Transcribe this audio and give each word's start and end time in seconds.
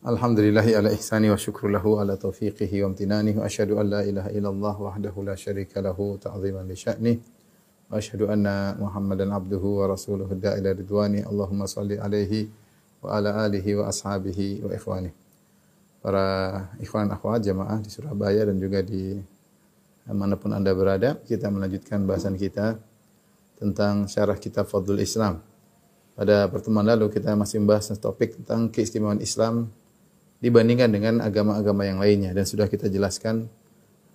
Alhamdulillahi 0.00 0.80
ala 0.80 0.88
ihsani 0.96 1.28
wa 1.28 1.36
syukru 1.36 1.68
lahu 1.68 2.00
ala 2.00 2.16
taufiqihi 2.16 2.80
wa 2.80 2.88
amtinani 2.88 3.36
wa 3.36 3.44
asyhadu 3.44 3.76
an 3.76 3.92
la 3.92 4.00
ilaha 4.00 4.32
illallah 4.32 4.72
wahdahu 4.80 5.28
la 5.28 5.36
syarika 5.36 5.84
lahu 5.84 6.16
ta'ziman 6.16 6.64
li 6.64 6.72
sya'ni 6.72 7.20
wa 7.20 8.00
asyhadu 8.00 8.32
anna 8.32 8.80
Muhammadan 8.80 9.28
abduhu 9.28 9.84
wa 9.84 9.92
rasuluhu 9.92 10.40
da'ila 10.40 10.72
ridwani 10.72 11.20
Allahumma 11.20 11.68
salli 11.68 12.00
alaihi 12.00 12.48
wa 13.04 13.12
ala 13.12 13.44
alihi 13.44 13.76
wa 13.76 13.92
ashabihi 13.92 14.64
wa 14.64 14.72
ikhwani. 14.72 15.12
Para 16.00 16.24
ikhwan 16.80 17.12
akhwat 17.12 17.44
jamaah 17.44 17.84
di 17.84 17.92
Surabaya 17.92 18.48
dan 18.48 18.56
juga 18.56 18.80
di 18.80 19.20
mana 20.08 20.32
pun 20.40 20.56
Anda 20.56 20.72
berada, 20.72 21.20
kita 21.28 21.52
melanjutkan 21.52 22.08
bahasan 22.08 22.40
kita 22.40 22.80
tentang 23.60 24.08
syarah 24.08 24.40
kitab 24.40 24.64
Fadlul 24.64 25.04
Islam. 25.04 25.44
Pada 26.16 26.48
pertemuan 26.48 26.88
lalu 26.88 27.12
kita 27.12 27.36
masih 27.36 27.60
membahas 27.60 27.92
topik 28.00 28.40
tentang 28.40 28.72
keistimewaan 28.72 29.20
Islam 29.20 29.68
dibandingkan 30.40 30.88
dengan 30.88 31.14
agama-agama 31.20 31.84
yang 31.84 32.00
lainnya 32.00 32.32
dan 32.32 32.48
sudah 32.48 32.66
kita 32.66 32.88
jelaskan 32.88 33.46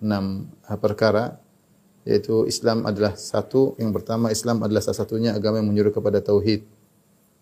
enam 0.02 0.50
perkara 0.82 1.38
yaitu 2.06 2.46
Islam 2.46 2.86
adalah 2.86 3.18
satu 3.18 3.74
yang 3.82 3.90
pertama 3.90 4.30
Islam 4.30 4.62
adalah 4.62 4.78
salah 4.82 5.02
satunya 5.02 5.34
agama 5.34 5.58
yang 5.58 5.70
menyuruh 5.70 5.90
kepada 5.90 6.22
tauhid. 6.22 6.62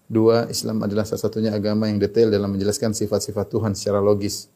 Dua, 0.05 0.45
Islam 0.53 0.85
adalah 0.85 1.09
salah 1.09 1.21
satunya 1.21 1.53
agama 1.53 1.89
yang 1.89 1.97
detail 1.97 2.29
dalam 2.29 2.53
menjelaskan 2.53 2.93
sifat-sifat 2.93 3.49
Tuhan 3.49 3.73
secara 3.73 4.05
logis. 4.05 4.53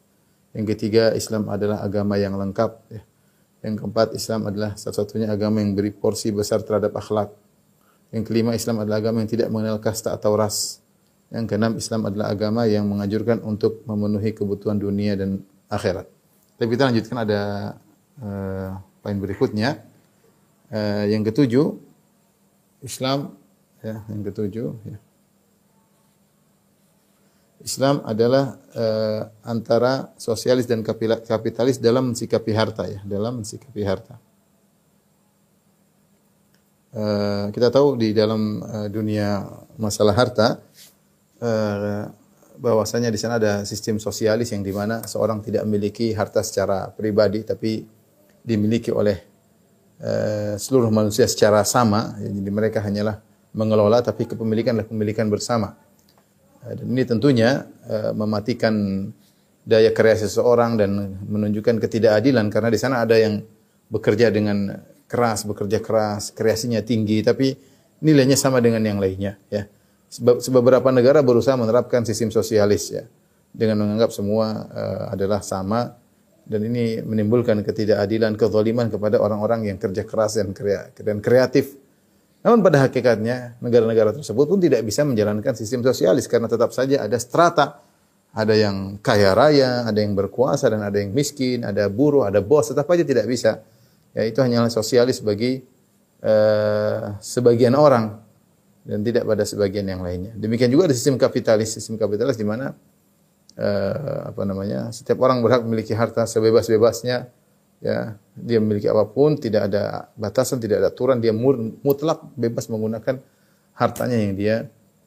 Yang 0.53 0.77
ketiga, 0.77 1.13
Islam 1.17 1.49
adalah 1.49 1.81
agama 1.81 2.21
yang 2.21 2.37
lengkap. 2.37 2.71
Ya. 2.93 3.01
Yang 3.65 3.81
keempat, 3.81 4.13
Islam 4.13 4.45
adalah 4.45 4.77
satu-satunya 4.77 5.29
agama 5.29 5.61
yang 5.61 5.73
beri 5.73 5.89
porsi 5.89 6.29
besar 6.29 6.61
terhadap 6.61 6.93
akhlak. 6.93 7.33
Yang 8.13 8.23
kelima, 8.29 8.53
Islam 8.53 8.81
adalah 8.81 9.01
agama 9.01 9.25
yang 9.25 9.29
tidak 9.29 9.49
mengenal 9.49 9.81
kasta 9.81 10.13
atau 10.13 10.37
ras. 10.37 10.81
Yang 11.29 11.45
keenam, 11.45 11.73
Islam 11.77 12.01
adalah 12.09 12.33
agama 12.33 12.65
yang 12.65 12.89
menganjurkan 12.89 13.45
untuk 13.45 13.85
memenuhi 13.85 14.33
kebutuhan 14.33 14.81
dunia 14.81 15.13
dan 15.13 15.45
akhirat. 15.69 16.09
Tapi 16.57 16.69
kita 16.73 16.89
lanjutkan 16.89 17.17
ada 17.21 17.41
uh, 18.17 18.81
poin 19.05 19.17
berikutnya. 19.21 19.85
Uh, 20.73 21.05
yang 21.05 21.21
ketujuh, 21.21 21.77
Islam 22.81 23.37
ya, 23.85 24.01
yang 24.09 24.21
ketujuh 24.25 24.69
ya. 24.85 24.97
Islam 27.59 27.99
adalah 28.07 28.55
uh, 28.71 29.27
antara 29.43 30.15
sosialis 30.15 30.63
dan 30.63 30.79
kapitalis 31.27 31.75
dalam 31.75 32.15
mensikapi 32.15 32.55
harta 32.55 32.87
ya, 32.87 33.03
dalam 33.03 33.43
mensikapi 33.43 33.83
harta. 33.83 34.15
Uh, 36.89 37.53
kita 37.53 37.69
tahu 37.69 37.99
di 37.99 38.15
dalam 38.15 38.63
uh, 38.65 38.87
dunia 38.89 39.45
masalah 39.77 40.15
harta 40.15 40.57
uh, 41.43 42.07
bahwasanya 42.59 43.07
di 43.07 43.19
sana 43.19 43.39
ada 43.39 43.63
sistem 43.63 43.97
sosialis 43.97 44.51
yang 44.51 44.63
di 44.63 44.75
mana 44.75 45.03
seorang 45.07 45.39
tidak 45.39 45.63
memiliki 45.63 46.11
harta 46.11 46.43
secara 46.43 46.91
pribadi 46.91 47.47
tapi 47.47 47.87
dimiliki 48.43 48.91
oleh 48.91 49.17
uh, 50.03 50.59
seluruh 50.59 50.91
manusia 50.91 51.27
secara 51.27 51.63
sama. 51.63 52.19
Jadi 52.19 52.51
mereka 52.51 52.83
hanyalah 52.83 53.23
mengelola 53.55 54.03
tapi 54.03 54.27
kepemilikan 54.27 54.75
adalah 54.75 54.87
kepemilikan 54.87 55.27
bersama. 55.31 55.75
Dan 56.59 56.91
ini 56.91 57.07
tentunya 57.07 57.63
uh, 57.87 58.11
mematikan 58.11 59.07
daya 59.63 59.95
kreasi 59.95 60.27
seseorang 60.27 60.75
dan 60.75 61.19
menunjukkan 61.23 61.79
ketidakadilan 61.79 62.51
karena 62.51 62.69
di 62.73 62.79
sana 62.79 63.05
ada 63.07 63.15
yang 63.15 63.39
bekerja 63.87 64.27
dengan 64.33 64.75
keras, 65.09 65.47
bekerja 65.47 65.79
keras, 65.81 66.35
kreasinya 66.35 66.83
tinggi 66.83 67.23
tapi 67.23 67.55
nilainya 68.03 68.35
sama 68.35 68.59
dengan 68.59 68.83
yang 68.83 68.99
lainnya 68.99 69.39
ya. 69.47 69.65
Beberapa 70.49 70.89
negara 70.89 71.21
berusaha 71.21 71.53
menerapkan 71.53 72.01
sistem 72.01 72.33
sosialis 72.33 72.89
ya 72.89 73.05
dengan 73.53 73.85
menganggap 73.85 74.09
semua 74.09 74.65
uh, 74.73 75.03
adalah 75.13 75.45
sama 75.45 75.93
dan 76.49 76.65
ini 76.65 77.05
menimbulkan 77.05 77.61
ketidakadilan, 77.61 78.33
kezaliman 78.33 78.89
kepada 78.89 79.21
orang-orang 79.21 79.69
yang 79.69 79.77
kerja 79.77 80.01
keras 80.01 80.41
dan 80.97 81.21
kreatif. 81.21 81.77
Namun 82.41 82.65
pada 82.65 82.89
hakikatnya 82.89 83.61
negara-negara 83.61 84.17
tersebut 84.17 84.49
pun 84.49 84.57
tidak 84.57 84.81
bisa 84.81 85.05
menjalankan 85.05 85.53
sistem 85.53 85.85
sosialis 85.85 86.25
karena 86.25 86.49
tetap 86.49 86.73
saja 86.73 87.05
ada 87.05 87.17
strata. 87.21 87.85
Ada 88.29 88.53
yang 88.53 89.01
kaya 89.01 89.33
raya, 89.33 89.89
ada 89.89 90.05
yang 90.05 90.13
berkuasa 90.13 90.69
dan 90.69 90.85
ada 90.85 91.01
yang 91.01 91.09
miskin, 91.09 91.65
ada 91.65 91.89
buruh, 91.89 92.29
ada 92.29 92.45
bos, 92.45 92.69
tetap 92.69 92.85
saja 92.85 93.01
tidak 93.01 93.25
bisa. 93.25 93.65
Ya 94.13 94.21
itu 94.25 94.37
hanyalah 94.37 94.69
sosialis 94.69 95.21
bagi 95.21 95.65
uh, 96.21 97.17
sebagian 97.21 97.73
orang 97.73 98.21
dan 98.87 99.03
tidak 99.03 99.27
pada 99.27 99.43
sebagian 99.43 99.85
yang 99.87 100.01
lainnya. 100.01 100.33
Demikian 100.35 100.71
juga 100.71 100.89
ada 100.89 100.95
sistem 100.95 101.19
kapitalis, 101.19 101.75
sistem 101.75 101.99
kapitalis 101.99 102.39
di 102.39 102.47
mana 102.47 102.73
uh, 103.59 104.31
apa 104.31 104.41
namanya? 104.47 104.89
setiap 104.95 105.19
orang 105.23 105.43
berhak 105.43 105.61
memiliki 105.67 105.91
harta 105.93 106.23
sebebas-bebasnya 106.23 107.27
ya. 107.83 108.15
Dia 108.39 108.57
memiliki 108.63 108.87
apa 108.87 109.03
pun 109.03 109.35
tidak 109.35 109.67
ada 109.71 110.07
batasan 110.15 110.63
tidak 110.63 110.79
ada 110.79 110.87
aturan 110.91 111.19
dia 111.19 111.35
mutlak 111.35 112.23
bebas 112.39 112.71
menggunakan 112.71 113.19
hartanya 113.75 114.17
yang 114.19 114.33
dia 114.35 114.55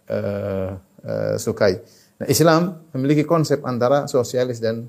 uh, 0.09 0.77
uh, 1.05 1.35
sukai. 1.41 1.81
Nah 2.21 2.27
Islam 2.29 2.81
memiliki 2.93 3.25
konsep 3.25 3.65
antara 3.65 4.05
sosialis 4.05 4.61
dan 4.61 4.89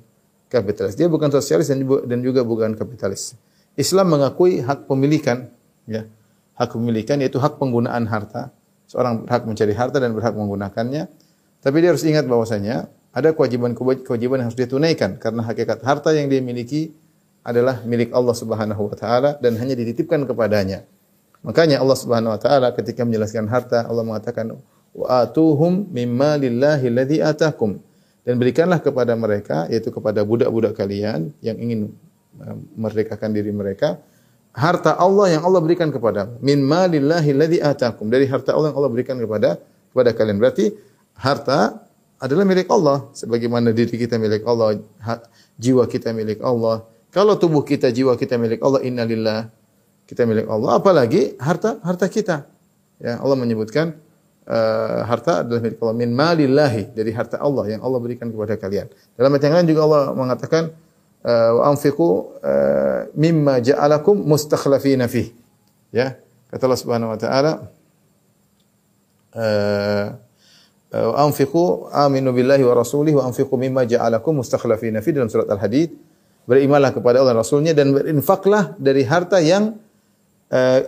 kapitalis. 0.51 0.93
Dia 0.99 1.07
bukan 1.07 1.31
sosialis 1.31 1.71
dan 1.71 1.81
dan 1.83 2.19
juga 2.19 2.43
bukan 2.43 2.75
kapitalis. 2.75 3.33
Islam 3.73 4.13
mengakui 4.13 4.61
hak 4.61 4.85
pemilikan 4.85 5.49
ya. 5.89 6.05
Hak 6.53 6.77
pemilikan 6.77 7.17
yaitu 7.17 7.41
hak 7.41 7.57
penggunaan 7.57 8.05
harta 8.05 8.53
seorang 8.93 9.25
berhak 9.25 9.49
mencari 9.49 9.73
harta 9.73 9.97
dan 9.97 10.13
berhak 10.13 10.37
menggunakannya 10.37 11.09
tapi 11.65 11.81
dia 11.81 11.89
harus 11.89 12.05
ingat 12.05 12.29
bahwasanya 12.29 12.85
ada 13.09 13.33
kewajiban-kewajiban 13.33 14.41
yang 14.41 14.47
harus 14.51 14.57
dia 14.57 14.69
tunaikan 14.69 15.17
karena 15.17 15.41
hakikat 15.41 15.81
harta 15.81 16.13
yang 16.13 16.29
dia 16.29 16.43
miliki 16.45 16.93
adalah 17.41 17.81
milik 17.87 18.13
Allah 18.13 18.35
Subhanahu 18.37 18.89
wa 18.91 18.95
taala 18.95 19.35
dan 19.39 19.55
hanya 19.59 19.75
dititipkan 19.75 20.23
kepadanya. 20.27 20.83
Makanya 21.43 21.79
Allah 21.79 21.97
Subhanahu 21.99 22.35
wa 22.35 22.39
taala 22.39 22.71
ketika 22.71 23.03
menjelaskan 23.03 23.45
harta 23.51 23.83
Allah 23.85 24.01
mengatakan 24.01 24.55
wa 24.95 25.07
atuhum 25.23 25.87
mimma 25.91 26.39
lillahi 26.39 26.85
alladhi 26.89 27.17
atakum 27.19 27.77
dan 28.23 28.39
berikanlah 28.39 28.79
kepada 28.79 29.13
mereka 29.13 29.67
yaitu 29.67 29.91
kepada 29.91 30.23
budak-budak 30.23 30.73
kalian 30.73 31.35
yang 31.43 31.59
ingin 31.59 31.91
merdekakan 32.73 33.29
diri 33.35 33.53
mereka 33.53 33.99
harta 34.53 34.93
Allah 35.05 35.33
yang 35.33 35.43
Allah 35.43 35.61
berikan 35.65 35.89
kepada 35.89 36.29
min 36.39 36.61
malillahi 36.61 37.29
alladhi 37.35 37.59
atakum 37.59 38.07
dari 38.13 38.29
harta 38.29 38.53
Allah 38.53 38.69
yang 38.71 38.77
Allah 38.79 38.91
berikan 38.93 39.17
kepada 39.17 39.57
kepada 39.91 40.09
kalian 40.13 40.37
berarti 40.37 40.65
harta 41.17 41.81
adalah 42.21 42.45
milik 42.45 42.69
Allah 42.69 43.09
sebagaimana 43.17 43.73
diri 43.73 43.97
kita 43.97 44.15
milik 44.21 44.45
Allah 44.45 44.77
jiwa 45.57 45.83
kita 45.89 46.13
milik 46.13 46.39
Allah 46.45 46.85
kalau 47.13 47.37
tubuh 47.37 47.61
kita, 47.61 47.93
jiwa 47.93 48.17
kita 48.17 48.41
milik 48.41 48.57
Allah, 48.65 48.81
innalillah 48.81 49.53
kita 50.09 50.25
milik 50.25 50.49
Allah. 50.49 50.81
Apalagi 50.81 51.37
harta 51.37 51.77
harta 51.85 52.09
kita. 52.09 52.49
Ya, 52.97 53.21
Allah 53.21 53.37
menyebutkan 53.37 53.93
uh, 54.49 55.05
harta 55.05 55.45
adalah 55.45 55.61
milik 55.61 55.77
Allah 55.77 55.93
min 55.93 56.09
malillahi 56.09 56.89
dari 56.89 57.13
harta 57.13 57.37
Allah 57.37 57.69
yang 57.69 57.85
Allah 57.85 58.01
berikan 58.01 58.33
kepada 58.33 58.57
kalian. 58.57 58.89
Dalam 59.13 59.29
ayat 59.29 59.45
yang 59.45 59.55
lain 59.61 59.67
juga 59.69 59.81
Allah 59.85 60.03
mengatakan 60.17 60.73
wa 61.23 61.71
anfiqu 61.71 62.35
uh, 62.43 63.07
mimma 63.15 63.63
ja'alakum 63.63 64.19
mustakhlafina 64.27 65.07
fih. 65.07 65.31
Ya, 65.95 66.19
kata 66.51 66.67
Allah 66.67 66.81
Subhanahu 66.83 67.11
wa 67.15 67.19
taala 67.19 67.51
wa 70.93 71.17
anfiqu 71.25 71.89
aminu 71.89 72.29
billahi 72.37 72.61
wa 72.61 72.77
rasulihi 72.77 73.17
wa 73.17 73.25
anfiqu 73.25 73.55
mimma 73.57 73.89
ja'alakum 73.89 74.37
mustakhlafina 74.43 75.01
fih 75.01 75.09
dalam 75.15 75.25
surat 75.25 75.49
Al-Hadid 75.49 75.89
berimanlah 76.45 76.91
kepada 76.93 77.23
Allah 77.23 77.39
Rasulnya 77.39 77.71
dan 77.73 77.95
berinfaklah 77.95 78.75
dari 78.77 79.07
harta 79.07 79.39
yang 79.39 79.79
uh, 80.51 80.79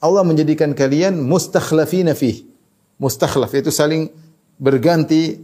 Allah 0.00 0.24
menjadikan 0.24 0.72
kalian 0.72 1.20
mustakhlafina 1.20 2.16
fih. 2.16 2.48
Mustakhlaf 2.96 3.52
itu 3.52 3.68
saling 3.68 4.08
berganti 4.56 5.40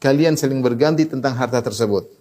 kalian 0.00 0.36
saling 0.36 0.60
berganti 0.60 1.08
tentang 1.08 1.36
harta 1.36 1.64
tersebut. 1.64 2.17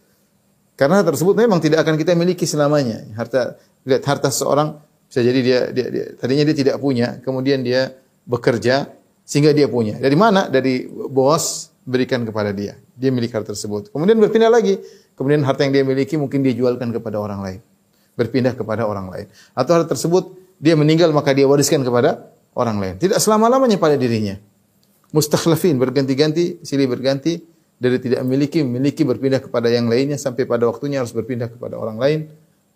Karena 0.77 1.01
harta 1.01 1.09
tersebut 1.09 1.33
memang 1.33 1.57
tidak 1.57 1.81
akan 1.81 1.97
kita 1.97 2.13
miliki 2.13 2.45
selamanya. 2.45 3.01
Harta 3.18 3.57
lihat 3.81 4.06
harta 4.06 4.29
seorang 4.29 4.77
bisa 5.09 5.25
jadi 5.25 5.39
dia, 5.41 5.59
dia, 5.74 5.88
dia 5.89 6.06
tadinya 6.21 6.45
dia 6.45 6.53
tidak 6.53 6.75
punya, 6.77 7.18
kemudian 7.25 7.65
dia 7.65 7.97
bekerja 8.29 8.94
sehingga 9.25 9.57
dia 9.57 9.65
punya. 9.65 9.97
Dari 9.97 10.13
mana? 10.13 10.45
Dari 10.45 10.85
bos 10.88 11.74
berikan 11.81 12.21
kepada 12.29 12.53
dia. 12.53 12.77
Dia 12.94 13.09
milik 13.09 13.33
harta 13.33 13.57
tersebut. 13.57 13.89
Kemudian 13.89 14.21
berpindah 14.21 14.53
lagi 14.53 14.77
kemudian 15.18 15.41
harta 15.41 15.65
yang 15.65 15.74
dia 15.74 15.83
miliki 15.83 16.15
mungkin 16.15 16.45
dia 16.45 16.53
jualkan 16.53 16.94
kepada 16.94 17.18
orang 17.18 17.41
lain, 17.41 17.59
berpindah 18.13 18.53
kepada 18.53 18.85
orang 18.85 19.09
lain. 19.09 19.27
Atau 19.57 19.74
hal 19.74 19.89
tersebut 19.89 20.38
dia 20.62 20.77
meninggal 20.77 21.09
maka 21.09 21.33
dia 21.33 21.50
wariskan 21.50 21.81
kepada 21.81 22.29
orang 22.53 22.77
lain. 22.77 22.94
Tidak 23.01 23.18
selama-lamanya 23.18 23.81
pada 23.81 23.97
dirinya. 23.97 24.38
Mustakhlafin 25.09 25.81
berganti-ganti, 25.81 26.62
silih 26.62 26.85
berganti 26.85 27.41
dari 27.77 28.01
tidak 28.01 28.25
memiliki 28.25 28.65
memiliki 28.65 29.06
berpindah 29.06 29.41
kepada 29.41 29.69
yang 29.69 29.85
lainnya 29.85 30.18
sampai 30.18 30.50
pada 30.50 30.65
waktunya 30.65 31.01
harus 31.01 31.13
berpindah 31.13 31.53
kepada 31.53 31.77
orang 31.77 31.97
lain. 32.01 32.19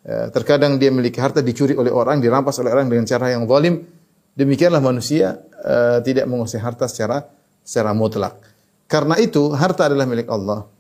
Eh, 0.02 0.28
terkadang 0.34 0.82
dia 0.82 0.90
memiliki 0.90 1.22
harta 1.22 1.46
dicuri 1.46 1.78
oleh 1.78 1.94
orang, 1.94 2.22
dirampas 2.22 2.58
oleh 2.62 2.74
orang 2.74 2.90
dengan 2.90 3.06
cara 3.06 3.34
yang 3.34 3.46
zalim. 3.46 3.86
Demikianlah 4.32 4.80
manusia 4.80 5.44
uh, 5.60 6.00
tidak 6.00 6.24
menguasai 6.24 6.64
harta 6.64 6.88
secara 6.88 7.28
secara 7.68 7.92
mutlak. 7.92 8.40
Karena 8.88 9.20
itu 9.20 9.52
harta 9.52 9.92
adalah 9.92 10.08
milik 10.08 10.32
Allah. 10.32 10.72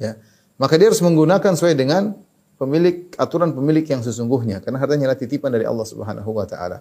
Ya. 0.00 0.16
Maka 0.56 0.80
dia 0.80 0.88
harus 0.88 1.04
menggunakan 1.04 1.52
sesuai 1.52 1.76
dengan 1.76 2.16
pemilik 2.56 3.12
aturan 3.20 3.52
pemilik 3.52 3.84
yang 3.84 4.00
sesungguhnya 4.00 4.64
karena 4.64 4.80
hartanya 4.80 5.12
adalah 5.12 5.20
titipan 5.20 5.52
dari 5.52 5.68
Allah 5.68 5.84
Subhanahu 5.84 6.30
wa 6.32 6.48
taala. 6.48 6.80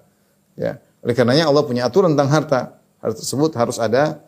Ya. 0.56 0.80
Oleh 1.04 1.14
karenanya 1.20 1.52
Allah 1.52 1.68
punya 1.68 1.84
aturan 1.84 2.16
tentang 2.16 2.32
harta. 2.32 2.60
Harta 3.04 3.20
tersebut 3.20 3.52
harus 3.60 3.76
ada 3.76 4.24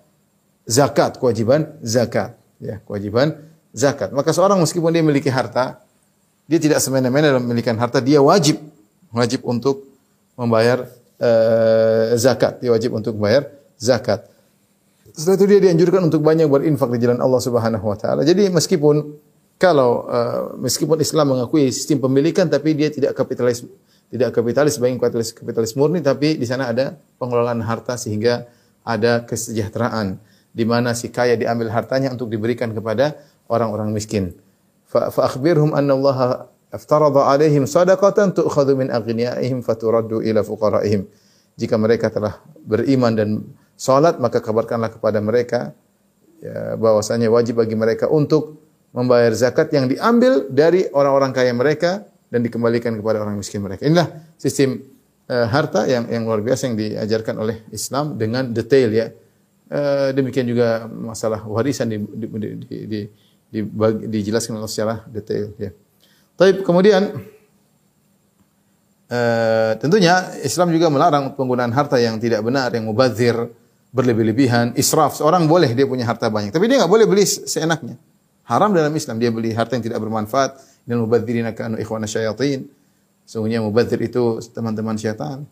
zakat, 0.63 1.19
kewajiban 1.19 1.67
zakat, 1.83 2.35
ya, 2.59 2.79
kewajiban 2.83 3.35
zakat. 3.75 4.11
Maka 4.15 4.31
seorang 4.31 4.59
meskipun 4.59 4.91
dia 4.91 5.03
memiliki 5.03 5.27
harta, 5.27 5.83
dia 6.47 6.59
tidak 6.59 6.79
semena-mena 6.83 7.35
dalam 7.35 7.43
memiliki 7.43 7.71
harta, 7.71 7.99
dia 7.99 8.19
wajib 8.19 8.59
wajib 9.13 9.45
untuk 9.45 9.85
membayar 10.33 10.89
uh, 11.21 12.17
zakat, 12.17 12.59
dia 12.59 12.73
wajib 12.73 12.97
untuk 12.97 13.13
membayar 13.15 13.47
zakat. 13.77 14.25
Setelah 15.13 15.37
itu 15.37 15.45
dia 15.45 15.59
dianjurkan 15.69 16.01
untuk 16.09 16.25
banyak 16.25 16.49
berinfak 16.49 16.89
di 16.97 16.99
jalan 17.05 17.21
Allah 17.21 17.37
Subhanahu 17.37 17.85
wa 17.85 17.97
taala. 17.99 18.25
Jadi 18.25 18.49
meskipun 18.49 19.13
kalau 19.61 20.09
uh, 20.09 20.57
meskipun 20.57 20.97
Islam 20.97 21.37
mengakui 21.37 21.69
sistem 21.69 22.01
pemilikan 22.01 22.49
tapi 22.49 22.73
dia 22.73 22.89
tidak 22.89 23.13
kapitalis 23.13 23.61
tidak 24.09 24.33
kapitalis 24.33 24.75
sebagai 24.77 24.97
kapitalis 24.97 25.29
kapitalis 25.31 25.71
murni 25.77 26.01
tapi 26.01 26.35
di 26.35 26.45
sana 26.49 26.73
ada 26.73 26.97
pengelolaan 27.21 27.61
harta 27.61 27.93
sehingga 27.95 28.49
ada 28.83 29.23
kesejahteraan 29.23 30.19
di 30.53 30.63
mana 30.63 30.93
si 30.93 31.09
kaya 31.09 31.33
diambil 31.33 31.73
hartanya 31.73 32.13
untuk 32.13 32.29
diberikan 32.29 32.69
kepada 32.71 33.17
orang-orang 33.49 33.89
miskin. 33.89 34.37
Fa 34.85 35.09
akhbirhum 35.09 35.73
anna 35.73 35.97
Allah 35.97 36.19
aftarada 36.69 37.25
alaihim 37.25 37.65
sadaqatan 37.65 38.37
tu'khadhu 38.37 38.77
min 38.77 38.93
aghniyaihim 38.93 39.65
faturaddu 39.65 40.21
ila 40.21 40.45
fuqaraihim. 40.45 41.09
Jika 41.57 41.77
mereka 41.81 42.13
telah 42.13 42.37
beriman 42.61 43.13
dan 43.13 43.29
salat 43.73 44.21
maka 44.21 44.37
kabarkanlah 44.41 44.93
kepada 44.93 45.17
mereka 45.21 45.73
ya, 46.41 46.77
bahwasanya 46.77 47.29
wajib 47.33 47.61
bagi 47.61 47.73
mereka 47.73 48.09
untuk 48.09 48.61
membayar 48.93 49.33
zakat 49.33 49.73
yang 49.73 49.89
diambil 49.89 50.45
dari 50.53 50.85
orang-orang 50.93 51.33
kaya 51.33 51.49
mereka 51.53 52.05
dan 52.29 52.45
dikembalikan 52.45 52.93
kepada 52.97 53.21
orang 53.21 53.37
miskin 53.37 53.61
mereka. 53.61 53.85
Inilah 53.85 54.09
sistem 54.37 54.81
uh, 55.29 55.45
harta 55.49 55.89
yang 55.89 56.09
yang 56.09 56.25
luar 56.25 56.41
biasa 56.45 56.69
yang 56.69 56.77
diajarkan 56.77 57.35
oleh 57.41 57.65
Islam 57.73 58.17
dengan 58.17 58.49
detail 58.53 58.89
ya. 58.93 59.09
Uh, 59.73 60.13
demikian 60.13 60.45
juga 60.45 60.85
masalah 60.85 61.41
warisan 61.49 61.89
di, 61.89 61.97
di, 61.97 62.29
di, 62.29 62.49
di, 62.61 62.77
di, 62.85 62.99
di, 63.49 63.59
dijelaskan 64.05 64.61
oleh 64.61 64.69
secara 64.69 65.01
detail 65.09 65.49
ya. 65.57 65.73
Tapi 66.37 66.61
kemudian 66.61 67.09
uh, 69.09 69.71
tentunya 69.81 70.29
Islam 70.45 70.69
juga 70.69 70.93
melarang 70.93 71.33
penggunaan 71.33 71.73
harta 71.73 71.97
yang 71.97 72.21
tidak 72.21 72.45
benar, 72.45 72.69
yang 72.69 72.85
mubazir, 72.85 73.33
berlebih-lebihan, 73.89 74.77
israf. 74.77 75.17
Seorang 75.17 75.49
boleh 75.49 75.73
dia 75.73 75.89
punya 75.89 76.05
harta 76.05 76.29
banyak, 76.29 76.53
tapi 76.53 76.69
dia 76.69 76.77
nggak 76.77 76.93
boleh 76.93 77.09
beli 77.09 77.25
seenaknya. 77.25 77.97
Haram 78.45 78.77
dalam 78.77 78.93
Islam 78.93 79.17
dia 79.17 79.33
beli 79.33 79.57
harta 79.57 79.73
yang 79.73 79.89
tidak 79.89 79.97
bermanfaat 80.05 80.61
dan 80.85 81.01
mubadzirina 81.01 81.49
kanu 81.57 81.81
ikhwana 81.81 82.05
syayatin. 82.05 82.69
Sungguhnya 83.25 83.57
mubadzir 83.57 83.97
itu 84.05 84.37
teman-teman 84.53 85.01
syaitan. 85.01 85.49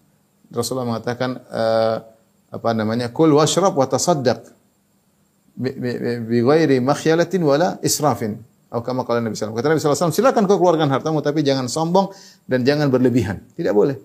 Rasulullah 0.53 0.85
mengatakan 0.85 1.41
uh, 1.49 2.10
apa 2.51 2.69
namanya? 2.75 3.09
Kul 3.15 3.31
washrab 3.31 3.73
wa 3.73 3.87
tasaddaq 3.87 4.51
bi 5.55 6.37
ghairi 6.43 6.83
makhyalatin 6.83 7.41
wala 7.41 7.79
israfin. 7.81 8.39
Atau 8.71 8.87
kama 8.87 9.03
kala 9.03 9.19
Nabi 9.19 9.35
sallallahu 9.35 9.59
Kata 9.59 9.67
Nabi 9.75 10.15
silakan 10.15 10.43
kau 10.47 10.55
keluarkan 10.55 10.87
hartamu 10.87 11.19
tapi 11.19 11.43
jangan 11.43 11.67
sombong 11.67 12.11
dan 12.47 12.63
jangan 12.63 12.87
berlebihan. 12.87 13.43
Tidak 13.55 13.75
boleh. 13.75 13.99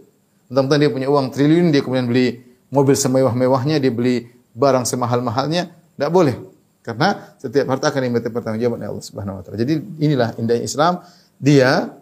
Tentang 0.50 0.78
dia 0.78 0.90
punya 0.90 1.06
uang 1.10 1.30
triliun 1.30 1.70
dia 1.70 1.82
kemudian 1.86 2.10
beli 2.10 2.42
mobil 2.70 2.98
semewah-mewahnya, 2.98 3.78
dia 3.78 3.94
beli 3.94 4.26
barang 4.54 4.86
semahal-mahalnya, 4.86 5.70
tidak 5.70 6.10
boleh. 6.10 6.34
Karena 6.82 7.34
setiap 7.38 7.66
harta 7.66 7.90
akan 7.90 8.00
diminta 8.02 8.30
pertanggungjawaban 8.30 8.82
Allah 8.86 9.02
Subhanahu 9.02 9.38
wa 9.38 9.42
taala. 9.42 9.58
Jadi 9.58 9.74
inilah 9.98 10.38
indahnya 10.38 10.64
Islam, 10.66 10.92
dia 11.38 11.94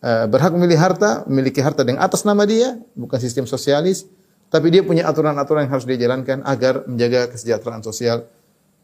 uh, 0.00 0.26
berhak 0.28 0.52
memilih 0.52 0.76
harta, 0.76 1.24
memiliki 1.24 1.60
harta 1.64 1.84
dengan 1.84 2.04
atas 2.04 2.24
nama 2.24 2.44
dia, 2.44 2.76
bukan 2.92 3.16
sistem 3.16 3.48
sosialis, 3.48 4.04
tapi 4.50 4.70
dia 4.70 4.82
punya 4.86 5.04
aturan-aturan 5.10 5.66
yang 5.66 5.72
harus 5.74 5.86
dia 5.86 5.98
jalankan 5.98 6.42
agar 6.46 6.86
menjaga 6.86 7.32
kesejahteraan 7.34 7.82
sosial. 7.82 8.26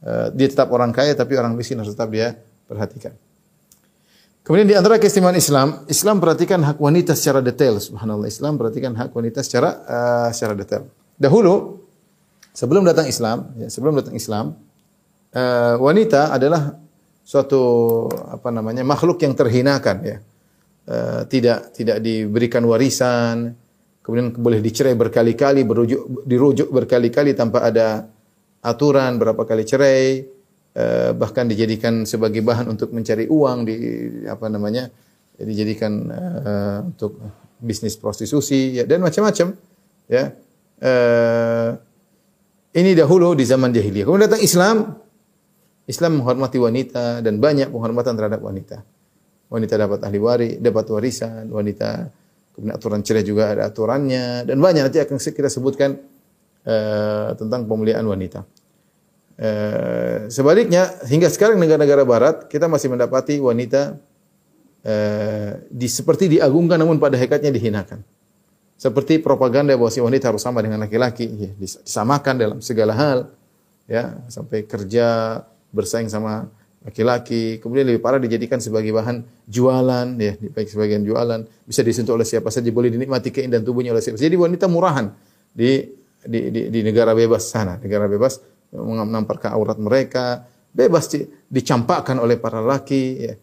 Uh, 0.03 0.35
dia 0.35 0.51
tetap 0.51 0.67
orang 0.75 0.91
kaya 0.91 1.15
tapi 1.15 1.39
orang 1.39 1.55
miskin 1.55 1.79
harus 1.79 1.95
tetap 1.95 2.11
dia 2.11 2.35
perhatikan. 2.67 3.15
Kemudian 4.43 4.67
di 4.67 4.75
antara 4.75 4.99
keistimewaan 4.99 5.39
Islam, 5.39 5.87
Islam 5.87 6.19
perhatikan 6.19 6.59
hak 6.67 6.83
wanita 6.83 7.15
secara 7.15 7.39
detail. 7.39 7.79
Subhanallah, 7.79 8.27
Islam 8.27 8.59
perhatikan 8.59 8.91
hak 8.99 9.15
wanita 9.15 9.39
secara 9.47 9.71
uh, 9.87 10.29
secara 10.35 10.59
detail. 10.59 10.91
Dahulu 11.15 11.79
sebelum 12.51 12.83
datang 12.83 13.07
Islam, 13.07 13.55
ya, 13.55 13.71
sebelum 13.71 13.95
datang 14.03 14.19
Islam, 14.19 14.59
uh, 15.31 15.79
wanita 15.79 16.35
adalah 16.35 16.75
suatu 17.23 17.63
apa 18.11 18.51
namanya 18.51 18.83
makhluk 18.83 19.23
yang 19.23 19.39
terhinakan 19.39 19.97
ya. 20.03 20.17
Uh, 20.83 21.23
tidak 21.31 21.71
tidak 21.79 22.03
diberikan 22.03 22.67
warisan, 22.67 23.55
kemudian 24.03 24.35
boleh 24.35 24.59
dicerai 24.59 24.99
berkali-kali, 24.99 25.63
dirujuk 26.27 26.69
berkali-kali 26.69 27.33
tanpa 27.33 27.65
ada 27.67 28.11
aturan 28.63 29.19
berapa 29.19 29.43
kali 29.43 29.63
cerai, 29.67 30.27
uh, 30.77 31.11
bahkan 31.15 31.47
dijadikan 31.47 32.03
sebagai 32.07 32.43
bahan 32.43 32.71
untuk 32.71 32.91
mencari 32.95 33.31
uang 33.31 33.59
di 33.67 33.77
apa 34.27 34.47
namanya 34.51 34.91
dijadikan 35.39 35.93
uh, 36.13 36.79
untuk 36.87 37.19
bisnis 37.63 37.95
prostitusi 37.99 38.79
ya 38.79 38.85
dan 38.87 39.03
macam-macam 39.03 39.55
ya 40.11 40.35
uh, 40.83 41.71
ini 42.73 42.97
dahulu 42.97 43.37
di 43.37 43.45
zaman 43.45 43.69
jahiliyah. 43.69 44.09
Kemudian 44.09 44.27
datang 44.33 44.43
Islam, 44.43 44.77
Islam 45.85 46.21
menghormati 46.21 46.57
wanita 46.57 47.21
dan 47.21 47.37
banyak 47.37 47.69
penghormatan 47.69 48.17
terhadap 48.17 48.41
wanita. 48.41 48.81
Wanita 49.53 49.75
dapat 49.77 50.01
ahli 50.09 50.19
waris, 50.19 50.57
dapat 50.57 50.85
warisan, 50.89 51.53
wanita 51.53 52.09
kemudian 52.53 52.77
aturan 52.77 53.01
cerai 53.01 53.25
juga 53.25 53.53
ada 53.53 53.69
aturannya 53.69 54.45
dan 54.45 54.57
banyak 54.61 54.83
nanti 54.89 55.01
akan 55.01 55.17
kita 55.17 55.49
sebutkan 55.49 55.97
uh, 56.69 57.33
tentang 57.37 57.65
pemuliaan 57.67 58.05
wanita. 58.05 58.45
Uh, 59.33 60.29
sebaliknya 60.29 60.93
hingga 61.09 61.27
sekarang 61.33 61.57
negara-negara 61.57 62.05
barat 62.05 62.37
kita 62.47 62.69
masih 62.69 62.93
mendapati 62.93 63.41
wanita 63.41 63.97
uh, 64.85 65.51
di 65.73 65.89
seperti 65.89 66.39
diagungkan 66.39 66.77
namun 66.77 67.01
pada 67.01 67.17
hakikatnya 67.17 67.51
dihinakan. 67.51 68.05
Seperti 68.77 69.23
propaganda 69.23 69.79
bahwa 69.79 69.95
si 69.95 70.03
wanita 70.03 70.35
harus 70.35 70.43
sama 70.43 70.59
dengan 70.59 70.83
laki-laki, 70.83 71.31
ya, 71.39 71.51
disamakan 71.55 72.35
dalam 72.35 72.59
segala 72.59 72.91
hal, 72.99 73.31
ya 73.87 74.19
sampai 74.27 74.67
kerja 74.67 75.39
bersaing 75.71 76.11
sama 76.11 76.51
laki-laki, 76.83 77.63
kemudian 77.63 77.87
lebih 77.87 78.03
parah 78.03 78.19
dijadikan 78.19 78.59
sebagai 78.59 78.91
bahan 78.91 79.23
jualan, 79.47 80.07
ya 80.19 80.35
baik 80.35 80.69
sebagian 80.69 81.07
jualan, 81.07 81.47
bisa 81.67 81.81
disentuh 81.87 82.19
oleh 82.19 82.27
siapa 82.27 82.51
saja, 82.51 82.69
boleh 82.75 82.91
dinikmati 82.91 83.31
keindahan 83.31 83.63
tubuhnya 83.63 83.95
oleh 83.95 84.03
siapa 84.03 84.19
saja. 84.19 84.27
Jadi 84.27 84.39
wanita 84.39 84.67
murahan 84.67 85.11
di 85.55 85.87
di, 86.23 86.41
di, 86.55 86.61
di 86.71 86.81
negara 86.87 87.15
bebas 87.15 87.51
sana, 87.51 87.79
negara 87.83 88.07
bebas 88.07 88.39
menampakkan 88.75 89.55
aurat 89.55 89.79
mereka, 89.79 90.47
bebas 90.71 91.11
di, 91.11 91.27
dicampakkan 91.51 92.19
oleh 92.19 92.39
para 92.39 92.59
laki, 92.63 93.05
ya 93.19 93.35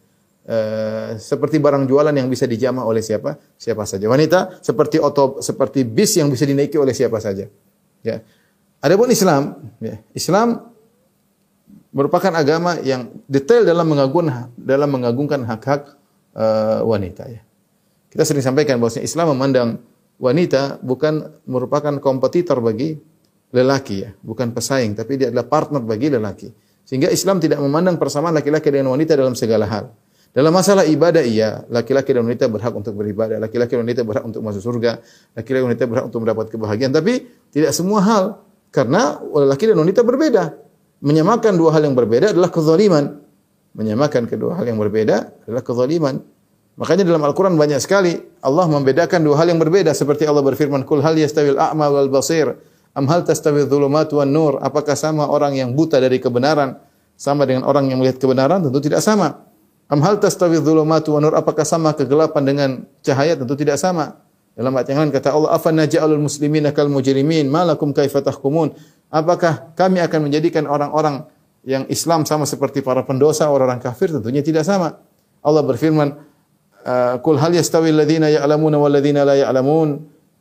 Eh, 0.50 1.12
seperti 1.22 1.62
barang 1.62 1.86
jualan 1.86 2.10
yang 2.10 2.25
bisa 2.25 2.50
dijamah 2.50 2.81
oleh 2.81 3.05
siapa 3.05 3.38
siapa 3.53 3.86
saja. 3.86 4.10
Wanita 4.10 4.58
seperti 4.65 4.98
oto 4.98 5.46
seperti 5.46 5.86
bis 5.86 6.17
yang 6.17 6.25
bisa 6.25 6.41
dinaiki 6.41 6.74
oleh 6.74 6.89
siapa 6.89 7.22
saja. 7.22 7.46
Ya. 8.01 8.25
Adapun 8.81 9.13
Islam, 9.13 9.62
ya, 9.77 10.01
Islam 10.17 10.68
merupakan 11.89 12.34
agama 12.34 12.77
yang 12.81 13.10
detail 13.25 13.65
dalam 13.65 13.89
mengagungkan 13.89 14.53
dalam 14.55 14.89
mengagungkan 14.93 15.41
hak-hak 15.46 15.98
uh, 16.38 16.86
wanita 16.86 17.25
ya. 17.29 17.41
Kita 18.10 18.25
sering 18.25 18.41
sampaikan 18.41 18.81
bahwa 18.81 18.93
Islam 19.01 19.25
memandang 19.38 19.69
wanita 20.17 20.81
bukan 20.81 21.29
merupakan 21.46 21.93
kompetitor 22.01 22.58
bagi 22.60 22.98
lelaki 23.53 23.96
ya, 24.05 24.10
bukan 24.22 24.53
pesaing, 24.53 24.93
tapi 24.98 25.17
dia 25.17 25.34
adalah 25.34 25.46
partner 25.46 25.81
bagi 25.81 26.10
lelaki. 26.13 26.50
Sehingga 26.86 27.10
Islam 27.13 27.38
tidak 27.38 27.62
memandang 27.62 28.01
persamaan 28.01 28.34
laki-laki 28.34 28.74
dan 28.74 28.89
wanita 28.89 29.13
dalam 29.13 29.38
segala 29.38 29.69
hal. 29.69 29.93
Dalam 30.29 30.53
masalah 30.53 30.86
ibadah 30.86 31.25
iya, 31.25 31.65
laki-laki 31.74 32.13
dan 32.13 32.22
wanita 32.22 32.46
berhak 32.50 32.74
untuk 32.74 32.93
beribadah, 32.98 33.41
laki-laki 33.41 33.74
dan 33.74 33.81
wanita 33.81 34.01
berhak 34.05 34.25
untuk 34.25 34.41
masuk 34.46 34.62
surga, 34.62 35.01
laki-laki 35.34 35.62
dan 35.65 35.69
wanita 35.74 35.86
berhak 35.89 36.05
untuk 36.05 36.19
mendapat 36.22 36.46
kebahagiaan, 36.53 36.93
tapi 36.93 37.25
tidak 37.50 37.74
semua 37.74 38.05
hal 38.05 38.24
karena 38.69 39.17
laki 39.25 39.74
dan 39.74 39.77
wanita 39.81 40.05
berbeda. 40.05 40.68
Menyamakan 40.99 41.55
dua 41.55 41.71
hal 41.71 41.87
yang 41.87 41.95
berbeda 41.95 42.35
adalah 42.35 42.51
kezaliman. 42.51 43.23
Menyamakan 43.71 44.27
kedua 44.27 44.59
hal 44.59 44.67
yang 44.67 44.75
berbeda 44.75 45.31
adalah 45.47 45.63
kezaliman. 45.63 46.19
Makanya 46.79 47.03
dalam 47.07 47.23
Al-Quran 47.23 47.59
banyak 47.59 47.79
sekali 47.83 48.19
Allah 48.39 48.67
membedakan 48.67 49.19
dua 49.23 49.39
hal 49.39 49.51
yang 49.51 49.59
berbeda. 49.59 49.91
Seperti 49.95 50.27
Allah 50.27 50.43
berfirman, 50.43 50.83
Kul 50.83 51.03
hal 51.03 51.15
yastawil 51.15 51.59
a'ma 51.59 51.87
wal 51.91 52.11
basir. 52.11 52.55
Am 52.95 53.07
hal 53.07 53.23
tastawil 53.23 53.67
dhulumat 53.67 54.11
wan 54.11 54.27
nur. 54.27 54.59
Apakah 54.59 54.95
sama 54.95 55.27
orang 55.27 55.55
yang 55.55 55.71
buta 55.71 55.99
dari 56.03 56.19
kebenaran 56.19 56.75
sama 57.15 57.47
dengan 57.47 57.63
orang 57.63 57.87
yang 57.87 58.03
melihat 58.03 58.19
kebenaran? 58.19 58.59
Tentu 58.63 58.79
tidak 58.83 58.99
sama. 58.99 59.43
Am 59.87 59.99
hal 60.03 60.19
tastawil 60.19 60.59
dhulumat 60.59 61.07
wan 61.07 61.23
nur. 61.23 61.35
Apakah 61.35 61.63
sama 61.63 61.95
kegelapan 61.95 62.43
dengan 62.43 62.69
cahaya? 62.99 63.39
Tentu 63.39 63.55
tidak 63.55 63.79
sama. 63.79 64.19
Dalam 64.59 64.75
ayat 64.75 64.91
yang 64.91 64.99
lain 65.07 65.11
kata 65.15 65.31
Allah, 65.31 65.55
"Afa 65.55 65.71
naj'alul 65.71 66.19
muslimina 66.19 66.75
kal 66.75 66.91
mujrimin, 66.91 67.47
malakum 67.47 67.95
kaifa 67.95 68.19
tahkumun?" 68.19 68.75
Apakah 69.09 69.73
kami 69.73 69.97
akan 70.05 70.29
menjadikan 70.29 70.69
orang-orang 70.69 71.25
yang 71.65 71.89
Islam 71.89 72.29
sama 72.29 72.45
seperti 72.45 72.85
para 72.85 73.01
pendosa 73.01 73.49
orang-orang 73.49 73.81
kafir? 73.81 74.13
Tentunya 74.13 74.45
tidak 74.45 74.63
sama. 74.69 75.01
Allah 75.41 75.65
berfirman, 75.65 76.13
"Qul 77.25 77.35
hal 77.41 77.51
yastawi 77.57 77.89
alladziina 77.89 78.29
ya'lamuna 78.29 78.77
wal 78.77 78.93
ladziina 78.93 79.25
la 79.25 79.33
ya'lamun? 79.33 79.89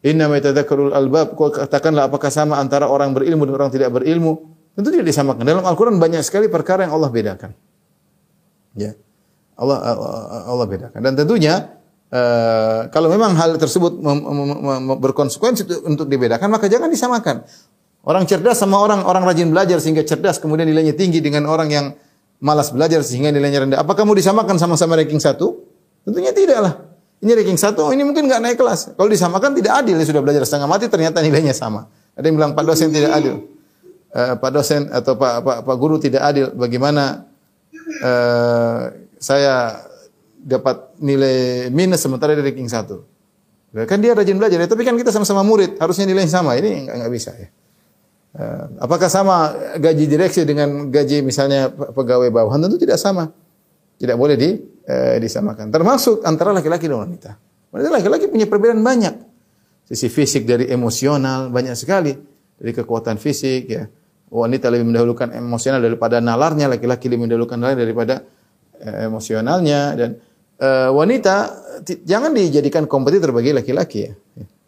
Innama 0.05 0.37
yatadzakkarul 0.37 0.93
albab." 0.93 1.33
Kul 1.33 1.49
katakanlah 1.49 2.13
apakah 2.13 2.29
sama 2.29 2.61
antara 2.61 2.93
orang 2.93 3.17
berilmu 3.17 3.49
dan 3.49 3.55
orang 3.57 3.73
tidak 3.73 3.89
berilmu? 3.89 4.53
Tentu 4.77 4.93
tidak 4.93 5.09
disamakan. 5.11 5.43
Dalam 5.49 5.65
Al-Qur'an 5.65 5.97
banyak 5.97 6.21
sekali 6.21 6.47
perkara 6.53 6.85
yang 6.85 6.93
Allah 6.93 7.09
bedakan. 7.09 7.51
Ya. 8.77 8.95
Allah 9.59 9.79
Allah 10.45 10.67
bedakan. 10.69 11.01
Dan 11.01 11.17
tentunya 11.17 11.79
Uh, 12.09 12.89
kalau 12.89 13.13
memang 13.13 13.37
hal 13.37 13.61
tersebut 13.61 14.01
berkonsekuensi 14.97 15.85
untuk 15.85 16.09
dibedakan 16.09 16.49
maka 16.49 16.65
jangan 16.65 16.89
disamakan. 16.89 17.45
Orang 18.09 18.25
cerdas 18.25 18.57
sama 18.57 18.81
orang 18.81 19.05
orang 19.05 19.21
rajin 19.21 19.53
belajar 19.53 19.85
sehingga 19.85 20.01
cerdas 20.01 20.41
kemudian 20.41 20.65
nilainya 20.65 20.97
tinggi 20.97 21.21
dengan 21.21 21.45
orang 21.45 21.69
yang 21.69 21.87
malas 22.41 22.73
belajar 22.73 23.05
sehingga 23.05 23.29
nilainya 23.29 23.69
rendah. 23.69 23.79
Apakah 23.85 24.09
mau 24.09 24.17
disamakan 24.17 24.57
sama-sama 24.57 24.97
ranking 24.97 25.21
satu? 25.21 25.61
Tentunya 26.09 26.33
tidak 26.33 26.59
lah. 26.65 26.75
Ini 27.21 27.37
ranking 27.37 27.61
satu, 27.61 27.93
ini 27.93 28.09
mungkin 28.09 28.25
nggak 28.25 28.41
naik 28.41 28.57
kelas. 28.57 28.97
Kalau 28.97 29.13
disamakan 29.13 29.53
tidak 29.53 29.85
adil. 29.85 30.01
Dia 30.01 30.09
sudah 30.09 30.25
belajar 30.25 30.41
setengah 30.49 30.65
mati 30.65 30.89
ternyata 30.89 31.21
nilainya 31.21 31.53
sama. 31.53 31.85
Ada 32.17 32.25
yang 32.33 32.37
bilang 32.41 32.53
Pak 32.57 32.65
dosen 32.65 32.89
tidak 32.89 33.13
adil. 33.13 33.45
Uh, 34.09 34.41
Pak 34.41 34.51
dosen 34.57 34.89
atau 34.89 35.13
Pak, 35.13 35.45
Pak 35.45 35.57
Pak 35.69 35.77
guru 35.77 36.01
tidak 36.01 36.25
adil. 36.25 36.49
Bagaimana 36.57 37.29
uh, 38.01 38.89
saya 39.21 39.85
dapat 40.41 40.97
nilai 40.97 41.69
minus 41.69 42.01
sementara 42.01 42.33
dia 42.33 42.41
ranking 42.41 42.73
satu. 42.73 43.05
Kan 43.85 44.01
dia 44.01 44.17
rajin 44.17 44.41
belajar, 44.41 44.57
ya, 44.57 44.65
tapi 44.65 44.81
kan 44.81 44.97
kita 44.97 45.13
sama-sama 45.13 45.45
murid, 45.45 45.77
harusnya 45.77 46.09
nilai 46.09 46.25
sama. 46.25 46.57
Ini 46.57 46.89
nggak 46.89 47.13
bisa 47.13 47.37
ya. 47.37 47.53
Eh, 48.39 48.65
apakah 48.79 49.11
sama 49.11 49.51
gaji 49.83 50.07
direksi 50.07 50.47
dengan 50.47 50.95
gaji 50.95 51.27
misalnya 51.27 51.75
pegawai 51.75 52.31
bawahan? 52.31 52.63
Tentu 52.63 52.79
tidak 52.79 53.03
sama. 53.03 53.35
Tidak 53.99 54.15
boleh 54.15 54.39
di, 54.39 54.55
eh, 54.87 55.19
disamakan. 55.19 55.75
Termasuk 55.75 56.23
antara 56.23 56.55
laki-laki 56.55 56.87
dan 56.87 57.03
wanita. 57.03 57.35
Wanita 57.75 57.89
laki-laki 57.91 58.31
punya 58.31 58.47
perbedaan 58.47 58.79
banyak. 58.79 59.15
Sisi 59.91 60.07
fisik 60.07 60.47
dari 60.47 60.71
emosional 60.71 61.51
banyak 61.51 61.75
sekali. 61.75 62.15
Dari 62.55 62.71
kekuatan 62.71 63.19
fisik 63.19 63.63
ya. 63.67 63.91
Wanita 64.31 64.71
lebih 64.71 64.87
mendahulukan 64.87 65.35
emosional 65.35 65.83
daripada 65.83 66.23
nalarnya, 66.23 66.71
laki-laki 66.71 67.11
lebih 67.11 67.27
mendahulukan 67.27 67.59
nalar 67.59 67.75
daripada 67.75 68.23
eh, 68.79 69.11
emosionalnya 69.11 69.99
dan 69.99 70.11
uh, 70.63 70.91
wanita 70.95 71.65
jangan 72.05 72.35
dijadikan 72.35 72.85
kompetitor 72.85 73.31
bagi 73.35 73.55
laki-laki 73.55 73.99
ya. 74.07 74.13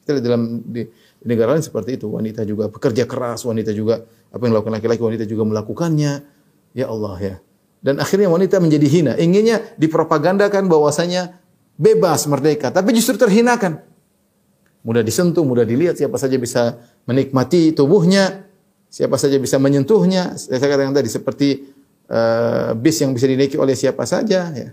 Kita 0.00 0.18
dalam 0.22 0.64
di, 0.64 0.82
di 1.20 1.26
negara 1.28 1.52
lain 1.54 1.64
seperti 1.64 2.00
itu. 2.00 2.08
Wanita 2.08 2.42
juga 2.48 2.72
bekerja 2.72 3.04
keras, 3.04 3.44
wanita 3.44 3.70
juga 3.76 4.02
apa 4.32 4.40
yang 4.40 4.56
dilakukan 4.56 4.74
laki-laki, 4.80 5.02
wanita 5.04 5.24
juga 5.28 5.44
melakukannya. 5.44 6.12
Ya 6.72 6.86
Allah 6.88 7.16
ya. 7.20 7.34
Dan 7.80 8.00
akhirnya 8.00 8.28
wanita 8.28 8.60
menjadi 8.60 8.86
hina. 8.88 9.12
Inginnya 9.16 9.60
dipropagandakan 9.76 10.68
bahwasanya 10.68 11.40
bebas, 11.80 12.28
merdeka, 12.28 12.68
tapi 12.68 12.92
justru 12.92 13.16
terhinakan. 13.16 13.80
Mudah 14.80 15.04
disentuh, 15.04 15.44
mudah 15.44 15.64
dilihat, 15.64 15.96
siapa 16.00 16.16
saja 16.16 16.40
bisa 16.40 16.80
menikmati 17.04 17.72
tubuhnya, 17.76 18.48
siapa 18.88 19.16
saja 19.20 19.36
bisa 19.36 19.56
menyentuhnya. 19.60 20.36
Saya 20.40 20.60
katakan 20.60 20.92
tadi 20.96 21.08
seperti 21.08 21.48
uh, 22.08 22.72
bis 22.76 23.00
yang 23.00 23.12
bisa 23.12 23.28
dinaiki 23.28 23.56
oleh 23.60 23.76
siapa 23.76 24.04
saja 24.08 24.48
ya. 24.52 24.70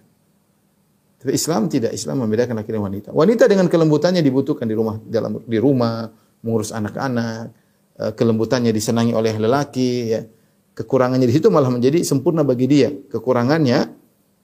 Tapi 1.18 1.32
Islam 1.34 1.66
tidak, 1.68 1.92
Islam 1.98 2.24
membedakan 2.24 2.62
laki 2.62 2.72
dan 2.72 2.84
wanita. 2.84 3.10
Wanita 3.10 3.50
dengan 3.50 3.68
kelembutannya 3.68 4.22
dibutuhkan 4.22 4.70
di 4.70 4.76
rumah 4.78 5.02
dalam 5.02 5.42
di 5.44 5.58
rumah, 5.58 6.08
mengurus 6.42 6.74
anak-anak, 6.74 7.54
eh, 7.98 8.12
kelembutannya 8.14 8.70
disenangi 8.74 9.14
oleh 9.14 9.34
lelaki, 9.38 9.92
ya. 10.12 10.22
Kekurangannya 10.78 11.26
di 11.26 11.34
situ 11.34 11.50
malah 11.50 11.74
menjadi 11.74 12.06
sempurna 12.06 12.46
bagi 12.46 12.70
dia. 12.70 12.94
Kekurangannya 12.94 13.90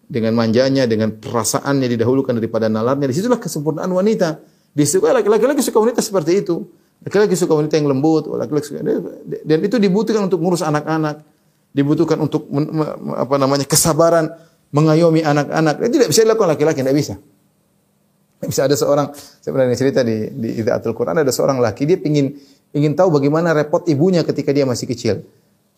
dengan 0.10 0.34
manjanya, 0.34 0.90
dengan 0.90 1.14
perasaannya 1.14 1.86
didahulukan 1.86 2.34
daripada 2.34 2.66
nalarnya, 2.66 3.06
di 3.06 3.14
situlah 3.14 3.38
kesempurnaan 3.38 3.94
wanita. 3.94 4.42
Disukai 4.74 5.14
laki-laki 5.14 5.62
suka 5.62 5.78
wanita 5.78 6.02
seperti 6.02 6.42
itu. 6.42 6.66
Laki-laki 7.06 7.38
suka 7.38 7.54
wanita 7.54 7.78
yang 7.78 7.92
lembut, 7.92 8.26
laki-laki 8.32 8.74
suka, 8.74 8.82
dan 9.44 9.60
itu 9.62 9.76
dibutuhkan 9.78 10.26
untuk 10.26 10.40
mengurus 10.40 10.64
anak-anak, 10.64 11.22
dibutuhkan 11.76 12.18
untuk 12.18 12.48
apa 13.14 13.36
namanya 13.38 13.68
kesabaran 13.68 14.34
mengayomi 14.74 15.22
anak-anak. 15.22 15.86
Itu 15.86 16.02
tidak 16.02 16.10
bisa 16.10 16.26
dilakukan 16.26 16.50
laki-laki, 16.58 16.80
tidak 16.82 16.96
bisa. 16.98 17.14
Bisa 18.52 18.68
ada 18.68 18.76
seorang, 18.76 19.12
saya 19.16 19.52
pernah 19.56 19.72
cerita 19.76 20.04
di, 20.04 20.30
di 20.34 20.60
Idaatul 20.60 20.92
Quran, 20.92 21.24
ada 21.24 21.32
seorang 21.32 21.64
laki, 21.64 21.88
dia 21.88 21.98
ingin 22.04 22.36
ingin 22.74 22.98
tahu 22.98 23.22
bagaimana 23.22 23.54
repot 23.54 23.86
ibunya 23.88 24.26
ketika 24.26 24.52
dia 24.52 24.66
masih 24.66 24.90
kecil. 24.90 25.24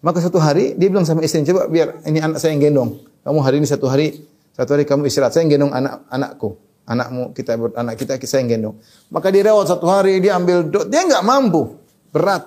Maka 0.02 0.22
satu 0.22 0.38
hari 0.38 0.74
dia 0.78 0.88
bilang 0.90 1.06
sama 1.06 1.22
istrinya, 1.26 1.52
coba 1.54 1.68
biar 1.70 2.06
ini 2.08 2.20
anak 2.22 2.38
saya 2.40 2.54
yang 2.56 2.72
gendong. 2.72 3.02
Kamu 3.26 3.40
hari 3.42 3.58
ini 3.62 3.68
satu 3.68 3.90
hari, 3.90 4.22
satu 4.54 4.78
hari 4.78 4.86
kamu 4.86 5.10
istirahat, 5.10 5.34
saya 5.34 5.46
yang 5.46 5.60
gendong 5.60 5.74
anak 5.74 6.06
anakku. 6.10 6.58
Anakmu, 6.86 7.34
kita 7.34 7.58
anak 7.58 7.98
kita, 7.98 8.14
saya 8.30 8.46
yang 8.46 8.62
gendong. 8.62 8.76
Maka 9.10 9.34
dia 9.34 9.50
rawat 9.50 9.66
satu 9.66 9.90
hari, 9.90 10.22
dia 10.22 10.38
ambil 10.38 10.70
dia 10.70 11.02
nggak 11.02 11.24
mampu, 11.26 11.82
berat. 12.14 12.46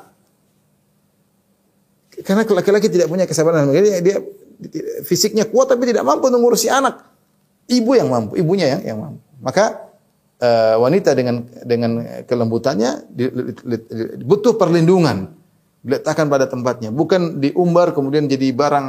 Karena 2.23 2.47
laki-laki 2.47 2.87
tidak 2.87 3.11
punya 3.11 3.27
kesabaran. 3.27 3.71
Dia, 3.75 3.99
dia 3.99 4.17
fisiknya 5.07 5.47
kuat 5.47 5.71
tapi 5.71 5.87
tidak 5.87 6.07
mampu 6.07 6.31
untuk 6.31 6.43
ngurusi 6.43 6.71
anak. 6.71 7.03
Ibu 7.67 7.91
yang 7.99 8.09
mampu, 8.11 8.39
ibunya 8.39 8.79
yang 8.79 8.83
yang 8.87 8.99
mampu. 9.03 9.23
Maka 9.43 9.88
uh, 10.43 10.77
wanita 10.81 11.15
dengan 11.15 11.47
dengan 11.63 12.25
kelembutannya 12.25 13.07
di, 13.11 13.25
di, 13.29 13.77
di, 13.77 14.25
butuh 14.25 14.55
perlindungan, 14.57 15.31
diletakkan 15.83 16.27
pada 16.27 16.47
tempatnya, 16.47 16.91
bukan 16.91 17.43
diumbar 17.43 17.95
kemudian 17.95 18.27
jadi 18.27 18.51
barang 18.55 18.87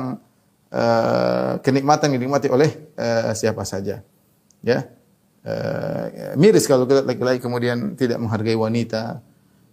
uh, 0.73 1.51
kenikmatan 1.61 2.15
yang 2.15 2.19
dinikmati 2.25 2.47
oleh 2.49 2.69
uh, 2.97 3.33
siapa 3.33 3.65
saja. 3.65 4.01
Ya. 4.65 4.79
Uh, 5.39 6.35
miris 6.35 6.67
kalau 6.67 6.83
laki-laki 6.83 7.39
kemudian 7.39 7.95
tidak 7.95 8.19
menghargai 8.19 8.59
wanita, 8.59 9.23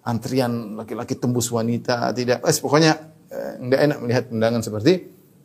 antrian 0.06 0.78
laki-laki 0.78 1.18
tembus 1.18 1.50
wanita, 1.50 2.14
tidak, 2.14 2.38
eh, 2.46 2.56
pokoknya 2.62 3.16
tidak 3.36 3.80
enak 3.90 3.98
melihat 4.02 4.24
undangan 4.30 4.62
seperti 4.62 4.92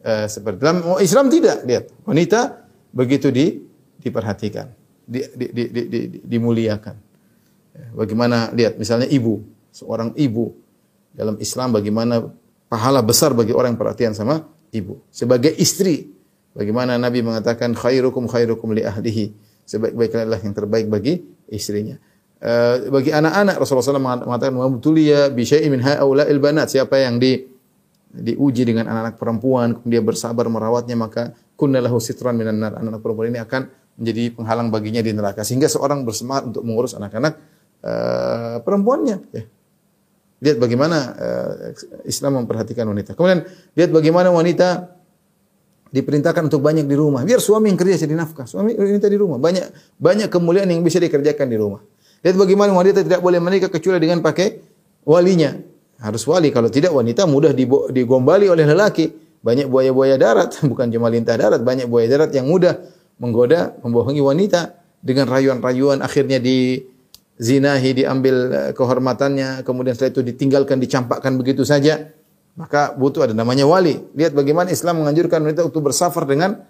eh, 0.01 0.27
seperti 0.29 0.57
dalam 0.61 0.79
Islam 1.01 1.25
tidak 1.29 1.65
lihat 1.65 1.85
wanita 2.05 2.39
begitu 2.91 3.31
di 3.33 3.61
diperhatikan 4.01 4.67
di, 5.05 5.19
di, 5.35 5.45
di, 5.51 5.63
di, 5.69 5.81
di, 5.87 5.99
dimuliakan. 6.23 6.95
Ya, 7.71 7.85
bagaimana 7.95 8.51
lihat 8.51 8.75
misalnya 8.75 9.07
ibu 9.07 9.43
seorang 9.71 10.11
ibu 10.19 10.51
dalam 11.15 11.39
Islam 11.39 11.75
bagaimana 11.75 12.27
pahala 12.67 13.03
besar 13.03 13.35
bagi 13.35 13.55
orang 13.55 13.75
yang 13.75 13.81
perhatian 13.81 14.13
sama 14.15 14.47
ibu. 14.71 14.99
Sebagai 15.11 15.51
istri 15.55 16.11
bagaimana 16.55 16.95
Nabi 16.95 17.23
mengatakan 17.23 17.75
khairukum 17.75 18.27
khairukum 18.27 18.71
li 18.75 18.83
ahlihi. 18.83 19.35
Sebaik-baiknya 19.67 20.27
yang 20.27 20.55
terbaik 20.55 20.91
bagi 20.91 21.23
istrinya. 21.47 21.95
Uh, 22.41 22.89
bagi 22.89 23.13
anak-anak 23.13 23.61
Rasulullah 23.61 24.01
SAW 24.01 24.25
mengatakan 24.25 24.57
wa 24.57 24.65
ya 24.97 25.29
bi 25.29 25.45
syai'in 25.45 25.69
min 25.71 25.79
haula'il 25.85 26.41
banat. 26.41 26.73
Siapa 26.73 26.97
yang 26.97 27.21
di 27.21 27.37
diuji 28.11 28.67
dengan 28.67 28.91
anak-anak 28.91 29.15
perempuan, 29.15 29.79
dia 29.87 30.03
bersabar 30.03 30.43
merawatnya, 30.51 30.99
maka 30.99 31.31
kunnalahu 31.55 32.01
sitran 32.03 32.35
minan 32.35 32.59
nar. 32.59 32.75
Anak-anak 32.75 32.99
perempuan 32.99 33.31
ini 33.31 33.39
akan 33.39 33.71
menjadi 33.99 34.33
penghalang 34.35 34.69
baginya 34.69 35.01
di 35.03 35.11
neraka. 35.11 35.41
Sehingga 35.43 35.67
seorang 35.67 36.03
bersemangat 36.07 36.53
untuk 36.53 36.63
mengurus 36.63 36.95
anak-anak 36.95 37.33
uh, 37.83 38.57
perempuannya. 38.63 39.17
Ya. 39.33 39.43
Lihat 40.41 40.57
bagaimana 40.57 40.97
uh, 41.13 41.53
Islam 42.09 42.41
memperhatikan 42.41 42.89
wanita. 42.89 43.13
Kemudian 43.13 43.45
lihat 43.77 43.93
bagaimana 43.93 44.33
wanita 44.33 44.89
diperintahkan 45.91 46.49
untuk 46.49 46.65
banyak 46.65 46.89
di 46.89 46.95
rumah. 46.97 47.21
Biar 47.21 47.37
suami 47.37 47.69
yang 47.69 47.77
kerja 47.77 48.07
jadi 48.07 48.17
nafkah. 48.17 48.49
Suami 48.49 48.73
wanita 48.73 49.05
di 49.05 49.17
rumah. 49.21 49.37
Banyak 49.37 49.97
banyak 50.01 50.29
kemuliaan 50.33 50.71
yang 50.71 50.81
bisa 50.81 50.97
dikerjakan 50.97 51.45
di 51.45 51.57
rumah. 51.59 51.85
Lihat 52.25 52.37
bagaimana 52.37 52.73
wanita 52.73 53.05
tidak 53.05 53.21
boleh 53.21 53.37
menikah 53.37 53.69
kecuali 53.69 54.01
dengan 54.01 54.25
pakai 54.25 54.61
walinya. 55.05 55.53
Harus 56.01 56.25
wali. 56.25 56.49
Kalau 56.49 56.73
tidak 56.73 56.89
wanita 56.89 57.29
mudah 57.29 57.53
digombali 57.93 58.49
oleh 58.49 58.65
lelaki. 58.65 59.13
Banyak 59.41 59.73
buaya-buaya 59.73 60.21
darat, 60.21 60.53
bukan 60.69 60.93
cuma 60.93 61.09
lintah 61.09 61.33
darat, 61.33 61.65
banyak 61.65 61.89
buaya 61.89 62.05
darat 62.05 62.29
yang 62.29 62.45
mudah 62.45 62.77
menggoda, 63.21 63.77
membohongi 63.85 64.19
wanita 64.19 64.81
dengan 65.05 65.29
rayuan-rayuan. 65.29 66.01
Akhirnya 66.01 66.41
di 66.41 66.81
zinahi, 67.37 67.93
diambil 67.93 68.35
eh, 68.49 68.71
kehormatannya, 68.73 69.61
kemudian 69.61 69.93
setelah 69.93 70.17
itu 70.17 70.21
ditinggalkan, 70.25 70.81
dicampakkan 70.81 71.37
begitu 71.37 71.61
saja. 71.61 72.09
Maka 72.57 72.97
butuh 72.97 73.29
ada 73.29 73.33
namanya 73.37 73.63
wali. 73.63 74.01
Lihat 74.17 74.35
bagaimana 74.35 74.73
Islam 74.73 75.05
menganjurkan 75.05 75.39
wanita 75.39 75.69
untuk 75.69 75.87
bersafar 75.87 76.25
dengan 76.25 76.65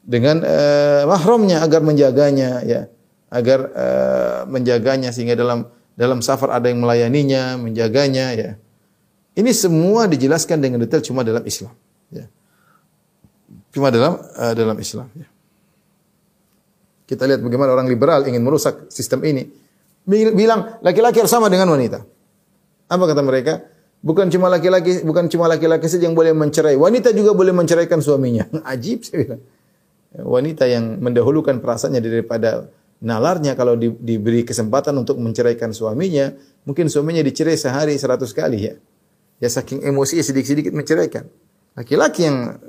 dengan 0.00 0.40
eh, 0.46 1.02
mahramnya 1.04 1.60
agar 1.60 1.82
menjaganya 1.82 2.62
ya. 2.62 2.80
Agar 3.28 3.58
eh, 3.74 4.40
menjaganya 4.48 5.10
sehingga 5.10 5.34
dalam 5.36 5.66
dalam 5.98 6.22
safar 6.22 6.54
ada 6.54 6.70
yang 6.70 6.80
melayaninya 6.80 7.58
menjaganya 7.60 8.32
ya. 8.32 8.50
Ini 9.36 9.52
semua 9.52 10.08
dijelaskan 10.08 10.56
dengan 10.64 10.80
detail 10.80 11.04
cuma 11.04 11.20
dalam 11.20 11.44
Islam 11.44 11.74
ya. 12.08 12.24
Cuma 13.76 13.92
dalam 13.92 14.16
eh, 14.16 14.54
dalam 14.56 14.76
Islam 14.80 15.12
ya 15.12 15.35
kita 17.06 17.24
lihat 17.24 17.40
bagaimana 17.40 17.72
orang 17.72 17.88
liberal 17.88 18.26
ingin 18.26 18.42
merusak 18.42 18.90
sistem 18.90 19.22
ini 19.24 19.46
bilang 20.06 20.78
laki-laki 20.82 21.22
harus 21.22 21.32
sama 21.32 21.46
dengan 21.46 21.70
wanita 21.70 22.02
apa 22.86 23.04
kata 23.06 23.22
mereka 23.22 23.54
Bukan 24.06 24.30
cuma 24.30 24.46
laki-laki, 24.46 25.02
bukan 25.02 25.26
cuma 25.26 25.50
laki-laki 25.50 25.90
saja 25.90 26.06
yang 26.06 26.14
boleh 26.14 26.30
mencerai. 26.30 26.78
Wanita 26.78 27.10
juga 27.10 27.34
boleh 27.34 27.50
menceraikan 27.50 27.98
suaminya. 27.98 28.46
Ajib 28.72 29.02
saya 29.02 29.16
bilang 29.26 29.42
wanita 30.16 30.64
yang 30.70 31.02
mendahulukan 31.02 31.58
perasaannya 31.58 31.98
daripada 31.98 32.70
nalarnya 33.02 33.58
kalau 33.58 33.74
di, 33.74 33.90
diberi 33.90 34.46
kesempatan 34.46 34.94
untuk 34.94 35.18
menceraikan 35.18 35.74
suaminya, 35.74 36.30
mungkin 36.62 36.86
suaminya 36.86 37.18
dicerai 37.24 37.58
sehari 37.58 37.98
seratus 37.98 38.30
kali 38.30 38.70
ya. 38.70 38.74
Ya 39.42 39.50
saking 39.50 39.82
emosi 39.82 40.22
sedikit-sedikit 40.22 40.70
menceraikan. 40.70 41.26
Laki-laki 41.74 42.30
yang 42.30 42.62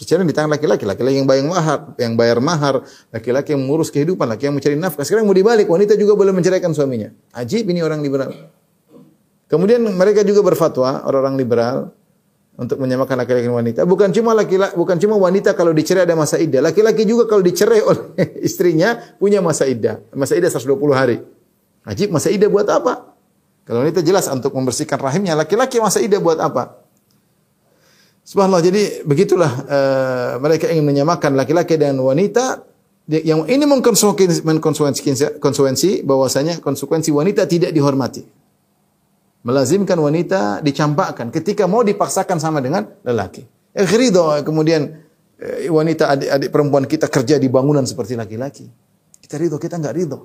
bicara 0.00 0.24
di 0.24 0.32
tangan 0.32 0.56
laki-laki, 0.56 0.88
laki-laki 0.88 1.20
yang 1.20 1.28
bayar 1.28 1.44
mahar, 1.44 1.78
yang 2.00 2.12
bayar 2.16 2.38
mahar, 2.40 2.74
laki-laki 3.12 3.52
yang 3.52 3.60
mengurus 3.60 3.92
kehidupan, 3.92 4.24
laki 4.24 4.48
yang 4.48 4.56
mencari 4.56 4.72
nafkah. 4.80 5.04
Sekarang 5.04 5.28
mau 5.28 5.36
dibalik, 5.36 5.68
wanita 5.68 5.92
juga 6.00 6.16
boleh 6.16 6.32
menceraikan 6.32 6.72
suaminya. 6.72 7.12
Ajib 7.36 7.68
ini 7.68 7.84
orang 7.84 8.00
liberal. 8.00 8.32
Kemudian 9.52 9.84
mereka 9.84 10.24
juga 10.24 10.40
berfatwa, 10.40 11.04
orang-orang 11.04 11.36
liberal, 11.36 11.76
untuk 12.56 12.76
menyamakan 12.80 13.24
laki-laki 13.24 13.44
dan 13.48 13.56
wanita. 13.56 13.80
Bukan 13.84 14.08
cuma 14.12 14.32
laki-laki, 14.32 14.72
bukan 14.76 14.96
cuma 15.00 15.16
wanita 15.20 15.52
kalau 15.52 15.72
dicerai 15.72 16.08
ada 16.08 16.16
masa 16.16 16.40
iddah. 16.40 16.60
Laki-laki 16.64 17.04
juga 17.04 17.28
kalau 17.28 17.44
dicerai 17.44 17.80
oleh 17.84 18.04
istrinya 18.48 18.96
punya 19.20 19.44
masa 19.44 19.68
iddah. 19.68 20.00
Masa 20.16 20.36
iddah 20.36 20.48
120 20.48 20.76
hari. 20.96 21.20
Ajib, 21.84 22.08
masa 22.08 22.32
iddah 22.32 22.48
buat 22.48 22.68
apa? 22.68 23.16
Kalau 23.68 23.84
wanita 23.84 24.00
jelas 24.00 24.28
untuk 24.32 24.52
membersihkan 24.56 24.96
rahimnya, 24.96 25.36
laki-laki 25.36 25.80
masa 25.80 26.00
iddah 26.00 26.20
buat 26.20 26.40
apa? 26.40 26.79
Subhanallah, 28.30 28.62
jadi 28.62 29.02
begitulah 29.02 29.52
uh, 29.66 30.32
mereka 30.38 30.70
ingin 30.70 30.86
menyamakan 30.86 31.34
laki-laki 31.34 31.74
dan 31.74 31.98
wanita 31.98 32.62
yang 33.10 33.42
ini 33.50 33.66
mengkonsekuensi, 33.66 34.46
mengkonsekuensi 34.46 36.06
bahwasanya 36.06 36.62
konsekuensi 36.62 37.10
wanita 37.10 37.42
tidak 37.50 37.74
dihormati 37.74 38.22
melazimkan 39.40 39.96
wanita 39.96 40.60
dicampakkan 40.60 41.32
ketika 41.32 41.64
mau 41.64 41.80
dipaksakan 41.80 42.36
sama 42.36 42.60
dengan 42.60 42.84
lelaki. 43.00 43.44
Eh 43.72 43.88
ridho 43.88 44.36
kemudian 44.44 45.00
eh, 45.40 45.70
wanita 45.72 46.12
adik-adik 46.12 46.50
perempuan 46.52 46.84
kita 46.84 47.08
kerja 47.08 47.40
di 47.40 47.48
bangunan 47.48 47.86
seperti 47.88 48.18
laki-laki. 48.18 48.68
Kita 49.20 49.40
ridho, 49.40 49.56
kita 49.56 49.80
enggak 49.80 49.94
ridho. 49.96 50.18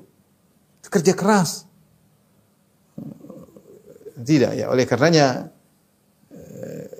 Kerja 0.85 1.13
keras. 1.15 1.65
Tidak 4.15 4.51
ya, 4.55 4.71
oleh 4.71 4.87
karenanya 4.87 5.54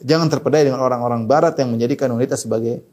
jangan 0.06 0.30
terpedaya 0.30 0.70
dengan 0.70 0.86
orang-orang 0.86 1.26
barat 1.26 1.58
yang 1.58 1.74
menjadikan 1.74 2.14
wanita 2.14 2.38
sebagai 2.38 2.86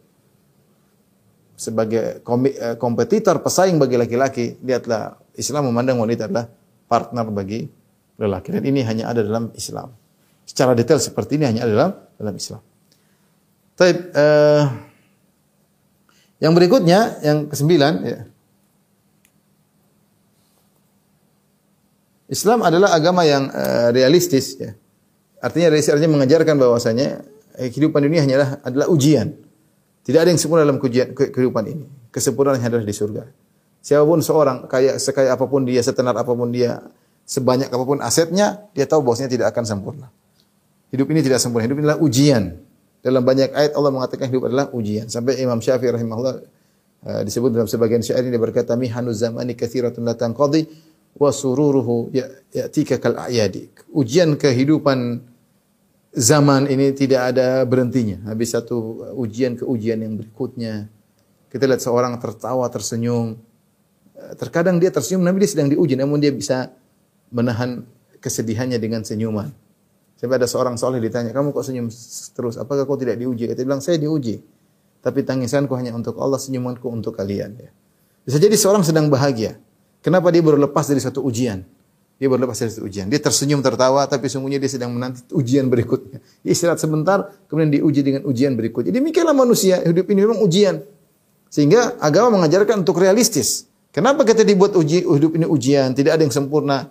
sebagai 1.53 2.25
eh, 2.25 2.77
kompetitor 2.81 3.45
pesaing 3.45 3.77
bagi 3.77 4.01
laki-laki. 4.01 4.57
Lihatlah 4.65 5.21
Islam 5.37 5.69
memandang 5.69 6.01
wanita 6.01 6.27
adalah 6.27 6.49
partner 6.89 7.29
bagi 7.29 7.69
lelaki. 8.17 8.57
Dan 8.57 8.65
ini 8.65 8.81
hanya 8.83 9.13
ada 9.13 9.21
dalam 9.21 9.53
Islam. 9.53 9.93
Secara 10.43 10.73
detail 10.73 10.99
seperti 10.99 11.39
ini 11.39 11.45
hanya 11.47 11.69
ada 11.69 11.73
dalam 11.73 11.93
dalam 12.19 12.35
Islam. 12.35 12.63
Taib, 13.79 13.97
uh, 14.13 14.65
yang 16.43 16.53
berikutnya, 16.53 17.23
yang 17.23 17.47
kesembilan, 17.47 17.93
ya. 18.03 18.21
Islam 22.33 22.65
adalah 22.65 22.97
agama 22.97 23.23
yang 23.23 23.49
uh, 23.53 23.93
realistis. 23.95 24.57
Ya. 24.57 24.73
Artinya 25.43 25.75
realistis 25.75 25.91
artinya 25.91 26.23
mengajarkan 26.23 26.55
bahwasanya 26.55 27.27
eh, 27.59 27.69
kehidupan 27.69 27.99
dunia 27.99 28.23
hanyalah 28.23 28.63
adalah 28.63 28.87
ujian. 28.87 29.35
Tidak 30.07 30.19
ada 30.19 30.31
yang 30.31 30.39
sempurna 30.39 30.63
dalam 30.63 30.79
kehidupan 30.79 31.65
ini. 31.67 31.87
Kesempurnaan 32.15 32.63
hanya 32.63 32.79
adalah 32.79 32.87
di 32.87 32.95
surga. 32.95 33.23
Siapa 33.83 34.07
pun 34.07 34.23
seorang, 34.23 34.71
kaya 34.71 34.95
sekaya 35.03 35.35
apa 35.35 35.47
pun 35.51 35.67
dia, 35.67 35.83
setenar 35.83 36.15
apa 36.15 36.31
pun 36.31 36.55
dia, 36.55 36.79
sebanyak 37.27 37.67
apa 37.67 37.83
pun 37.83 37.99
asetnya, 37.99 38.71
dia 38.75 38.87
tahu 38.87 39.03
bahwasanya 39.03 39.31
tidak 39.35 39.47
akan 39.51 39.67
sempurna. 39.67 40.07
Hidup 40.95 41.11
ini 41.11 41.23
tidak 41.23 41.43
sempurna, 41.43 41.67
hidup 41.67 41.83
ini 41.83 41.91
adalah 41.91 41.99
ujian. 41.99 42.63
Dalam 43.03 43.27
banyak 43.27 43.51
ayat 43.51 43.75
Allah 43.75 43.91
mengatakan 43.91 44.31
hidup 44.31 44.47
adalah 44.47 44.71
ujian. 44.71 45.11
Sampai 45.11 45.43
Imam 45.43 45.59
Syafi'i 45.59 45.91
rahimahullah 45.91 46.35
uh, 47.03 47.21
disebut 47.27 47.51
dalam 47.51 47.67
sebagian 47.67 47.99
syair 48.07 48.23
ini 48.23 48.39
dia 48.39 48.43
berkata 48.43 48.79
mihanu 48.79 49.11
zamani 49.11 49.59
katsiratun 49.59 50.07
la 50.07 50.15
tanqadi 50.15 50.63
wa 51.19 51.31
sururuhu 51.35 52.15
ya, 52.15 52.31
ya'tika 52.55 53.03
kal 53.03 53.19
a'yadi. 53.19 53.91
Ujian 53.91 54.39
kehidupan 54.39 55.32
zaman 56.13 56.69
ini 56.69 56.93
tidak 56.93 57.35
ada 57.35 57.65
berhentinya. 57.65 58.21
Habis 58.29 58.53
satu 58.53 59.09
ujian 59.17 59.57
ke 59.57 59.65
ujian 59.65 59.99
yang 60.01 60.15
berikutnya. 60.21 60.89
Kita 61.49 61.65
lihat 61.69 61.81
seorang 61.85 62.17
tertawa, 62.21 62.65
tersenyum. 62.69 63.37
Terkadang 64.37 64.81
dia 64.81 64.89
tersenyum, 64.93 65.25
namun 65.25 65.43
dia 65.43 65.51
sedang 65.51 65.69
diuji, 65.69 65.99
namun 65.99 66.17
dia 66.21 66.33
bisa 66.33 66.73
menahan 67.33 67.85
kesedihannya 68.23 68.79
dengan 68.79 69.03
senyuman. 69.03 69.51
Sampai 70.17 70.39
ada 70.39 70.47
seorang 70.47 70.79
soleh 70.79 71.03
ditanya, 71.03 71.35
kamu 71.35 71.51
kok 71.51 71.67
senyum 71.67 71.91
terus? 72.39 72.55
Apakah 72.55 72.87
kau 72.87 72.95
tidak 72.95 73.19
diuji? 73.19 73.51
Dia 73.51 73.67
bilang, 73.67 73.83
saya 73.83 73.99
diuji. 73.99 74.39
Tapi 75.03 75.27
tangisanku 75.27 75.75
hanya 75.75 75.91
untuk 75.93 76.15
Allah, 76.23 76.39
senyumanku 76.39 76.87
untuk 76.87 77.19
kalian. 77.19 77.59
Ya. 77.59 77.71
Bisa 78.23 78.39
jadi 78.39 78.55
seorang 78.55 78.87
sedang 78.87 79.11
bahagia. 79.11 79.59
Kenapa 79.99 80.31
dia 80.31 80.39
baru 80.39 80.63
lepas 80.63 80.87
dari 80.87 81.03
satu 81.03 81.27
ujian? 81.27 81.67
Dia 82.23 82.31
baru 82.31 82.47
lepas 82.47 82.55
dari 82.55 82.87
ujian. 82.87 83.11
Dia 83.11 83.19
tersenyum 83.19 83.59
tertawa, 83.67 84.07
tapi 84.07 84.31
sungguhnya 84.31 84.63
dia 84.63 84.71
sedang 84.71 84.95
menanti 84.95 85.27
ujian 85.35 85.67
berikutnya. 85.67 86.23
Dia 86.47 86.53
istirahat 86.55 86.79
sebentar, 86.79 87.27
kemudian 87.51 87.75
diuji 87.75 88.07
dengan 88.07 88.23
ujian 88.23 88.55
berikutnya. 88.55 88.95
Demikianlah 88.95 89.35
manusia, 89.35 89.83
hidup 89.83 90.07
ini 90.07 90.23
memang 90.23 90.39
ujian. 90.39 90.87
Sehingga 91.51 91.99
agama 91.99 92.39
mengajarkan 92.39 92.87
untuk 92.87 93.03
realistis. 93.03 93.67
Kenapa 93.91 94.23
kita 94.23 94.47
dibuat 94.47 94.79
uji, 94.79 95.03
hidup 95.03 95.35
ini 95.35 95.51
ujian? 95.51 95.99
Tidak 95.99 96.15
ada 96.15 96.23
yang 96.23 96.31
sempurna 96.31 96.87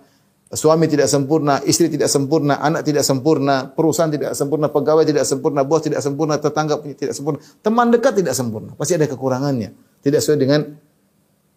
suami 0.52 0.84
tidak 0.84 1.08
sempurna, 1.08 1.64
istri 1.64 1.88
tidak 1.88 2.12
sempurna, 2.12 2.60
anak 2.60 2.84
tidak 2.84 3.00
sempurna, 3.08 3.72
perusahaan 3.72 4.12
tidak 4.12 4.36
sempurna, 4.36 4.68
pegawai 4.68 5.04
tidak 5.08 5.24
sempurna, 5.24 5.64
bos 5.64 5.80
tidak 5.80 6.04
sempurna, 6.04 6.36
tetangga 6.36 6.76
tidak 6.92 7.16
sempurna, 7.16 7.38
teman 7.64 7.88
dekat 7.88 8.20
tidak 8.20 8.34
sempurna. 8.36 8.76
Pasti 8.76 9.00
ada 9.00 9.08
kekurangannya. 9.08 9.72
Tidak 10.04 10.18
sesuai 10.20 10.38
dengan 10.38 10.60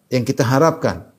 yang 0.08 0.24
kita 0.24 0.48
harapkan. 0.48 1.12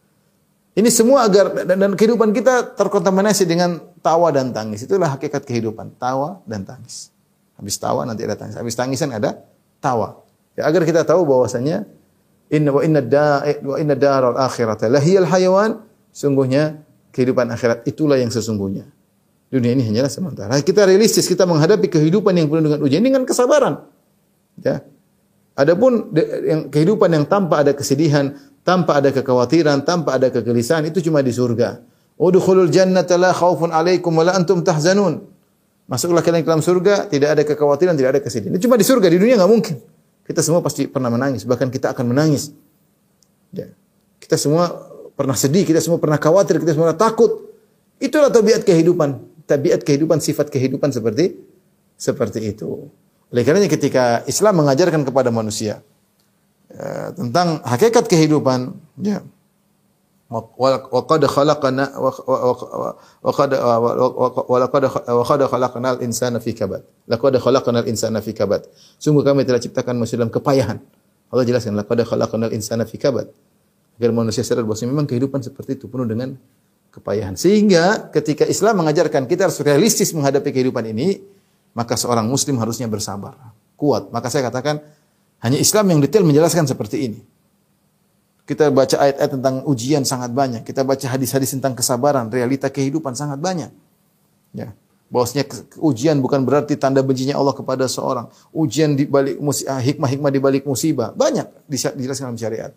Ini 0.77 0.93
semua 0.93 1.25
agar 1.25 1.65
dan, 1.65 1.97
kehidupan 1.97 2.29
kita 2.37 2.77
terkontaminasi 2.77 3.49
dengan 3.49 3.81
tawa 3.97 4.29
dan 4.29 4.53
tangis. 4.53 4.85
Itulah 4.85 5.09
hakikat 5.17 5.41
kehidupan, 5.41 5.97
tawa 5.97 6.45
dan 6.45 6.61
tangis. 6.61 7.09
Habis 7.57 7.81
tawa 7.81 8.05
nanti 8.05 8.21
ada 8.21 8.37
tangis. 8.37 8.53
Habis 8.53 8.77
tangisan 8.77 9.09
ada 9.09 9.41
tawa. 9.81 10.21
Ya, 10.53 10.69
agar 10.69 10.85
kita 10.85 11.01
tahu 11.01 11.25
bahwasanya 11.25 11.89
inna 12.53 12.69
wa 12.69 12.85
inna 12.85 13.01
da 13.01 13.41
wa 13.65 13.81
inna 13.81 13.97
daral 13.97 14.37
akhirata 14.37 14.85
lahiyal 14.85 15.25
hayawan 15.25 15.81
sungguhnya 16.13 16.85
kehidupan 17.09 17.49
akhirat 17.49 17.81
itulah 17.89 18.21
yang 18.21 18.29
sesungguhnya. 18.29 18.85
Dunia 19.49 19.73
ini 19.73 19.81
hanyalah 19.81 20.13
sementara. 20.13 20.53
Kita 20.61 20.85
realistis, 20.85 21.25
kita 21.25 21.49
menghadapi 21.49 21.89
kehidupan 21.89 22.37
yang 22.37 22.53
penuh 22.53 22.69
dengan 22.69 22.79
ujian 22.85 23.01
dengan 23.01 23.25
kesabaran. 23.25 23.81
Ya. 24.61 24.85
Adapun 25.57 26.13
yang 26.45 26.69
kehidupan 26.69 27.09
yang 27.09 27.25
tanpa 27.25 27.65
ada 27.65 27.73
kesedihan, 27.73 28.37
tanpa 28.67 28.99
ada 28.99 29.15
kekhawatiran, 29.15 29.87
tanpa 29.87 30.19
ada 30.19 30.27
kegelisahan 30.27 30.83
itu 30.91 30.99
cuma 31.07 31.23
di 31.23 31.31
surga. 31.31 31.79
Udkhulul 32.19 32.67
jannata 32.67 33.15
la 33.15 33.31
khaufun 33.31 33.71
alaikum 33.71 34.11
wa 34.11 34.27
la 34.27 34.35
antum 34.35 34.59
tahzanun. 34.59 35.23
Masuklah 35.87 36.19
kalian 36.19 36.43
ke 36.43 36.49
dalam 36.51 36.59
surga, 36.59 37.07
tidak 37.07 37.29
ada 37.31 37.43
kekhawatiran, 37.47 37.95
tidak 37.95 38.19
ada 38.19 38.19
kesedihan. 38.19 38.51
Itu 38.59 38.67
cuma 38.67 38.75
di 38.75 38.83
surga, 38.83 39.07
di 39.07 39.15
dunia 39.23 39.39
nggak 39.39 39.47
mungkin. 39.47 39.75
Kita 40.27 40.43
semua 40.43 40.59
pasti 40.59 40.83
pernah 40.83 41.07
menangis, 41.07 41.47
bahkan 41.47 41.71
kita 41.71 41.95
akan 41.95 42.11
menangis. 42.11 42.51
Ya. 43.55 43.71
Kita 44.19 44.35
semua 44.35 44.67
pernah 45.15 45.39
sedih, 45.39 45.63
kita 45.63 45.79
semua 45.79 46.03
pernah 46.03 46.19
khawatir, 46.19 46.59
kita 46.59 46.75
semua 46.75 46.91
takut. 46.91 47.47
Itulah 48.03 48.27
tabiat 48.27 48.67
kehidupan, 48.67 49.15
tabiat 49.47 49.87
kehidupan, 49.87 50.19
sifat 50.19 50.51
kehidupan 50.51 50.91
seperti 50.91 51.39
seperti 51.95 52.51
itu. 52.51 52.91
Oleh 53.31 53.47
karenanya 53.47 53.71
ketika 53.71 54.27
Islam 54.27 54.59
mengajarkan 54.59 55.07
kepada 55.07 55.31
manusia 55.31 55.79
ya, 56.77 57.11
tentang 57.17 57.65
hakikat 57.65 58.05
kehidupan, 58.05 58.77
ya. 59.01 59.25
Khalaqana. 60.27 61.95
Sungguh 68.99 69.23
kami 69.23 69.47
telah 69.47 69.61
ciptakan 69.63 69.93
manusia 69.95 70.19
dalam 70.19 70.27
kepayahan. 70.27 70.83
Allah 71.31 71.43
jelaskan 71.47 71.79
laqad 71.79 72.03
khalaqnal 72.03 72.51
insana 72.51 72.83
fi 72.83 72.99
kabad 72.99 73.31
agar 73.97 74.11
manusia 74.13 74.45
sadar 74.45 74.63
bahwa 74.63 74.77
memang 74.85 75.05
kehidupan 75.09 75.41
seperti 75.41 75.79
itu 75.79 75.89
penuh 75.89 76.05
dengan 76.05 76.37
kepayahan. 76.93 77.33
Sehingga 77.33 78.13
ketika 78.13 78.45
Islam 78.45 78.85
mengajarkan 78.85 79.25
kita 79.25 79.49
harus 79.49 79.57
realistis 79.63 80.13
menghadapi 80.13 80.53
kehidupan 80.53 80.85
ini, 80.93 81.17
maka 81.73 81.97
seorang 81.97 82.29
muslim 82.29 82.61
harusnya 82.61 82.85
bersabar, 82.85 83.33
kuat. 83.73 84.13
Maka 84.13 84.29
saya 84.29 84.47
katakan 84.47 84.85
Hanya 85.41 85.57
Islam 85.61 85.85
yang 85.93 85.99
detail 86.01 86.25
menjelaskan 86.25 86.65
seperti 86.65 86.97
ini. 87.09 87.19
Kita 88.47 88.71
baca 88.71 88.95
ayat-ayat 88.95 89.31
tentang 89.37 89.55
ujian 89.67 90.07
sangat 90.07 90.31
banyak. 90.31 90.63
Kita 90.63 90.87
baca 90.87 91.03
hadis-hadis 91.03 91.51
tentang 91.51 91.75
kesabaran, 91.75 92.31
realita 92.31 92.71
kehidupan 92.71 93.11
sangat 93.11 93.43
banyak. 93.43 93.69
Ya. 94.55 94.71
Bahwasanya 95.07 95.47
ujian 95.79 96.19
bukan 96.19 96.43
berarti 96.43 96.75
tanda 96.79 97.03
bencinya 97.03 97.35
Allah 97.35 97.55
kepada 97.55 97.87
seorang. 97.91 98.31
Ujian 98.55 98.95
di 98.95 99.07
balik 99.07 99.39
ah, 99.67 99.79
hikmah-hikmah 99.83 100.31
di 100.31 100.39
balik 100.39 100.63
musibah 100.63 101.11
banyak 101.11 101.47
dijelaskan 101.67 102.31
dalam 102.31 102.39
syariat. 102.39 102.71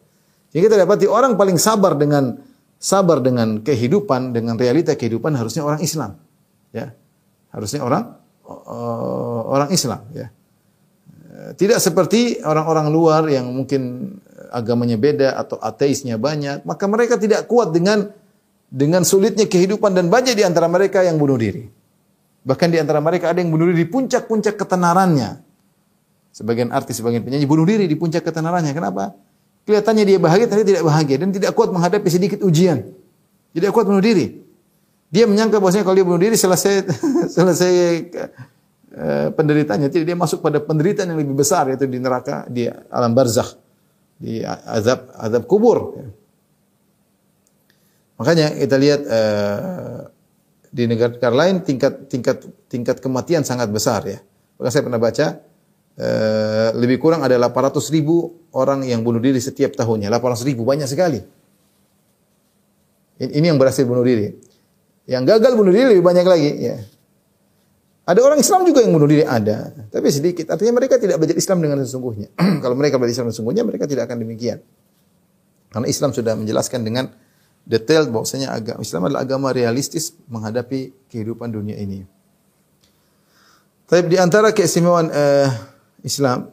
Jadi 0.51 0.61
kita 0.67 0.75
dapati 0.79 1.07
orang 1.07 1.39
paling 1.39 1.59
sabar 1.59 1.95
dengan 1.95 2.39
sabar 2.79 3.23
dengan 3.23 3.63
kehidupan, 3.63 4.35
dengan 4.35 4.59
realita 4.59 4.95
kehidupan 4.99 5.39
harusnya 5.39 5.63
orang 5.63 5.83
Islam. 5.83 6.19
Ya. 6.75 6.95
Harusnya 7.51 7.83
orang 7.83 8.19
uh, 8.47 9.43
orang 9.51 9.71
Islam, 9.75 10.03
ya. 10.15 10.31
Tidak 11.41 11.79
seperti 11.81 12.45
orang-orang 12.45 12.87
luar 12.93 13.23
yang 13.33 13.49
mungkin 13.49 14.13
agamanya 14.53 15.01
beda 15.01 15.29
atau 15.41 15.57
ateisnya 15.57 16.21
banyak, 16.21 16.69
maka 16.69 16.85
mereka 16.85 17.17
tidak 17.17 17.49
kuat 17.49 17.73
dengan 17.73 18.13
dengan 18.71 19.03
sulitnya 19.03 19.49
kehidupan 19.49 19.97
dan 19.97 20.13
banyak 20.13 20.37
di 20.37 20.45
antara 20.45 20.69
mereka 20.69 21.01
yang 21.03 21.17
bunuh 21.17 21.41
diri. 21.41 21.67
Bahkan 22.45 22.69
di 22.71 22.79
antara 22.79 23.01
mereka 23.03 23.33
ada 23.33 23.41
yang 23.41 23.51
bunuh 23.51 23.73
diri 23.73 23.85
di 23.85 23.89
puncak-puncak 23.89 24.57
ketenarannya. 24.57 25.43
Sebagian 26.31 26.71
artis, 26.71 27.03
sebagian 27.03 27.27
penyanyi 27.27 27.49
bunuh 27.49 27.67
diri 27.67 27.91
di 27.91 27.97
puncak 27.99 28.23
ketenarannya. 28.23 28.71
Kenapa? 28.71 29.17
Kelihatannya 29.67 30.05
dia 30.07 30.19
bahagia, 30.23 30.47
tapi 30.47 30.63
tidak 30.65 30.83
bahagia 30.87 31.17
dan 31.21 31.31
tidak 31.35 31.53
kuat 31.53 31.75
menghadapi 31.75 32.09
sedikit 32.09 32.41
ujian. 32.47 32.85
Tidak 33.51 33.71
kuat 33.75 33.89
bunuh 33.91 34.01
diri. 34.01 34.41
Dia 35.11 35.27
menyangka 35.27 35.59
bahwasanya 35.59 35.83
kalau 35.83 35.97
dia 35.99 36.07
bunuh 36.07 36.23
diri 36.23 36.39
selesai 36.39 36.87
selesai 37.37 37.73
uh, 39.01 39.29
penderitaannya, 39.33 39.89
tidak 39.89 40.07
dia 40.13 40.19
masuk 40.19 40.45
pada 40.45 40.61
penderitaan 40.61 41.17
yang 41.17 41.21
lebih 41.25 41.41
besar 41.41 41.73
yaitu 41.73 41.89
di 41.89 41.97
neraka 41.97 42.45
di 42.53 42.69
alam 42.69 43.17
barzakh 43.17 43.57
di 44.21 44.45
azab 44.45 45.09
azab 45.17 45.49
kubur. 45.49 45.97
Makanya 48.21 48.53
kita 48.53 48.77
lihat 48.77 49.01
uh, 49.09 50.05
di 50.69 50.85
negara-negara 50.85 51.35
lain 51.35 51.65
tingkat 51.65 52.13
tingkat 52.13 52.45
tingkat 52.69 53.01
kematian 53.01 53.43
sangat 53.49 53.73
besar 53.73 54.05
ya. 54.05 54.21
Maka 54.61 54.69
saya 54.69 54.85
pernah 54.85 55.01
baca 55.01 55.41
uh, 55.97 56.69
lebih 56.77 57.01
kurang 57.01 57.25
ada 57.25 57.41
800 57.41 57.81
ribu 57.97 58.45
orang 58.53 58.85
yang 58.85 59.01
bunuh 59.01 59.25
diri 59.25 59.41
setiap 59.41 59.73
tahunnya. 59.73 60.13
800 60.13 60.45
ribu 60.45 60.69
banyak 60.69 60.85
sekali. 60.85 61.25
Ini 63.21 63.53
yang 63.53 63.61
berhasil 63.61 63.85
bunuh 63.89 64.05
diri. 64.05 64.33
Yang 65.09 65.25
gagal 65.37 65.53
bunuh 65.57 65.73
diri 65.73 65.97
lebih 65.97 66.05
banyak 66.05 66.25
lagi. 66.29 66.51
Ya. 66.61 66.77
Ada 68.11 68.27
orang 68.27 68.43
Islam 68.43 68.67
juga 68.67 68.83
yang 68.83 68.91
bunuh 68.91 69.07
diri 69.07 69.23
ada, 69.23 69.71
tapi 69.87 70.11
sedikit. 70.11 70.51
Artinya 70.51 70.83
mereka 70.83 70.99
tidak 70.99 71.23
belajar 71.23 71.39
Islam 71.39 71.63
dengan 71.63 71.79
sesungguhnya. 71.79 72.35
Kalau 72.67 72.75
mereka 72.75 72.99
belajar 72.99 73.23
Islam 73.23 73.31
sesungguhnya, 73.31 73.63
mereka 73.63 73.87
tidak 73.87 74.11
akan 74.11 74.27
demikian. 74.27 74.59
Karena 75.71 75.87
Islam 75.87 76.11
sudah 76.11 76.35
menjelaskan 76.35 76.83
dengan 76.83 77.15
detail 77.63 78.11
bahwasanya 78.11 78.51
agama 78.51 78.83
Islam 78.83 79.01
adalah 79.07 79.23
agama 79.23 79.49
realistis 79.55 80.11
menghadapi 80.27 80.91
kehidupan 81.07 81.55
dunia 81.55 81.79
ini. 81.79 82.03
Tapi 83.87 84.11
di 84.11 84.19
antara 84.19 84.51
keistimewaan 84.51 85.07
uh, 85.07 85.51
Islam 86.03 86.51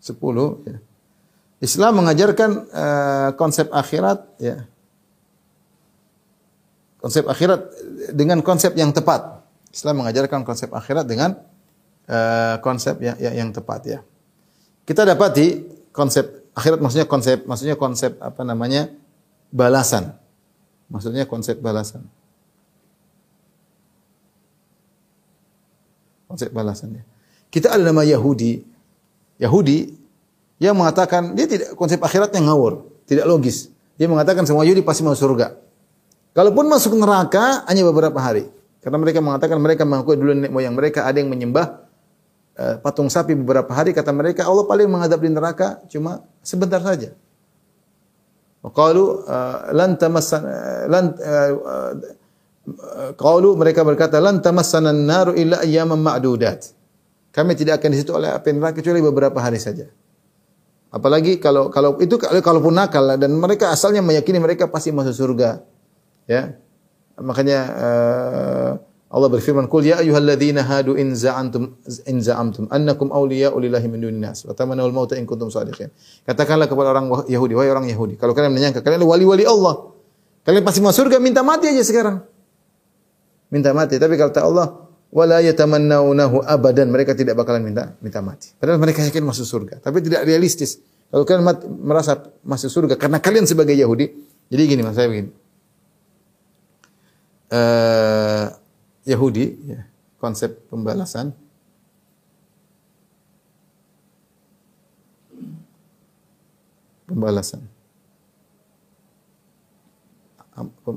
sepuluh, 0.00 0.64
ya. 0.64 0.80
Islam 1.60 1.92
mengajarkan 2.00 2.50
uh, 2.72 3.28
konsep 3.36 3.68
akhirat, 3.68 4.24
ya, 4.40 4.64
konsep 7.04 7.28
akhirat 7.28 7.60
dengan 8.16 8.40
konsep 8.40 8.72
yang 8.80 8.88
tepat. 8.88 9.44
Islam 9.68 10.00
mengajarkan 10.00 10.40
konsep 10.40 10.72
akhirat 10.72 11.04
dengan 11.04 11.36
uh, 12.08 12.56
konsep 12.64 12.96
yang, 13.04 13.20
yang, 13.20 13.44
yang 13.44 13.50
tepat 13.52 13.80
ya. 13.84 13.98
Kita 14.88 15.04
dapati 15.04 15.68
konsep 15.92 16.48
akhirat 16.56 16.80
maksudnya 16.80 17.04
konsep 17.04 17.44
maksudnya 17.44 17.76
konsep 17.76 18.16
apa 18.24 18.40
namanya 18.40 18.88
balasan. 19.52 20.16
Maksudnya 20.88 21.28
konsep 21.28 21.60
balasan. 21.60 22.08
Konsep 26.24 26.48
balasan 26.56 26.88
ya. 26.96 27.04
Kita 27.52 27.76
ada 27.76 27.84
nama 27.84 28.00
Yahudi. 28.00 28.64
Yahudi 29.44 29.92
yang 30.56 30.72
mengatakan 30.72 31.36
dia 31.36 31.44
tidak 31.44 31.76
konsep 31.76 32.00
akhiratnya 32.00 32.40
ngawur, 32.48 32.88
tidak 33.04 33.28
logis. 33.28 33.68
Dia 34.00 34.08
mengatakan 34.08 34.48
semua 34.48 34.64
Yahudi 34.64 34.80
pasti 34.80 35.04
masuk 35.04 35.20
surga. 35.20 35.63
Kalaupun 36.34 36.66
masuk 36.66 36.98
neraka 36.98 37.62
hanya 37.70 37.86
beberapa 37.86 38.18
hari. 38.18 38.50
Karena 38.82 38.98
mereka 38.98 39.22
mengatakan 39.22 39.56
mereka 39.62 39.86
mengakui 39.86 40.18
dulu 40.18 40.34
nenek 40.34 40.52
moyang 40.52 40.74
mereka 40.76 41.08
ada 41.08 41.16
yang 41.16 41.30
menyembah 41.32 41.88
uh, 42.58 42.74
patung 42.84 43.08
sapi 43.08 43.32
beberapa 43.32 43.70
hari 43.72 43.96
kata 43.96 44.12
mereka 44.12 44.44
Allah 44.44 44.66
paling 44.68 44.90
menghadap 44.90 45.22
di 45.22 45.30
neraka 45.32 45.80
cuma 45.88 46.20
sebentar 46.44 46.82
saja. 46.84 47.16
Qalu 48.60 49.24
uh, 49.24 49.72
lan 49.72 49.96
tamassan 49.96 50.42
uh, 50.44 50.84
lan 50.90 51.04
qalu 53.16 53.56
mereka 53.56 53.80
berkata 53.84 54.20
lan 54.20 54.44
tamassana 54.44 54.92
an-naru 54.92 55.32
illa 55.38 55.64
ayyaman 55.64 56.00
ma'dudat. 56.00 56.76
Kami 57.32 57.56
tidak 57.56 57.80
akan 57.80 57.88
di 57.94 57.98
situ 58.04 58.12
oleh 58.12 58.28
api 58.32 58.52
neraka 58.52 58.84
kecuali 58.84 59.00
beberapa 59.00 59.40
hari 59.40 59.56
saja. 59.56 59.88
Apalagi 60.92 61.40
kalau 61.40 61.72
kalau 61.72 61.96
itu 62.04 62.20
kalaupun 62.20 62.74
nakal 62.76 63.16
dan 63.16 63.32
mereka 63.32 63.72
asalnya 63.72 64.04
meyakini 64.04 64.38
mereka 64.44 64.68
pasti 64.68 64.92
masuk 64.92 65.14
surga. 65.16 65.72
Ya. 66.24 66.56
Makanya 67.20 67.58
uh, 67.70 68.72
Allah 69.14 69.30
berfirman, 69.30 69.70
"Qul 69.70 69.86
ya 69.86 70.02
ayyuhalladzina 70.02 70.66
hadu 70.66 70.98
in 70.98 71.14
za'antum 71.14 71.78
in 72.10 72.18
za'amtum 72.18 72.66
annakum 72.66 73.14
awliya'u 73.14 73.54
lillahi 73.62 73.86
min 73.86 74.02
dunin 74.02 74.18
nas 74.18 74.42
wa 74.42 74.50
tamannawul 74.58 74.90
mauta 74.90 75.14
in 75.14 75.22
kuntum 75.22 75.46
shadiqin." 75.54 75.94
Katakanlah 76.26 76.66
kepada 76.66 76.90
orang 76.90 77.30
Yahudi, 77.30 77.54
wahai 77.54 77.70
orang 77.70 77.86
Yahudi, 77.86 78.18
kalau 78.18 78.34
kalian 78.34 78.50
menyangka 78.50 78.82
kalian 78.82 79.06
wali-wali 79.06 79.46
Allah, 79.46 79.94
kalian 80.42 80.66
pasti 80.66 80.82
masuk 80.82 81.06
surga, 81.06 81.22
minta 81.22 81.46
mati 81.46 81.70
aja 81.70 81.86
sekarang. 81.86 82.26
Minta 83.54 83.70
mati, 83.70 84.02
tapi 84.02 84.18
kata 84.18 84.42
Allah, 84.42 84.82
wala 85.14 85.38
yatamannawnahu 85.46 86.42
abadan, 86.42 86.90
mereka 86.90 87.14
tidak 87.14 87.38
bakalan 87.38 87.62
minta 87.62 87.94
minta 88.02 88.18
mati. 88.18 88.50
Padahal 88.58 88.82
mereka 88.82 89.06
yakin 89.06 89.22
masuk 89.22 89.46
surga, 89.46 89.78
tapi 89.78 90.02
tidak 90.02 90.26
realistis. 90.26 90.82
Kalau 91.14 91.22
kalian 91.22 91.46
merasa 91.86 92.18
masuk 92.42 92.66
surga 92.66 92.98
karena 92.98 93.22
kalian 93.22 93.46
sebagai 93.46 93.78
Yahudi, 93.78 94.10
jadi 94.50 94.62
gini 94.66 94.82
Mas, 94.82 94.98
saya 94.98 95.06
begini 95.06 95.43
uh, 97.54 98.44
Yahudi, 99.06 99.46
ya, 99.68 99.80
konsep 100.18 100.58
pembalasan. 100.66 101.30
Pembalasan. 107.06 107.62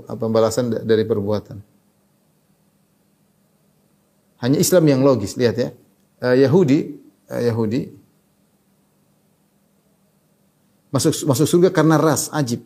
Pembalasan 0.08 0.66
dari 0.86 1.04
perbuatan. 1.06 1.62
Hanya 4.38 4.58
Islam 4.62 4.86
yang 4.86 5.02
logis, 5.02 5.34
lihat 5.38 5.56
ya. 5.58 5.70
Uh, 6.18 6.34
Yahudi, 6.38 6.98
uh, 7.30 7.42
Yahudi 7.42 7.94
masuk 10.88 11.14
masuk 11.28 11.46
surga 11.46 11.70
karena 11.70 12.00
ras 12.00 12.32
ajib. 12.32 12.64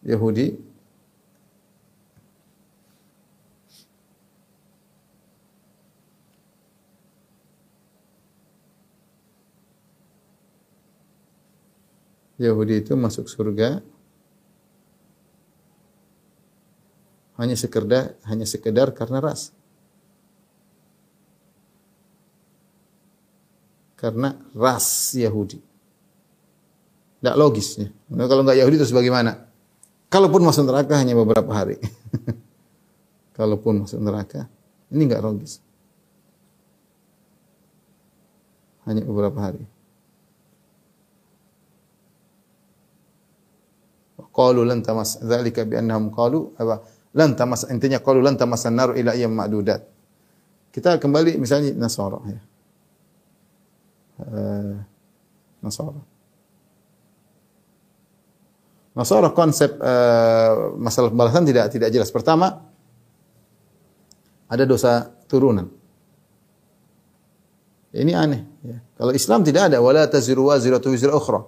Yahudi 0.00 0.69
Yahudi 12.40 12.80
itu 12.80 12.96
masuk 12.96 13.28
surga 13.28 13.84
hanya 17.36 17.56
sekedar 17.56 18.16
hanya 18.24 18.48
sekedar 18.48 18.92
karena 18.96 19.20
ras. 19.20 19.52
Karena 23.96 24.32
ras 24.56 25.12
Yahudi. 25.12 25.60
Tidak 27.20 27.36
logis 27.36 27.76
ya. 27.76 27.88
Nah, 28.16 28.24
kalau 28.24 28.40
nggak 28.40 28.56
Yahudi 28.56 28.80
terus 28.80 28.96
bagaimana? 28.96 29.36
Kalaupun 30.08 30.40
masuk 30.40 30.64
neraka 30.64 30.96
hanya 30.96 31.12
beberapa 31.12 31.52
hari. 31.52 31.76
Kalaupun 33.36 33.84
masuk 33.84 34.00
neraka, 34.00 34.48
ini 34.88 35.04
nggak 35.04 35.20
logis. 35.20 35.60
Hanya 38.88 39.04
beberapa 39.04 39.36
hari. 39.36 39.60
Qalu 44.30 44.62
lan 44.66 44.80
tamas 44.82 45.18
dzalika 45.20 45.66
bi 45.66 45.74
annahum 45.78 46.10
qalu 46.14 46.54
apa 46.56 46.82
lan 47.14 47.34
tamas 47.34 47.66
intinya 47.68 47.98
qalu 47.98 48.22
lan 48.22 48.38
tamas 48.38 48.66
nar 48.70 48.94
ila 48.94 49.14
ayyam 49.14 49.34
ma'dudat 49.34 49.82
kita 50.70 51.02
kembali 51.02 51.36
misalnya 51.36 51.74
Nasara 51.74 52.18
ya 52.30 52.40
uh, 54.24 54.74
Nasara 55.62 56.02
Nasara 58.90 59.28
konsep 59.34 59.70
uh, 59.78 60.74
masalah 60.78 61.10
pembalasan 61.10 61.46
tidak 61.46 61.70
tidak 61.74 61.90
jelas 61.90 62.10
pertama 62.10 62.66
ada 64.50 64.64
dosa 64.66 65.06
turunan 65.30 65.80
Ini 67.90 68.12
aneh. 68.14 68.42
Ya. 68.62 68.78
Kalau 68.94 69.10
Islam 69.10 69.42
tidak 69.42 69.70
ada 69.70 69.82
wala 69.82 70.06
taziru 70.06 70.46
waziratu 70.46 70.94
wizra 70.94 71.10
ukhra. 71.10 71.42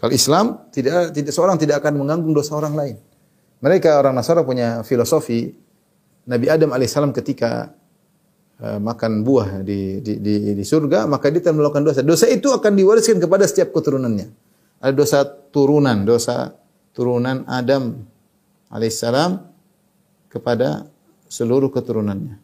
Kalau 0.00 0.12
Islam 0.16 0.72
tidak 0.72 1.12
tidak 1.12 1.32
seorang 1.36 1.60
tidak 1.60 1.84
akan 1.84 2.00
menanggung 2.00 2.32
dosa 2.32 2.56
orang 2.56 2.72
lain. 2.72 2.96
Mereka 3.60 4.00
orang 4.00 4.16
Nasara 4.16 4.40
punya 4.40 4.80
filosofi 4.80 5.52
Nabi 6.24 6.48
Adam 6.48 6.72
alaihissalam 6.72 7.12
ketika 7.12 7.76
uh, 8.64 8.80
makan 8.80 9.20
buah 9.20 9.60
di, 9.60 10.00
di, 10.00 10.16
di, 10.16 10.56
di 10.56 10.64
surga 10.64 11.04
maka 11.04 11.28
dia 11.28 11.44
telah 11.44 11.60
melakukan 11.60 11.84
dosa. 11.84 12.00
Dosa 12.00 12.24
itu 12.32 12.48
akan 12.48 12.72
diwariskan 12.72 13.20
kepada 13.20 13.44
setiap 13.44 13.76
keturunannya. 13.76 14.32
Ada 14.80 14.92
dosa 14.96 15.18
turunan, 15.28 16.08
dosa 16.08 16.56
turunan 16.96 17.44
Adam 17.44 18.00
alaihissalam 18.72 19.44
kepada 20.32 20.88
seluruh 21.28 21.68
keturunannya. 21.68 22.40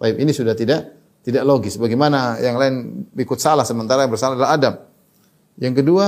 Baik, 0.00 0.16
ini 0.16 0.32
sudah 0.32 0.56
tidak 0.56 0.99
tidak 1.20 1.44
logis. 1.44 1.76
Bagaimana 1.76 2.40
yang 2.40 2.56
lain 2.56 3.06
ikut 3.12 3.38
salah 3.40 3.64
sementara 3.64 4.04
yang 4.04 4.12
bersalah 4.12 4.36
adalah 4.36 4.52
Adam. 4.56 4.74
Yang 5.60 5.74
kedua, 5.84 6.04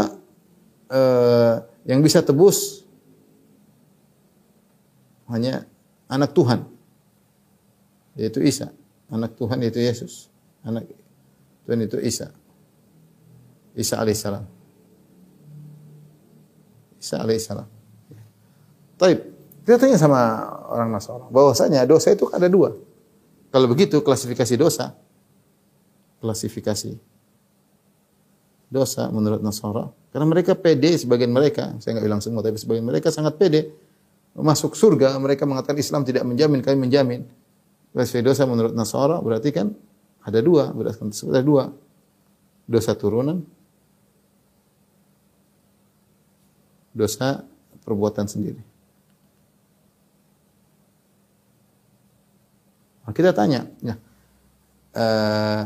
eh, 0.88 1.54
yang 1.84 2.00
bisa 2.00 2.24
tebus 2.24 2.86
hanya 5.28 5.64
anak 6.08 6.32
Tuhan, 6.32 6.64
yaitu 8.16 8.40
Isa. 8.40 8.72
Anak 9.12 9.36
Tuhan 9.36 9.60
yaitu 9.60 9.80
Yesus. 9.80 10.32
Anak 10.64 10.88
Tuhan 11.68 11.80
itu 11.84 12.00
Isa. 12.00 12.32
Isa 13.76 14.00
alaihissalam. 14.00 14.44
Isa 16.96 17.20
alaihissalam. 17.20 17.68
Taib. 18.96 19.20
Kita 19.62 19.78
tanya 19.78 19.94
sama 19.94 20.42
orang 20.74 20.90
Nasara 20.90 21.30
bahwasanya 21.30 21.86
dosa 21.86 22.10
itu 22.10 22.26
ada 22.34 22.50
dua. 22.50 22.74
Kalau 23.52 23.68
begitu 23.68 24.00
klasifikasi 24.00 24.56
dosa, 24.56 24.96
klasifikasi 26.24 26.96
dosa 28.72 29.12
menurut 29.12 29.44
Nasara, 29.44 29.92
karena 30.08 30.24
mereka 30.24 30.56
pede 30.56 30.96
sebagian 30.96 31.28
mereka, 31.28 31.76
saya 31.76 32.00
nggak 32.00 32.06
bilang 32.08 32.24
semua 32.24 32.40
tapi 32.40 32.56
sebagian 32.56 32.88
mereka 32.88 33.12
sangat 33.12 33.36
pede 33.36 33.68
masuk 34.32 34.72
surga, 34.72 35.12
mereka 35.20 35.44
mengatakan 35.44 35.76
Islam 35.76 36.08
tidak 36.08 36.24
menjamin, 36.24 36.64
kami 36.64 36.88
menjamin. 36.88 37.20
Klasifikasi 37.92 38.24
dosa 38.24 38.42
menurut 38.48 38.72
Nasara 38.72 39.20
berarti 39.20 39.52
kan 39.52 39.76
ada 40.24 40.40
dua, 40.40 40.72
berdasarkan 40.72 41.12
ada 41.12 41.44
dua. 41.44 41.64
Dosa 42.64 42.96
turunan, 42.96 43.44
dosa 46.94 47.44
perbuatan 47.84 48.24
sendiri. 48.24 48.71
Kita 53.10 53.34
tanya, 53.34 53.66
ya, 53.82 53.98
uh, 54.94 55.64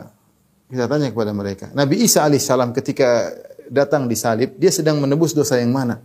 kita 0.73 0.89
tanya 0.89 1.13
kepada 1.13 1.37
mereka. 1.37 1.69
Nabi 1.77 2.01
Isa 2.01 2.25
alaihissalam 2.25 2.73
ketika 2.73 3.29
datang 3.69 4.09
di 4.09 4.17
salib, 4.17 4.57
dia 4.57 4.73
sedang 4.73 4.97
menebus 4.97 5.37
dosa 5.37 5.61
yang 5.61 5.77
mana? 5.77 6.01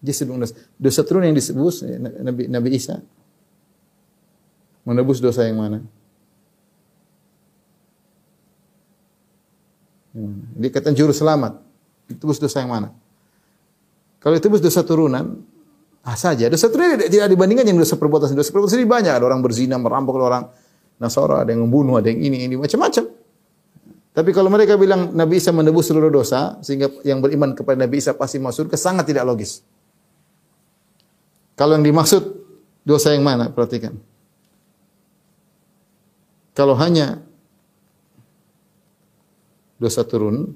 Dia 0.00 0.16
sedang 0.16 0.40
dosa, 0.40 0.56
dosa 0.80 1.00
turun 1.04 1.28
yang 1.28 1.36
disebut 1.36 1.74
ya, 1.84 1.96
Nabi 2.00 2.48
Nabi 2.48 2.68
Isa 2.72 3.04
menebus 4.88 5.20
dosa 5.20 5.44
yang 5.44 5.60
mana? 5.60 5.84
Dia 10.58 10.70
kata 10.72 10.90
juru 10.90 11.14
selamat. 11.14 11.62
Tebus 12.10 12.42
dosa 12.42 12.58
yang 12.58 12.74
mana? 12.74 12.90
Kalau 14.18 14.34
itu 14.34 14.50
dosa 14.58 14.82
turunan, 14.82 15.38
Ah 16.00 16.16
saja. 16.16 16.48
Dosa 16.48 16.72
itu 16.72 16.76
tidak 17.12 17.28
dibandingkan 17.28 17.68
yang 17.68 17.76
dosa 17.76 18.00
perbuatan. 18.00 18.32
Dosa 18.32 18.50
perbuatan 18.50 18.72
sendiri 18.72 18.88
banyak. 18.88 19.12
Ada 19.20 19.24
orang 19.24 19.44
berzina, 19.44 19.76
merampok, 19.76 20.16
orang 20.16 20.48
Nasara, 21.00 21.44
ada 21.44 21.50
yang 21.52 21.64
membunuh, 21.64 21.96
ada 21.96 22.12
yang 22.12 22.20
ini, 22.20 22.44
ini, 22.44 22.54
macam-macam. 22.60 23.08
Tapi 24.12 24.30
kalau 24.36 24.52
mereka 24.52 24.76
bilang 24.76 25.16
Nabi 25.16 25.40
Isa 25.40 25.48
menebus 25.48 25.88
seluruh 25.88 26.12
dosa, 26.12 26.60
sehingga 26.60 26.92
yang 27.08 27.24
beriman 27.24 27.56
kepada 27.56 27.80
Nabi 27.80 28.04
Isa 28.04 28.12
pasti 28.12 28.36
masuk 28.36 28.68
ke 28.68 28.76
sangat 28.76 29.08
tidak 29.08 29.24
logis. 29.24 29.64
Kalau 31.56 31.76
yang 31.76 31.84
dimaksud 31.88 32.20
dosa 32.84 33.16
yang 33.16 33.24
mana? 33.24 33.48
Perhatikan. 33.48 33.96
Kalau 36.52 36.76
hanya 36.76 37.24
dosa 39.80 40.04
turun, 40.04 40.52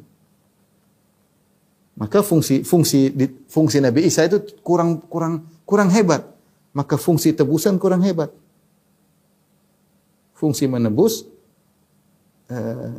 maka 1.95 2.27
fungsi 2.27 2.67
fungsi 2.67 3.15
fungsi 3.47 3.79
Nabi 3.79 4.11
Isa 4.11 4.27
itu 4.27 4.43
kurang 4.67 5.07
kurang 5.07 5.47
kurang 5.63 5.95
hebat. 5.95 6.27
Maka 6.75 6.99
fungsi 6.99 7.31
tebusan 7.31 7.79
kurang 7.79 8.03
hebat. 8.03 8.35
Fungsi 10.35 10.67
menebus 10.67 11.23
eh, 12.51 12.99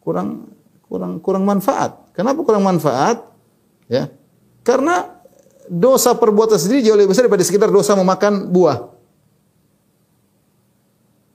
kurang 0.00 0.48
kurang 0.88 1.20
kurang 1.20 1.44
manfaat. 1.44 2.00
Kenapa 2.16 2.40
kurang 2.40 2.64
manfaat? 2.64 3.28
Ya. 3.92 4.08
Karena 4.64 5.20
dosa 5.68 6.16
perbuatan 6.16 6.56
sendiri 6.56 6.88
jauh 6.88 6.96
lebih 6.96 7.12
besar 7.12 7.28
daripada 7.28 7.44
sekedar 7.44 7.68
dosa 7.68 7.92
memakan 7.92 8.48
buah. 8.48 8.88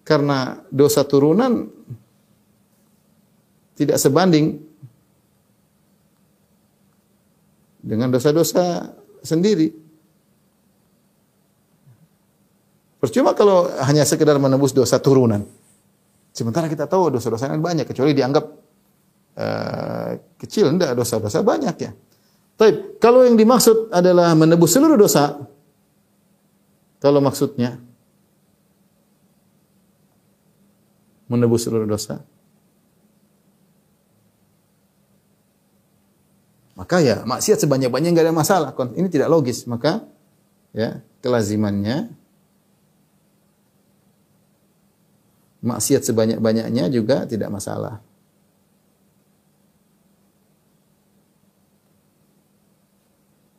Karena 0.02 0.58
dosa 0.74 1.06
turunan 1.06 1.70
tidak 3.78 4.02
sebanding 4.02 4.73
dengan 7.84 8.08
dosa-dosa 8.08 8.96
sendiri. 9.20 9.76
Percuma 13.04 13.36
kalau 13.36 13.68
hanya 13.84 14.08
sekedar 14.08 14.40
menebus 14.40 14.72
dosa 14.72 14.96
turunan. 15.04 15.44
Sementara 16.32 16.72
kita 16.72 16.88
tahu 16.88 17.20
dosa-dosa 17.20 17.52
yang 17.52 17.60
banyak, 17.60 17.84
kecuali 17.84 18.16
dianggap 18.16 18.46
uh, 19.36 20.10
kecil, 20.40 20.72
enggak 20.72 20.96
dosa-dosa 20.96 21.44
banyak 21.44 21.76
ya. 21.84 21.92
Tapi 22.56 22.98
kalau 23.04 23.28
yang 23.28 23.36
dimaksud 23.36 23.92
adalah 23.92 24.32
menebus 24.34 24.72
seluruh 24.72 24.96
dosa, 24.96 25.36
kalau 27.04 27.20
maksudnya 27.20 27.76
menebus 31.28 31.68
seluruh 31.68 31.86
dosa, 31.86 32.24
Maka 36.94 37.10
ya 37.10 37.26
maksiat 37.26 37.58
sebanyak-banyaknya 37.58 38.14
nggak 38.14 38.26
ada 38.30 38.38
masalah. 38.38 38.70
Ini 38.94 39.10
tidak 39.10 39.26
logis. 39.26 39.66
Maka 39.66 40.06
ya 40.78 41.02
kelazimannya 41.26 42.14
maksiat 45.66 46.06
sebanyak-banyaknya 46.06 46.94
juga 46.94 47.26
tidak 47.26 47.50
masalah. 47.50 47.98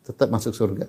Tetap 0.07 0.31
masuk 0.31 0.55
surga. 0.55 0.87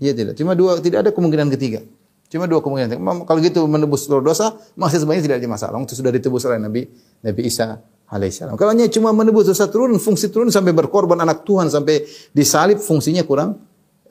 Iya 0.00 0.16
tidak. 0.16 0.40
Cuma 0.40 0.56
dua, 0.56 0.80
tidak 0.80 1.04
ada 1.04 1.12
kemungkinan 1.12 1.52
ketiga. 1.52 1.84
Cuma 2.32 2.48
dua 2.48 2.64
kemungkinan. 2.64 2.96
Kalau 3.28 3.40
gitu 3.44 3.68
menebus 3.68 4.08
seluruh 4.08 4.24
dosa, 4.24 4.56
maksiat 4.72 5.04
sebanyak 5.04 5.28
tidak 5.28 5.44
ada 5.44 5.52
masalah. 5.52 5.76
Itu 5.84 5.92
sudah 5.92 6.08
ditebus 6.16 6.48
oleh 6.48 6.64
Nabi 6.64 6.88
Nabi 7.20 7.44
Isa 7.44 7.84
alaihissalam. 8.06 8.54
Kalau 8.54 8.70
hanya 8.70 8.86
cuma 8.86 9.10
menebus 9.10 9.50
dosa 9.50 9.66
turun, 9.66 9.98
fungsi 9.98 10.30
turun 10.30 10.50
sampai 10.50 10.70
berkorban 10.70 11.18
anak 11.18 11.42
Tuhan 11.42 11.66
sampai 11.66 12.06
disalib, 12.30 12.78
fungsinya 12.78 13.26
kurang 13.26 13.58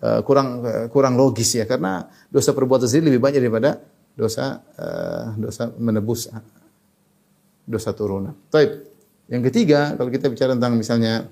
uh, 0.03 0.21
kurang 0.23 0.47
uh, 0.63 0.86
kurang 0.91 1.15
logis 1.15 1.55
ya 1.55 1.65
karena 1.65 2.08
dosa 2.27 2.51
perbuatan 2.51 2.88
sendiri 2.88 3.15
lebih 3.15 3.23
banyak 3.23 3.39
daripada 3.39 3.79
dosa 4.15 4.60
uh, 4.79 5.25
dosa 5.39 5.71
menebus 5.79 6.27
dosa 7.65 7.89
turunan. 7.95 8.36
Baik. 8.51 8.93
Yang 9.25 9.49
ketiga, 9.49 9.97
kalau 9.97 10.13
kita 10.13 10.29
bicara 10.29 10.53
tentang 10.53 10.77
misalnya 10.77 11.25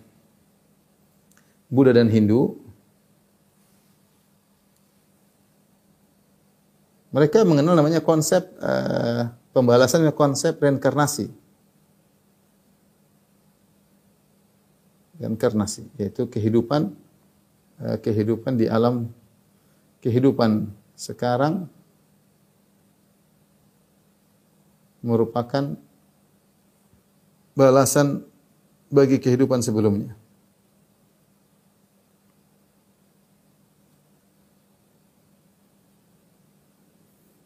Buddha 1.69 1.93
dan 1.93 2.09
Hindu, 2.09 2.57
mereka 7.13 7.45
mengenal 7.45 7.77
namanya 7.77 8.01
konsep 8.01 8.41
uh, 8.57 9.29
pembalasan 9.53 10.09
konsep 10.17 10.57
reinkarnasi. 10.57 11.42
Reinkarnasi 15.23 15.87
yaitu 15.95 16.27
kehidupan 16.27 16.91
eh, 17.79 17.97
kehidupan 18.03 18.59
di 18.59 18.67
alam 18.67 19.07
kehidupan 20.03 20.67
sekarang 20.99 21.71
merupakan 24.99 25.79
balasan 27.55 28.27
bagi 28.91 29.19
kehidupan 29.19 29.63
sebelumnya. 29.63 30.15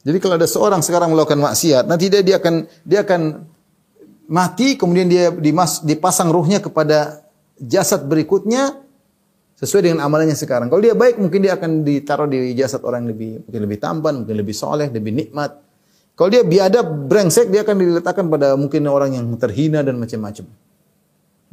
Jadi 0.07 0.23
kalau 0.23 0.39
ada 0.39 0.47
seorang 0.47 0.79
sekarang 0.79 1.11
melakukan 1.11 1.43
maksiat, 1.43 1.83
nanti 1.83 2.07
dia 2.07 2.23
dia 2.23 2.39
akan 2.39 2.63
dia 2.87 3.03
akan 3.03 3.43
mati 4.31 4.79
kemudian 4.79 5.11
dia 5.11 5.35
dimas, 5.35 5.83
dipasang 5.83 6.31
ruhnya 6.31 6.63
kepada 6.63 7.26
jasad 7.61 8.05
berikutnya 8.05 8.87
sesuai 9.57 9.89
dengan 9.89 10.05
amalannya 10.05 10.37
sekarang. 10.37 10.69
Kalau 10.69 10.81
dia 10.81 10.93
baik 10.93 11.17
mungkin 11.17 11.41
dia 11.41 11.57
akan 11.57 11.81
ditaruh 11.81 12.29
di 12.29 12.53
jasad 12.53 12.85
orang 12.85 13.05
yang 13.05 13.17
lebih 13.17 13.31
mungkin 13.41 13.61
lebih 13.65 13.77
tampan, 13.81 14.13
mungkin 14.21 14.35
lebih 14.37 14.55
soleh, 14.55 14.87
lebih 14.93 15.13
nikmat. 15.13 15.57
Kalau 16.17 16.29
dia 16.33 16.41
biadab, 16.41 16.85
brengsek, 17.09 17.53
dia 17.53 17.61
akan 17.61 17.77
diletakkan 17.77 18.25
pada 18.25 18.57
mungkin 18.57 18.85
orang 18.89 19.13
yang 19.13 19.25
terhina 19.37 19.85
dan 19.85 20.01
macam-macam. 20.01 20.45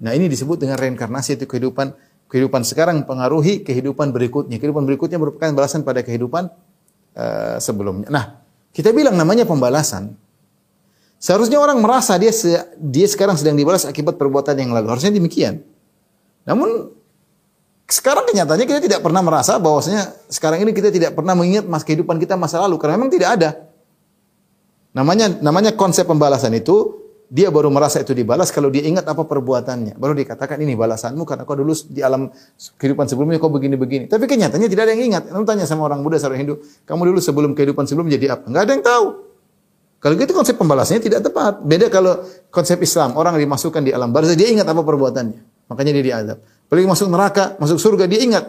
Nah 0.00 0.12
ini 0.16 0.28
disebut 0.28 0.56
dengan 0.56 0.80
reinkarnasi 0.80 1.36
itu 1.40 1.44
kehidupan 1.44 1.92
kehidupan 2.28 2.64
sekarang 2.64 3.04
mempengaruhi 3.04 3.64
kehidupan 3.64 4.12
berikutnya. 4.12 4.56
Kehidupan 4.60 4.84
berikutnya 4.88 5.20
merupakan 5.20 5.48
balasan 5.52 5.84
pada 5.84 6.00
kehidupan 6.04 6.48
uh, 7.16 7.56
sebelumnya. 7.60 8.08
Nah 8.12 8.24
kita 8.72 8.92
bilang 8.92 9.16
namanya 9.16 9.48
pembalasan. 9.48 10.16
Seharusnya 11.20 11.56
orang 11.56 11.80
merasa 11.80 12.20
dia 12.20 12.32
dia 12.76 13.08
sekarang 13.08 13.40
sedang 13.40 13.56
dibalas 13.56 13.88
akibat 13.88 14.20
perbuatan 14.20 14.60
yang 14.60 14.76
lalu. 14.76 14.92
Harusnya 14.92 15.12
demikian. 15.12 15.64
Namun 16.44 16.92
sekarang 17.85 18.24
kenyataannya 18.24 18.64
kita 18.64 18.80
tidak 18.80 19.00
pernah 19.04 19.20
merasa 19.20 19.61
bahwasanya 19.61 20.12
sekarang 20.33 20.64
ini 20.64 20.72
kita 20.72 20.88
tidak 20.88 21.12
pernah 21.12 21.37
mengingat 21.37 21.68
mas 21.68 21.85
kehidupan 21.85 22.16
kita 22.16 22.37
masa 22.37 22.64
lalu 22.64 22.80
karena 22.80 22.96
memang 22.96 23.12
tidak 23.12 23.28
ada. 23.37 23.50
Namanya 24.96 25.42
namanya 25.42 25.74
konsep 25.74 26.09
pembalasan 26.09 26.54
itu 26.57 27.04
dia 27.35 27.50
baru 27.50 27.66
merasa 27.72 27.98
itu 27.98 28.14
dibalas 28.14 28.54
kalau 28.54 28.70
dia 28.70 28.85
ingat 28.87 29.04
apa 29.11 29.26
perbuatannya. 29.26 29.98
Baru 29.98 30.14
dikatakan 30.14 30.61
ini 30.61 30.78
balasanmu 30.78 31.26
karena 31.26 31.42
kau 31.42 31.57
dulu 31.59 31.74
di 31.90 31.98
alam 31.98 32.30
kehidupan 32.78 33.11
sebelumnya 33.11 33.42
kau 33.42 33.50
begini-begini. 33.50 34.07
Tapi 34.07 34.24
kenyataannya 34.28 34.68
tidak 34.70 34.83
ada 34.87 34.92
yang 34.94 35.12
ingat. 35.12 35.22
Kamu 35.33 35.42
tanya 35.42 35.66
sama 35.66 35.88
orang 35.88 36.04
Buddha, 36.04 36.20
seorang 36.20 36.46
Hindu, 36.46 36.62
kamu 36.87 37.11
dulu 37.11 37.18
sebelum 37.18 37.50
kehidupan 37.59 37.85
sebelum 37.90 38.07
jadi 38.07 38.38
apa? 38.38 38.44
Enggak 38.46 38.62
ada 38.68 38.72
yang 38.76 38.85
tahu. 38.85 39.07
Kalau 40.04 40.14
gitu 40.20 40.33
konsep 40.37 40.54
pembalasannya 40.61 41.00
tidak 41.00 41.20
tepat. 41.24 41.64
Beda 41.64 41.88
kalau 41.88 42.22
konsep 42.52 42.76
Islam, 42.85 43.16
orang 43.16 43.40
dimasukkan 43.40 43.83
di 43.83 43.90
alam 43.90 44.12
barzah 44.12 44.37
dia 44.37 44.52
ingat 44.52 44.68
apa 44.68 44.85
perbuatannya. 44.85 45.53
Makanya 45.68 45.92
dia 45.96 46.05
diadab. 46.05 46.38
Apalagi 46.68 46.87
masuk 46.88 47.09
neraka, 47.09 47.57
masuk 47.61 47.79
surga, 47.81 48.05
dia 48.09 48.20
ingat 48.24 48.44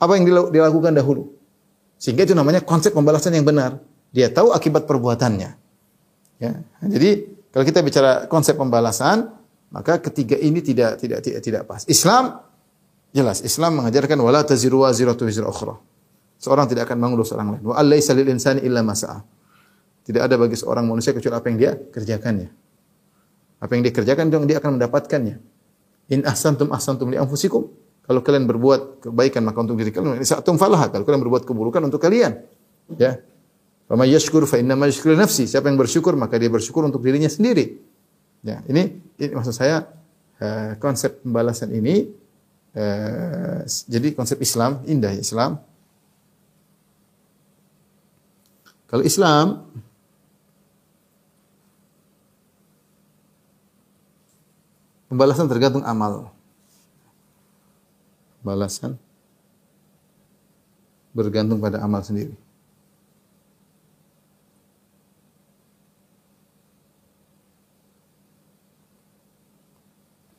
apa 0.00 0.12
yang 0.16 0.24
dilakukan 0.50 0.96
dahulu. 0.96 1.28
Sehingga 2.00 2.24
itu 2.24 2.32
namanya 2.32 2.64
konsep 2.64 2.96
pembalasan 2.96 3.36
yang 3.36 3.44
benar. 3.44 3.76
Dia 4.10 4.32
tahu 4.32 4.50
akibat 4.56 4.88
perbuatannya. 4.88 5.50
Ya. 6.40 6.52
Jadi 6.80 7.10
kalau 7.52 7.64
kita 7.68 7.84
bicara 7.84 8.24
konsep 8.26 8.56
pembalasan, 8.56 9.28
maka 9.70 10.00
ketiga 10.00 10.40
ini 10.40 10.64
tidak 10.64 10.98
tidak 10.98 11.20
tidak 11.20 11.40
tidak 11.44 11.62
pas. 11.68 11.84
Islam 11.86 12.40
jelas 13.12 13.44
Islam 13.44 13.84
mengajarkan 13.84 14.18
wala 14.18 14.40
taziru 14.42 14.82
waziratu 14.88 15.28
wizra 15.28 15.46
ukhra. 15.46 15.76
Seorang 16.40 16.72
tidak 16.72 16.88
akan 16.88 16.96
mengurus 16.96 17.36
orang 17.36 17.60
lain. 17.60 17.62
Wa 17.68 17.76
allaisa 17.76 18.16
lil 18.16 18.32
insani 18.32 18.64
illa 18.64 18.80
ma 18.80 18.96
Tidak 18.96 20.22
ada 20.24 20.34
bagi 20.40 20.56
seorang 20.56 20.88
manusia 20.88 21.12
kecuali 21.12 21.36
apa 21.36 21.46
yang 21.52 21.58
dia 21.60 21.72
kerjakannya. 21.76 22.48
Apa 23.60 23.70
yang 23.76 23.82
dia 23.84 23.92
kerjakan 23.92 24.32
dia 24.48 24.56
akan 24.56 24.80
mendapatkannya. 24.80 25.36
In 26.10 26.26
ahsantum 26.26 26.74
ahsantum 26.74 27.08
li 27.08 27.16
anfusikum. 27.16 27.70
Kalau 28.02 28.20
kalian 28.26 28.50
berbuat 28.50 29.06
kebaikan 29.06 29.46
maka 29.46 29.62
untuk 29.62 29.78
diri 29.78 29.94
kalian. 29.94 30.18
Sa'atum 30.26 30.58
falah. 30.58 30.90
Kalau 30.90 31.06
kalian 31.06 31.22
berbuat 31.22 31.46
keburukan 31.46 31.78
untuk 31.86 32.02
kalian. 32.02 32.42
Ya. 32.98 33.22
Wa 33.86 33.94
may 33.94 34.10
yashkur 34.10 34.42
fa 34.50 34.58
inna 34.58 34.74
yashkuru 34.74 35.14
nafsi. 35.14 35.46
Siapa 35.46 35.70
yang 35.70 35.78
bersyukur 35.78 36.18
maka 36.18 36.34
dia 36.34 36.50
bersyukur 36.50 36.82
untuk 36.82 37.02
dirinya 37.06 37.30
sendiri. 37.30 37.78
Ya, 38.40 38.64
ini, 38.66 38.98
ini 39.20 39.32
maksud 39.36 39.52
saya 39.52 39.84
uh, 40.40 40.72
konsep 40.80 41.20
pembalasan 41.20 41.76
ini 41.76 42.08
uh, 42.72 43.62
jadi 43.68 44.16
konsep 44.16 44.40
Islam 44.40 44.80
indah 44.88 45.12
Islam. 45.12 45.60
Kalau 48.88 49.04
Islam 49.06 49.70
Pembalasan 55.10 55.50
tergantung 55.50 55.82
amal. 55.82 56.30
Balasan 58.46 58.94
bergantung 61.10 61.58
pada 61.58 61.82
amal 61.82 61.98
sendiri. 62.06 62.30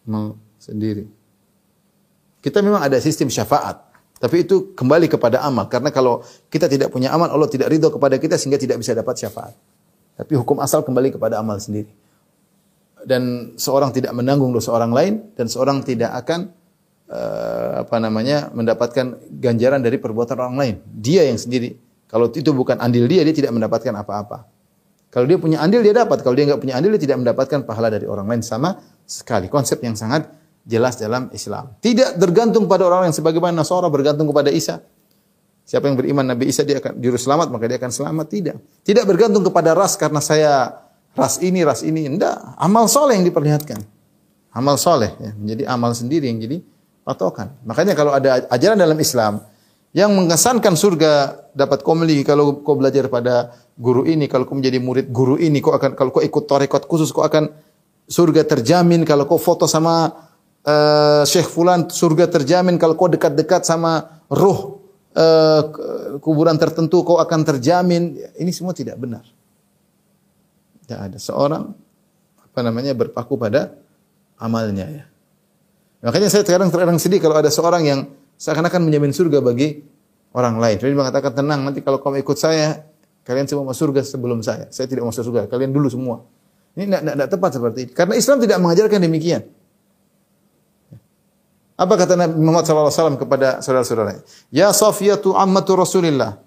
Amal 0.07 0.39
sendiri. 0.55 1.05
Kita 2.39 2.63
memang 2.63 2.79
ada 2.79 2.95
sistem 3.03 3.27
syafaat, 3.27 3.75
tapi 4.17 4.47
itu 4.47 4.71
kembali 4.73 5.11
kepada 5.11 5.43
amal. 5.43 5.67
Karena 5.67 5.91
kalau 5.91 6.23
kita 6.47 6.71
tidak 6.71 6.89
punya 6.89 7.11
amal, 7.11 7.27
Allah 7.27 7.51
tidak 7.51 7.69
ridho 7.69 7.91
kepada 7.91 8.15
kita 8.17 8.39
sehingga 8.39 8.57
tidak 8.57 8.79
bisa 8.79 8.95
dapat 8.95 9.19
syafaat. 9.19 9.53
Tapi 10.15 10.31
hukum 10.39 10.63
asal 10.63 10.81
kembali 10.81 11.13
kepada 11.13 11.37
amal 11.37 11.59
sendiri 11.59 12.00
dan 13.05 13.53
seorang 13.57 13.91
tidak 13.93 14.13
menanggung 14.13 14.53
dosa 14.53 14.73
orang 14.73 14.91
lain 14.93 15.13
dan 15.33 15.49
seorang 15.49 15.81
tidak 15.81 16.13
akan 16.25 16.53
uh, 17.11 17.83
apa 17.85 17.97
namanya 17.97 18.49
mendapatkan 18.53 19.19
ganjaran 19.41 19.81
dari 19.83 19.97
perbuatan 19.97 20.37
orang 20.37 20.57
lain. 20.57 20.75
Dia 20.87 21.27
yang 21.27 21.37
sendiri. 21.37 21.75
Kalau 22.11 22.27
itu 22.31 22.51
bukan 22.51 22.79
andil 22.79 23.07
dia, 23.07 23.23
dia 23.23 23.31
tidak 23.31 23.55
mendapatkan 23.55 23.95
apa-apa. 23.95 24.43
Kalau 25.11 25.27
dia 25.27 25.39
punya 25.39 25.59
andil 25.59 25.83
dia 25.83 25.95
dapat, 25.95 26.23
kalau 26.23 26.35
dia 26.35 26.47
nggak 26.47 26.59
punya 26.59 26.75
andil 26.79 26.95
dia 26.95 27.03
tidak 27.03 27.19
mendapatkan 27.19 27.67
pahala 27.67 27.91
dari 27.91 28.07
orang 28.07 28.27
lain 28.31 28.43
sama 28.43 28.79
sekali. 29.03 29.51
Konsep 29.51 29.79
yang 29.83 29.95
sangat 29.95 30.27
jelas 30.63 30.95
dalam 30.99 31.27
Islam. 31.35 31.75
Tidak 31.83 32.15
tergantung 32.15 32.67
pada 32.67 32.87
orang 32.87 33.11
yang 33.11 33.15
sebagaimana 33.15 33.63
Nasara 33.63 33.91
bergantung 33.91 34.27
kepada 34.31 34.51
Isa. 34.51 34.79
Siapa 35.67 35.87
yang 35.87 35.95
beriman 35.95 36.25
Nabi 36.25 36.51
Isa 36.51 36.67
dia 36.67 36.83
akan 36.83 36.99
juru 36.99 37.15
selamat 37.15 37.47
maka 37.47 37.63
dia 37.67 37.79
akan 37.79 37.91
selamat. 37.91 38.25
Tidak. 38.27 38.55
Tidak 38.83 39.03
bergantung 39.07 39.43
kepada 39.43 39.71
ras 39.75 39.95
karena 39.95 40.19
saya 40.19 40.80
ras 41.15 41.39
ini, 41.43 41.63
ras 41.63 41.81
ini. 41.83 42.07
Tidak. 42.07 42.59
Amal 42.59 42.87
soleh 42.87 43.19
yang 43.19 43.25
diperlihatkan. 43.27 43.79
Amal 44.51 44.75
soleh. 44.75 45.11
Ya. 45.19 45.31
Menjadi 45.35 45.63
amal 45.67 45.91
sendiri 45.95 46.27
yang 46.27 46.39
jadi 46.39 46.59
patokan. 47.03 47.51
Makanya 47.65 47.93
kalau 47.97 48.13
ada 48.13 48.45
ajaran 48.51 48.77
dalam 48.77 48.97
Islam 49.01 49.41
yang 49.91 50.13
mengesankan 50.15 50.77
surga 50.79 51.43
dapat 51.51 51.83
kau 51.83 51.97
memiliki 51.97 52.23
kalau 52.23 52.63
kau 52.63 52.79
belajar 52.79 53.11
pada 53.11 53.51
guru 53.75 54.07
ini, 54.07 54.31
kalau 54.31 54.47
kau 54.47 54.55
menjadi 54.55 54.79
murid 54.79 55.11
guru 55.11 55.35
ini, 55.35 55.59
kau 55.59 55.75
akan 55.75 55.99
kalau 55.99 56.15
kau 56.15 56.23
ikut 56.23 56.47
tarekat 56.47 56.87
khusus 56.87 57.11
kau 57.11 57.27
akan 57.27 57.51
surga 58.07 58.47
terjamin. 58.47 59.03
Kalau 59.03 59.27
kau 59.27 59.41
foto 59.41 59.67
sama 59.67 60.11
uh, 60.63 61.23
Syekh 61.27 61.49
Fulan 61.51 61.91
surga 61.91 62.31
terjamin. 62.31 62.79
Kalau 62.79 62.95
kau 62.95 63.11
dekat-dekat 63.11 63.67
sama 63.67 64.23
ruh 64.31 64.79
uh, 65.15 65.61
kuburan 66.23 66.55
tertentu 66.55 67.03
kau 67.03 67.19
akan 67.19 67.43
terjamin. 67.43 68.15
Ini 68.39 68.51
semua 68.55 68.71
tidak 68.71 68.95
benar. 68.95 69.25
Tidak 70.91 70.99
ada 70.99 71.15
seorang 71.15 71.71
apa 72.43 72.59
namanya 72.67 72.91
berpaku 72.91 73.39
pada 73.39 73.79
amalnya 74.35 74.91
ya. 74.91 75.03
Makanya 76.03 76.27
saya 76.27 76.43
sekarang 76.43 76.67
terkadang 76.67 76.99
sedih 76.99 77.23
kalau 77.23 77.39
ada 77.39 77.47
seorang 77.47 77.87
yang 77.87 77.99
seakan-akan 78.35 78.91
menjamin 78.91 79.15
surga 79.15 79.39
bagi 79.39 79.87
orang 80.35 80.59
lain. 80.59 80.75
Jadi 80.83 80.91
mengatakan 80.91 81.31
tenang 81.31 81.63
nanti 81.63 81.79
kalau 81.79 82.03
kamu 82.03 82.27
ikut 82.27 82.35
saya 82.35 82.83
kalian 83.23 83.47
semua 83.47 83.71
masuk 83.71 83.87
surga 83.87 84.03
sebelum 84.03 84.43
saya. 84.43 84.67
Saya 84.67 84.91
tidak 84.91 85.07
masuk 85.07 85.31
surga, 85.31 85.47
kalian 85.47 85.71
dulu 85.71 85.87
semua. 85.87 86.27
Ini 86.75 86.91
tidak 86.91 87.29
tepat 87.31 87.55
seperti 87.55 87.79
ini. 87.87 87.91
Karena 87.95 88.13
Islam 88.19 88.43
tidak 88.43 88.59
mengajarkan 88.59 88.99
demikian. 88.99 89.47
Apa 91.79 91.93
kata 91.95 92.19
Nabi 92.19 92.35
Muhammad 92.35 92.67
SAW 92.67 93.15
kepada 93.15 93.63
saudara-saudaranya? 93.63 94.27
Ya 94.51 94.75
Safiyatu 94.75 95.39
ammatu 95.39 95.79
Rasulillah. 95.79 96.43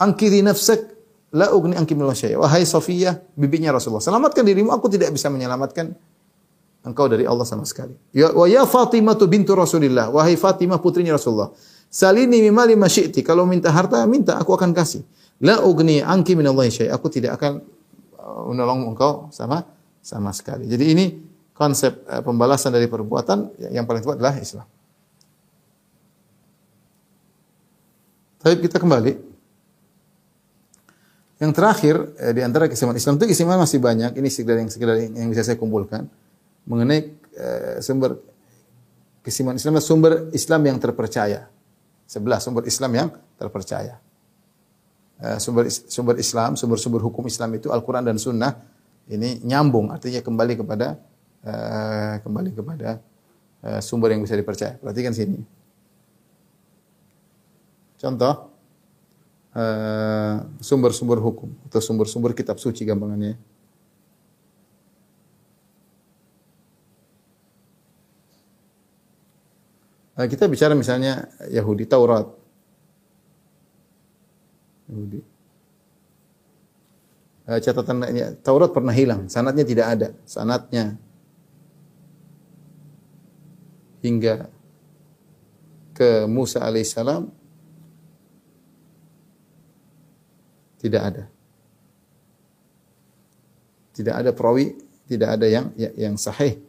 Angkiri 0.00 0.40
nafsak 0.40 0.95
La 1.34 1.50
ugni 1.50 1.74
anki 1.74 1.94
syai'. 1.94 2.38
Wahai 2.38 2.62
Sofiyah, 2.62 3.18
bibinya 3.34 3.74
Rasulullah, 3.74 4.04
selamatkan 4.04 4.46
dirimu, 4.46 4.70
aku 4.70 4.86
tidak 4.86 5.10
bisa 5.10 5.26
menyelamatkan 5.26 5.90
engkau 6.86 7.10
dari 7.10 7.26
Allah 7.26 7.42
sama 7.42 7.66
sekali. 7.66 7.98
Ya 8.14 8.30
wa 8.30 8.46
ya 8.46 8.62
Fatimah 8.62 9.18
bintu 9.26 9.58
Rasulillah, 9.58 10.06
wahai 10.14 10.38
Fatimah 10.38 10.78
putrinya 10.78 11.18
Rasulullah. 11.18 11.50
Salini 11.90 12.38
mimali 12.42 12.78
syi'ti. 12.78 13.26
Kalau 13.26 13.42
minta 13.42 13.74
harta, 13.74 14.06
minta, 14.06 14.38
aku 14.38 14.54
akan 14.54 14.70
kasih. 14.70 15.02
La 15.42 15.62
ugni 15.66 15.98
anki 15.98 16.38
min 16.38 16.46
Allah 16.46 16.70
syai'. 16.70 16.94
Aku 16.94 17.10
tidak 17.10 17.42
akan 17.42 17.58
uh, 18.14 18.42
menolong 18.46 18.94
engkau 18.94 19.26
sama 19.34 19.66
sama 19.98 20.30
sekali. 20.30 20.70
Jadi 20.70 20.84
ini 20.94 21.06
konsep 21.50 22.06
uh, 22.06 22.22
pembalasan 22.22 22.70
dari 22.70 22.86
perbuatan 22.86 23.70
yang 23.74 23.82
paling 23.82 24.02
tepat 24.06 24.16
adalah 24.22 24.38
Islam. 24.38 24.66
Tapi 28.46 28.62
kita 28.62 28.78
kembali 28.78 29.25
yang 31.36 31.52
terakhir 31.52 32.16
eh, 32.16 32.32
di 32.32 32.40
antara 32.40 32.64
keistimewaan 32.64 32.96
Islam 32.96 33.20
itu 33.20 33.24
keistimewaan 33.28 33.60
masih 33.60 33.80
banyak. 33.80 34.12
Ini 34.16 34.28
sekedar 34.32 34.56
yang 34.56 34.70
sekedar 34.72 34.96
yang 34.96 35.28
bisa 35.28 35.44
saya 35.44 35.60
kumpulkan 35.60 36.08
mengenai 36.64 37.12
eh, 37.36 37.76
sumber 37.84 38.16
keistimewaan 39.20 39.60
Islam 39.60 39.76
sumber 39.84 40.12
Islam 40.32 40.60
yang 40.64 40.76
terpercaya. 40.80 41.50
Sebelah 42.08 42.40
sumber 42.40 42.64
Islam 42.64 42.90
yang 42.96 43.08
terpercaya. 43.36 44.00
Eh, 45.16 45.38
sumber 45.40 45.68
sumber 45.68 46.16
Islam, 46.20 46.60
sumber-sumber 46.60 47.00
hukum 47.00 47.24
Islam 47.24 47.56
itu 47.56 47.72
Al-Qur'an 47.72 48.04
dan 48.04 48.20
Sunnah 48.20 48.52
ini 49.08 49.40
nyambung 49.44 49.88
artinya 49.88 50.20
kembali 50.20 50.60
kepada 50.60 51.00
eh, 51.40 52.14
kembali 52.20 52.50
kepada 52.52 53.00
eh, 53.64 53.80
sumber 53.80 54.12
yang 54.12 54.24
bisa 54.24 54.36
dipercaya. 54.36 54.76
Perhatikan 54.76 55.12
sini. 55.16 55.40
Contoh 57.96 58.55
sumber-sumber 60.60 61.16
uh, 61.16 61.24
hukum 61.24 61.48
atau 61.64 61.80
sumber-sumber 61.80 62.36
kitab 62.36 62.60
suci 62.60 62.84
gampangannya. 62.84 63.40
Eh, 70.16 70.28
kita 70.32 70.48
bicara 70.48 70.72
misalnya 70.72 71.28
Yahudi 71.52 71.84
Taurat. 71.84 72.24
Yahudi. 74.88 75.20
Eh, 77.46 77.60
catatannya 77.60 78.40
Taurat 78.40 78.72
pernah 78.72 78.96
hilang, 78.96 79.28
sanatnya 79.28 79.64
tidak 79.64 79.86
ada, 79.86 80.08
sanatnya 80.24 80.96
hingga 84.00 84.48
ke 85.92 86.24
Musa 86.28 86.64
alaihissalam 86.64 87.28
tidak 90.86 91.02
ada. 91.02 91.24
Tidak 93.96 94.14
ada 94.14 94.30
perawi, 94.30 94.78
tidak 95.10 95.28
ada 95.34 95.46
yang 95.50 95.66
yang 95.76 96.14
sahih. 96.14 96.62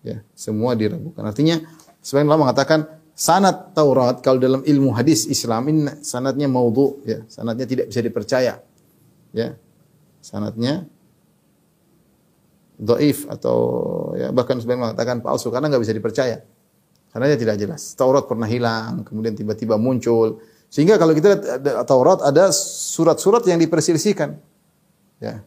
Ya, 0.00 0.22
semua 0.32 0.72
diragukan. 0.78 1.20
Artinya 1.26 1.60
sebagian 2.00 2.30
ulama 2.30 2.48
mengatakan 2.48 2.86
sanad 3.12 3.74
Taurat 3.74 4.22
kalau 4.22 4.38
dalam 4.38 4.62
ilmu 4.62 4.94
hadis 4.94 5.26
Islam 5.26 5.66
ini 5.68 5.80
sanadnya 6.06 6.46
maudhu 6.46 7.02
ya, 7.02 7.26
sanadnya 7.26 7.66
tidak 7.66 7.90
bisa 7.90 8.00
dipercaya. 8.00 8.62
Ya. 9.34 9.58
Sanadnya 10.22 10.86
dhaif 12.76 13.24
atau 13.26 13.58
ya 14.14 14.28
bahkan 14.30 14.60
sebagian 14.60 14.84
mengatakan 14.84 15.24
palsu 15.24 15.50
karena 15.50 15.68
nggak 15.72 15.82
bisa 15.82 15.94
dipercaya. 15.96 16.38
Karena 17.10 17.32
dia 17.32 17.40
tidak 17.40 17.56
jelas. 17.56 17.96
Taurat 17.96 18.28
pernah 18.28 18.44
hilang, 18.44 19.00
kemudian 19.00 19.32
tiba-tiba 19.32 19.80
muncul. 19.80 20.36
Sehingga 20.68 20.98
kalau 20.98 21.14
kita 21.14 21.38
lihat 21.38 21.86
Taurat 21.86 22.20
ada 22.22 22.50
surat-surat 22.52 23.46
yang 23.46 23.56
diperselisihkan. 23.62 24.36
Ya. 25.22 25.46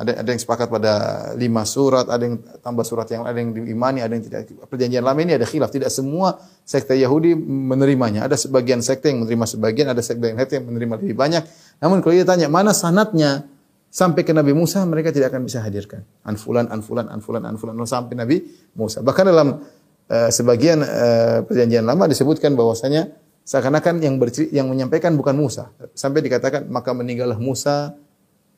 Ada 0.00 0.24
ada 0.24 0.28
yang 0.32 0.40
sepakat 0.40 0.72
pada 0.72 0.92
lima 1.36 1.68
surat, 1.68 2.08
ada 2.08 2.24
yang 2.24 2.40
tambah 2.64 2.88
surat 2.88 3.04
yang 3.12 3.28
ada 3.28 3.36
yang 3.36 3.52
diimani, 3.52 4.00
ada 4.00 4.16
yang 4.16 4.24
tidak. 4.24 4.48
Perjanjian 4.64 5.04
lama 5.04 5.20
ini 5.20 5.36
ada 5.36 5.44
khilaf. 5.44 5.68
Tidak 5.68 5.92
semua 5.92 6.40
sekte 6.64 6.96
Yahudi 6.96 7.36
menerimanya. 7.36 8.24
Ada 8.24 8.40
sebagian 8.40 8.80
sekte 8.80 9.12
yang 9.12 9.28
menerima 9.28 9.44
sebagian, 9.44 9.92
ada 9.92 10.00
sekte 10.00 10.56
yang 10.56 10.64
menerima 10.72 11.04
lebih 11.04 11.16
banyak. 11.18 11.44
Namun 11.84 12.00
kalau 12.00 12.16
dia 12.16 12.24
tanya 12.24 12.48
mana 12.48 12.72
sanatnya 12.72 13.44
sampai 13.92 14.24
ke 14.24 14.32
Nabi 14.32 14.56
Musa, 14.56 14.80
mereka 14.88 15.12
tidak 15.12 15.36
akan 15.36 15.44
bisa 15.44 15.60
hadirkan. 15.60 16.00
Anfulan, 16.24 16.72
anfulan, 16.72 17.04
anfulan, 17.12 17.44
anfulan, 17.44 17.76
sampai 17.84 18.14
Nabi 18.16 18.36
Musa. 18.72 19.04
Bahkan 19.04 19.24
dalam 19.28 19.60
uh, 20.08 20.30
sebagian 20.32 20.80
uh, 20.80 21.44
perjanjian 21.44 21.84
lama 21.84 22.08
disebutkan 22.08 22.56
bahwasanya 22.56 23.19
seakan-akan 23.44 24.02
yang 24.04 24.14
yang 24.50 24.66
menyampaikan 24.70 25.16
bukan 25.16 25.34
Musa. 25.34 25.72
Sampai 25.92 26.22
dikatakan 26.22 26.68
maka 26.70 26.94
meninggallah 26.94 27.38
Musa 27.40 27.94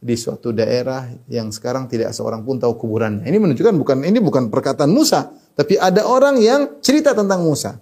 di 0.03 0.19
suatu 0.19 0.51
daerah 0.51 1.07
yang 1.31 1.55
sekarang 1.55 1.87
tidak 1.87 2.11
seorang 2.11 2.43
pun 2.43 2.59
tahu 2.59 2.75
kuburannya. 2.75 3.23
Ini 3.23 3.39
menunjukkan 3.39 3.75
bukan 3.79 3.99
ini 4.03 4.19
bukan 4.19 4.51
perkataan 4.51 4.91
Musa, 4.91 5.31
tapi 5.55 5.79
ada 5.79 6.03
orang 6.05 6.43
yang 6.43 6.83
cerita 6.83 7.15
tentang 7.15 7.47
Musa. 7.47 7.79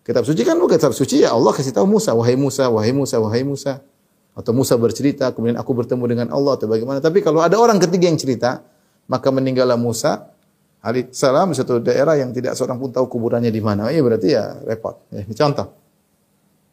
Kitab 0.00 0.24
suci 0.24 0.42
kan 0.48 0.56
bukan 0.56 0.80
kitab 0.80 0.96
suci 0.96 1.20
ya 1.22 1.36
Allah 1.36 1.52
kasih 1.52 1.76
tahu 1.76 1.84
Musa, 1.84 2.16
wahai 2.16 2.34
Musa, 2.40 2.72
wahai 2.72 2.90
Musa, 2.96 3.20
wahai 3.20 3.44
Musa. 3.44 3.84
Atau 4.32 4.56
Musa 4.56 4.78
bercerita, 4.80 5.28
kemudian 5.36 5.60
aku 5.60 5.76
bertemu 5.76 6.04
dengan 6.08 6.26
Allah 6.32 6.56
atau 6.56 6.64
bagaimana. 6.64 7.04
Tapi 7.04 7.20
kalau 7.20 7.44
ada 7.44 7.60
orang 7.60 7.76
ketiga 7.76 8.08
yang 8.08 8.16
cerita, 8.16 8.64
maka 9.04 9.28
meninggallah 9.28 9.76
Musa 9.76 10.32
alaihissalam 10.80 11.52
di 11.52 11.54
suatu 11.60 11.82
daerah 11.84 12.16
yang 12.16 12.32
tidak 12.32 12.56
seorang 12.56 12.80
pun 12.80 12.88
tahu 12.88 13.06
kuburannya 13.10 13.52
di 13.52 13.60
mana. 13.60 13.92
Iya 13.92 14.00
berarti 14.00 14.28
ya 14.32 14.56
repot. 14.64 15.04
Ya, 15.12 15.26
ini 15.28 15.34
contoh. 15.36 15.79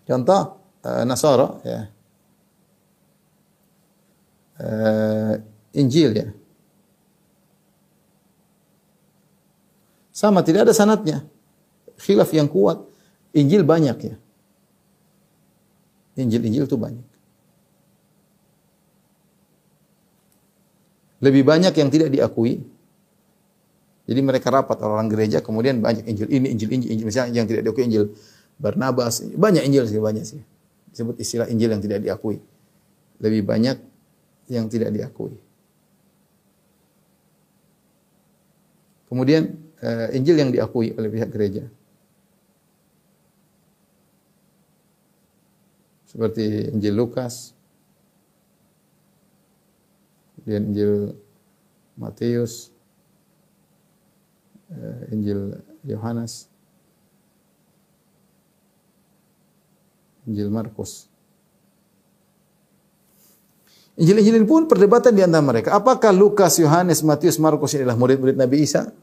Contoh 0.07 0.41
uh, 0.87 1.03
Nasara 1.03 1.59
ya 1.67 1.79
uh, 4.61 5.33
Injil 5.77 6.11
ya. 6.15 6.27
Sama 10.15 10.41
tidak 10.41 10.65
ada 10.65 10.73
sanatnya. 10.73 11.21
Khilaf 12.01 12.33
yang 12.33 12.49
kuat. 12.49 12.81
Injil 13.37 13.61
banyak 13.61 13.97
ya. 14.01 14.15
Injil-injil 16.17 16.65
itu 16.65 16.73
banyak. 16.73 17.05
Lebih 21.21 21.45
banyak 21.45 21.73
yang 21.77 21.89
tidak 21.93 22.09
diakui. 22.09 22.65
Jadi 24.07 24.19
mereka 24.23 24.49
rapat 24.49 24.81
orang 24.81 25.05
gereja, 25.11 25.43
kemudian 25.45 25.83
banyak 25.83 26.09
Injil 26.09 26.29
ini, 26.33 26.47
Injil 26.55 26.69
ini, 26.73 26.85
Injil 26.97 27.05
misalnya 27.05 27.37
yang 27.37 27.45
tidak 27.45 27.69
diakui 27.69 27.85
Injil 27.85 28.17
Barnabas, 28.57 29.21
banyak 29.21 29.69
Injil 29.69 29.85
sih 29.85 30.01
banyak 30.01 30.25
sih. 30.25 30.41
Disebut 30.89 31.21
istilah 31.21 31.45
Injil 31.45 31.69
yang 31.69 31.81
tidak 31.81 32.01
diakui. 32.01 32.41
Lebih 33.21 33.45
banyak 33.45 33.77
yang 34.49 34.65
tidak 34.65 34.89
diakui. 34.89 35.37
Kemudian 39.07 39.55
uh, 39.79 40.09
Injil 40.11 40.35
yang 40.41 40.49
diakui 40.49 40.91
oleh 40.97 41.09
pihak 41.13 41.29
gereja. 41.31 41.63
Seperti 46.09 46.73
Injil 46.73 46.97
Lukas, 46.97 47.53
kemudian 50.33 50.63
Injil 50.73 50.93
Matius, 51.93 52.73
uh, 54.73 55.13
Injil 55.13 55.61
Yohanes, 55.85 56.49
Injil 60.27 60.51
Markus. 60.51 61.07
Injil-Injil 63.97 64.45
pun 64.45 64.69
perdebatan 64.69 65.09
di 65.17 65.25
antara 65.25 65.41
mereka. 65.41 65.73
Apakah 65.73 66.13
Lukas, 66.13 66.61
Yohanes, 66.61 67.01
Matius, 67.01 67.41
Markus 67.41 67.73
ini 67.73 67.81
adalah 67.81 67.97
murid-murid 67.97 68.37
Nabi 68.37 68.61
Isa? 68.61 68.93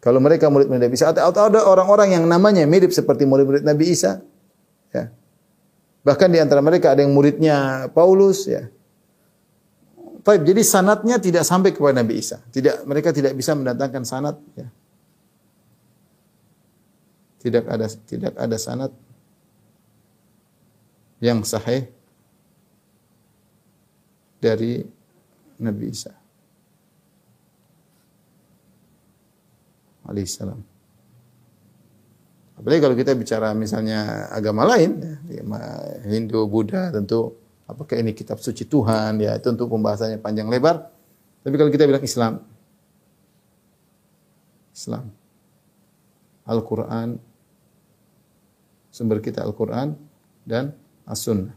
Kalau 0.00 0.16
mereka 0.16 0.48
murid-murid 0.48 0.80
Nabi 0.80 0.96
Isa 0.96 1.12
atau 1.12 1.28
ada 1.28 1.60
orang-orang 1.68 2.16
yang 2.16 2.24
namanya 2.24 2.64
mirip 2.64 2.88
seperti 2.88 3.28
murid-murid 3.28 3.68
Nabi 3.68 3.92
Isa, 3.92 4.24
ya. 4.88 5.12
Bahkan 6.02 6.28
di 6.32 6.40
antara 6.40 6.64
mereka 6.64 6.96
ada 6.96 7.04
yang 7.04 7.12
muridnya 7.12 7.86
Paulus, 7.92 8.48
ya. 8.48 8.72
Baik, 10.24 10.48
jadi 10.48 10.62
sanatnya 10.64 11.20
tidak 11.20 11.44
sampai 11.44 11.76
kepada 11.76 12.00
Nabi 12.00 12.16
Isa. 12.16 12.40
Tidak, 12.48 12.88
mereka 12.88 13.12
tidak 13.12 13.36
bisa 13.36 13.52
mendatangkan 13.52 14.08
sanat, 14.08 14.40
ya. 14.56 14.72
Tidak 17.44 17.68
ada 17.68 17.86
tidak 18.08 18.32
ada 18.38 18.56
sanat 18.56 18.94
yang 21.22 21.46
sahih 21.46 21.86
dari 24.42 24.82
Nabi 25.62 25.94
Isa. 25.94 26.10
Alaihissalam. 30.02 30.58
Apalagi 32.58 32.80
kalau 32.82 32.96
kita 32.98 33.14
bicara 33.14 33.54
misalnya 33.54 34.26
agama 34.34 34.66
lain, 34.66 34.98
ya, 35.30 35.42
Hindu, 36.10 36.50
Buddha, 36.50 36.90
tentu 36.90 37.38
apakah 37.70 38.02
ini 38.02 38.10
kitab 38.10 38.42
suci 38.42 38.66
Tuhan, 38.66 39.22
ya 39.22 39.38
tentu 39.38 39.70
pembahasannya 39.70 40.18
panjang 40.18 40.50
lebar. 40.50 40.90
Tapi 41.46 41.54
kalau 41.54 41.70
kita 41.70 41.86
bilang 41.86 42.02
Islam, 42.02 42.42
Islam, 44.74 45.06
Al-Quran, 46.50 47.18
sumber 48.90 49.22
kita 49.22 49.46
Al-Quran 49.46 49.94
dan 50.42 50.74
As-Sunnah. 51.06 51.54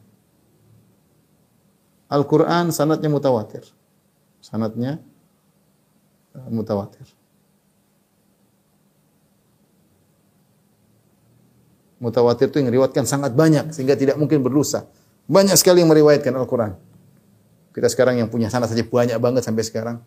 Al-Quran 2.09 2.69
sanatnya 2.69 3.09
mutawatir. 3.09 3.65
Sanatnya 4.41 5.01
uh, 6.37 6.49
mutawatir. 6.53 7.05
Mutawatir 11.97 12.51
itu 12.51 12.61
yang 12.61 12.69
meriwayatkan 12.69 13.07
sangat 13.09 13.33
banyak 13.33 13.73
sehingga 13.73 13.97
tidak 13.97 14.19
mungkin 14.21 14.45
berdosa. 14.45 14.85
Banyak 15.25 15.57
sekali 15.57 15.81
yang 15.81 15.89
meriwayatkan 15.89 16.29
Al-Quran. 16.37 16.77
Kita 17.73 17.89
sekarang 17.89 18.21
yang 18.21 18.29
punya 18.29 18.47
sanat 18.53 18.69
saja 18.69 18.85
banyak 18.85 19.17
banget 19.17 19.41
sampai 19.41 19.65
sekarang. 19.65 19.97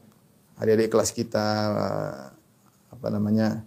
Adik-adik 0.59 0.95
kelas 0.95 1.11
kita, 1.11 1.47
uh, 1.75 2.23
apa 2.95 3.07
namanya, 3.11 3.67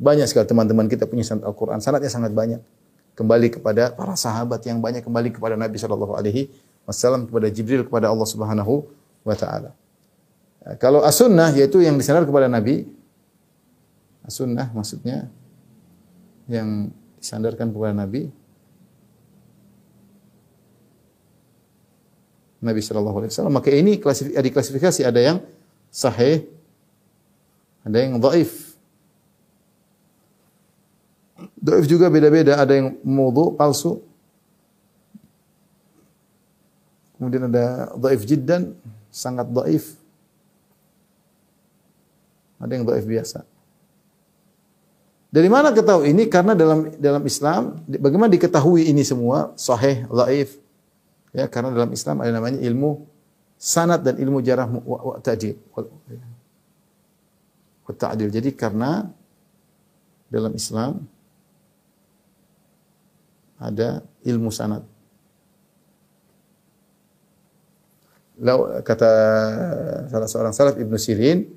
banyak 0.00 0.28
sekali 0.28 0.48
teman-teman 0.48 0.88
kita 0.88 1.04
punya 1.04 1.24
sanat 1.24 1.44
Al-Quran. 1.44 1.80
Sanatnya 1.84 2.08
sangat 2.08 2.32
banyak. 2.32 2.60
Kembali 3.16 3.48
kepada 3.48 3.88
para 3.96 4.12
sahabat 4.12 4.60
yang 4.68 4.76
banyak 4.78 5.00
kembali 5.00 5.32
kepada 5.32 5.56
Nabi 5.56 5.80
Shallallahu 5.80 6.14
Alaihi 6.20 6.52
wassalam 6.84 7.24
kepada 7.24 7.48
Jibril 7.48 7.82
kepada 7.88 8.12
Allah 8.12 8.28
Subhanahu 8.28 8.86
wa 9.24 9.34
taala. 9.34 9.72
Ya, 10.62 10.76
kalau 10.76 11.00
as-sunnah 11.00 11.50
yaitu 11.56 11.80
yang 11.80 11.96
disandar 11.96 12.28
kepada 12.28 12.46
Nabi. 12.46 12.86
As-sunnah 14.26 14.68
maksudnya 14.74 15.32
yang 16.46 16.92
disandarkan 17.18 17.72
kepada 17.72 17.94
Nabi. 17.94 18.30
Nabi 22.62 22.80
sallallahu 22.82 23.22
alaihi 23.22 23.30
wasallam. 23.30 23.54
Maka 23.54 23.70
ini 23.70 23.98
klasifikasi 24.50 25.06
ada 25.06 25.20
yang 25.22 25.38
sahih, 25.92 26.46
ada 27.86 27.96
yang 28.02 28.18
dhaif. 28.18 28.65
Dhaif 31.36 31.84
juga 31.84 32.08
beda-beda, 32.08 32.56
ada 32.56 32.72
yang 32.72 32.96
mudhu, 33.04 33.52
palsu, 33.52 34.00
Kemudian 37.16 37.48
ada 37.48 37.96
dhaif 37.96 38.28
jiddan, 38.28 38.76
sangat 39.08 39.48
dhaif. 39.48 39.96
Ada 42.60 42.72
yang 42.76 42.84
dhaif 42.84 43.08
biasa. 43.08 43.40
Dari 45.32 45.48
mana 45.48 45.72
ketahui 45.72 46.12
ini? 46.12 46.28
Karena 46.28 46.52
dalam 46.52 46.92
dalam 46.96 47.24
Islam 47.24 47.80
bagaimana 47.88 48.32
diketahui 48.32 48.88
ini 48.88 49.00
semua 49.00 49.56
sahih, 49.56 50.04
dhaif? 50.12 50.60
Ya, 51.32 51.48
karena 51.48 51.72
dalam 51.72 51.92
Islam 51.92 52.20
ada 52.24 52.32
namanya 52.32 52.60
ilmu 52.60 53.04
sanad 53.56 54.04
dan 54.04 54.20
ilmu 54.20 54.40
jarah 54.44 54.68
wa, 54.68 55.16
wa. 55.16 55.16
Jadi 58.04 58.50
karena 58.52 59.08
dalam 60.28 60.52
Islam 60.52 61.04
ada 63.56 64.04
ilmu 64.24 64.52
sanad. 64.52 64.84
Lau, 68.36 68.68
kata 68.84 69.10
salah 70.12 70.28
seorang 70.28 70.52
salaf 70.52 70.76
Ibnu 70.76 70.96
Sirin, 71.00 71.48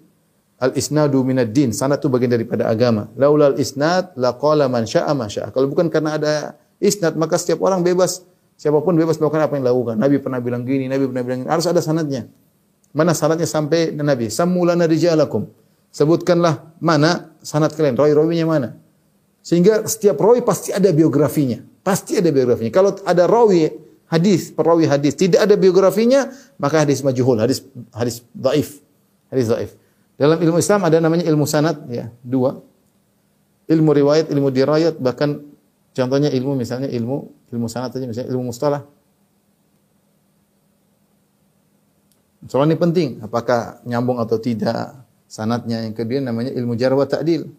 al 0.64 0.72
isnadu 0.80 1.28
minad 1.28 1.52
din, 1.52 1.76
sanad 1.76 2.00
itu 2.00 2.08
bagian 2.08 2.32
daripada 2.32 2.72
agama. 2.72 3.12
Laulal 3.20 3.60
isnad 3.60 4.16
laqala 4.16 4.72
man 4.72 4.88
syaa 4.88 5.12
ma 5.12 5.28
syaa. 5.28 5.52
Kalau 5.52 5.68
bukan 5.68 5.91
karena 5.91 6.16
ada 6.16 6.34
isnad, 6.80 7.20
maka 7.20 7.36
setiap 7.36 7.60
orang 7.68 7.84
bebas 7.84 8.24
siapa 8.56 8.80
pun 8.80 8.95
bebas 8.95 9.20
melakukan 9.20 9.43
apa 9.43 9.54
yang 9.60 9.64
dilakukan. 9.68 9.95
Nabi 10.00 10.16
pernah 10.24 10.39
bilang 10.39 10.64
gini, 10.64 10.88
Nabi 10.88 11.08
pernah 11.08 11.24
bilang 11.24 11.39
gini. 11.43 11.52
Harus 11.52 11.68
ada 11.68 11.84
sanadnya. 11.84 12.32
Mana 12.95 13.12
sanadnya 13.16 13.47
sampai 13.47 13.91
Nabi? 13.95 14.32
Sammulana 14.32 14.88
rijalakum. 14.88 15.47
Sebutkanlah 15.91 16.80
mana 16.80 17.36
sanad 17.43 17.76
kalian, 17.76 18.00
rawi-rawinya 18.00 18.45
mana. 18.45 18.70
Sehingga 19.39 19.88
setiap 19.88 20.20
rawi 20.20 20.43
pasti 20.43 20.70
ada 20.76 20.91
biografinya. 20.91 21.64
Pasti 21.90 22.22
ada 22.22 22.30
biografinya. 22.30 22.70
Kalau 22.70 22.94
ada 23.02 23.26
rawi 23.26 23.74
hadis, 24.14 24.54
perawi 24.54 24.86
hadis, 24.86 25.18
tidak 25.18 25.42
ada 25.42 25.58
biografinya, 25.58 26.30
maka 26.62 26.86
hadis 26.86 27.02
majhul, 27.02 27.42
hadis 27.42 27.66
hadis 27.90 28.22
dhaif. 28.30 28.78
Hadis 29.34 29.50
dhaif. 29.50 29.74
Dalam 30.22 30.38
ilmu 30.38 30.62
Islam 30.62 30.86
ada 30.86 31.02
namanya 31.02 31.26
ilmu 31.26 31.50
sanad 31.50 31.82
ya, 31.90 32.14
dua. 32.22 32.62
Ilmu 33.66 33.90
riwayat, 33.90 34.30
ilmu 34.30 34.54
dirayat, 34.54 35.02
bahkan 35.02 35.42
contohnya 35.98 36.30
ilmu 36.30 36.54
misalnya 36.54 36.94
ilmu 36.94 37.26
ilmu 37.50 37.66
sanad 37.66 37.90
saja 37.90 38.06
misalnya 38.06 38.30
ilmu 38.38 38.54
mustalah. 38.54 38.86
Soal 42.46 42.70
ini 42.70 42.78
penting, 42.78 43.18
apakah 43.26 43.82
nyambung 43.82 44.22
atau 44.22 44.38
tidak 44.38 44.94
sanatnya. 45.26 45.90
Yang 45.90 46.06
kedua 46.06 46.22
namanya 46.22 46.54
ilmu 46.54 46.78
jarh 46.78 46.94
wa 46.94 47.10
ta'dil. 47.10 47.50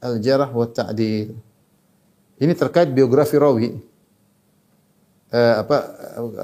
Al-jarh 0.00 0.48
wa 0.48 0.64
ta'dil. 0.64 1.49
Ini 2.40 2.52
terkait 2.56 2.88
biografi 2.88 3.36
rawi 3.36 3.68
eh, 5.30 5.54
apa 5.60 5.76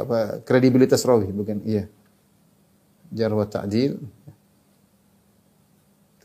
apa 0.04 0.18
kredibilitas 0.44 1.02
rawi 1.08 1.32
bukan 1.32 1.64
iya 1.64 1.88
jar 3.10 3.32
wa 3.32 3.48
ta'dil 3.48 3.96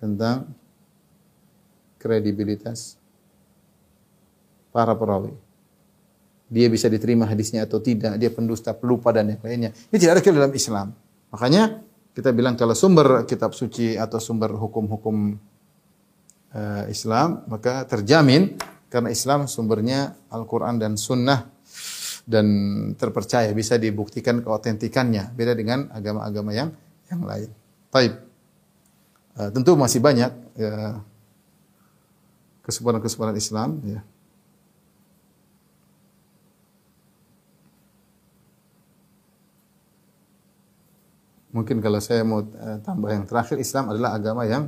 tentang 0.01 0.49
kredibilitas 2.01 2.97
para 4.73 4.97
perawi. 4.97 5.29
Dia 6.51 6.67
bisa 6.67 6.91
diterima 6.91 7.29
hadisnya 7.29 7.63
atau 7.63 7.79
tidak, 7.79 8.17
dia 8.19 8.27
pendusta, 8.27 8.75
pelupa 8.75 9.13
dan 9.15 9.37
yang 9.37 9.39
lainnya. 9.39 9.71
Ini 9.71 9.97
tidak 10.01 10.19
ada 10.19 10.35
dalam 10.35 10.51
Islam. 10.51 10.87
Makanya 11.31 11.79
kita 12.11 12.35
bilang 12.35 12.59
kalau 12.59 12.75
sumber 12.75 13.23
kitab 13.23 13.55
suci 13.55 13.95
atau 13.95 14.19
sumber 14.19 14.51
hukum-hukum 14.59 15.39
uh, 16.51 16.83
Islam, 16.91 17.47
maka 17.47 17.87
terjamin 17.87 18.59
karena 18.91 19.07
Islam 19.07 19.47
sumbernya 19.47 20.19
Al-Quran 20.27 20.75
dan 20.75 20.99
Sunnah 20.99 21.47
dan 22.27 22.45
terpercaya 22.99 23.47
bisa 23.55 23.79
dibuktikan 23.79 24.43
keotentikannya 24.43 25.31
beda 25.31 25.55
dengan 25.55 25.87
agama-agama 25.95 26.51
yang 26.51 26.69
yang 27.07 27.23
lain. 27.23 27.49
Baik. 27.87 28.19
Uh, 29.31 29.47
tentu 29.55 29.79
masih 29.79 30.03
banyak 30.03 30.31
ya, 30.59 30.99
kesempurnaan-kesempurnaan 32.67 33.39
Islam 33.39 33.69
ya. 33.87 34.03
Mungkin 41.55 41.79
kalau 41.79 41.99
saya 42.03 42.27
mau 42.27 42.43
uh, 42.43 42.79
tambah 42.83 43.07
yang 43.11 43.23
terakhir 43.23 43.55
Islam 43.55 43.91
adalah 43.91 44.19
agama 44.19 44.43
yang 44.43 44.67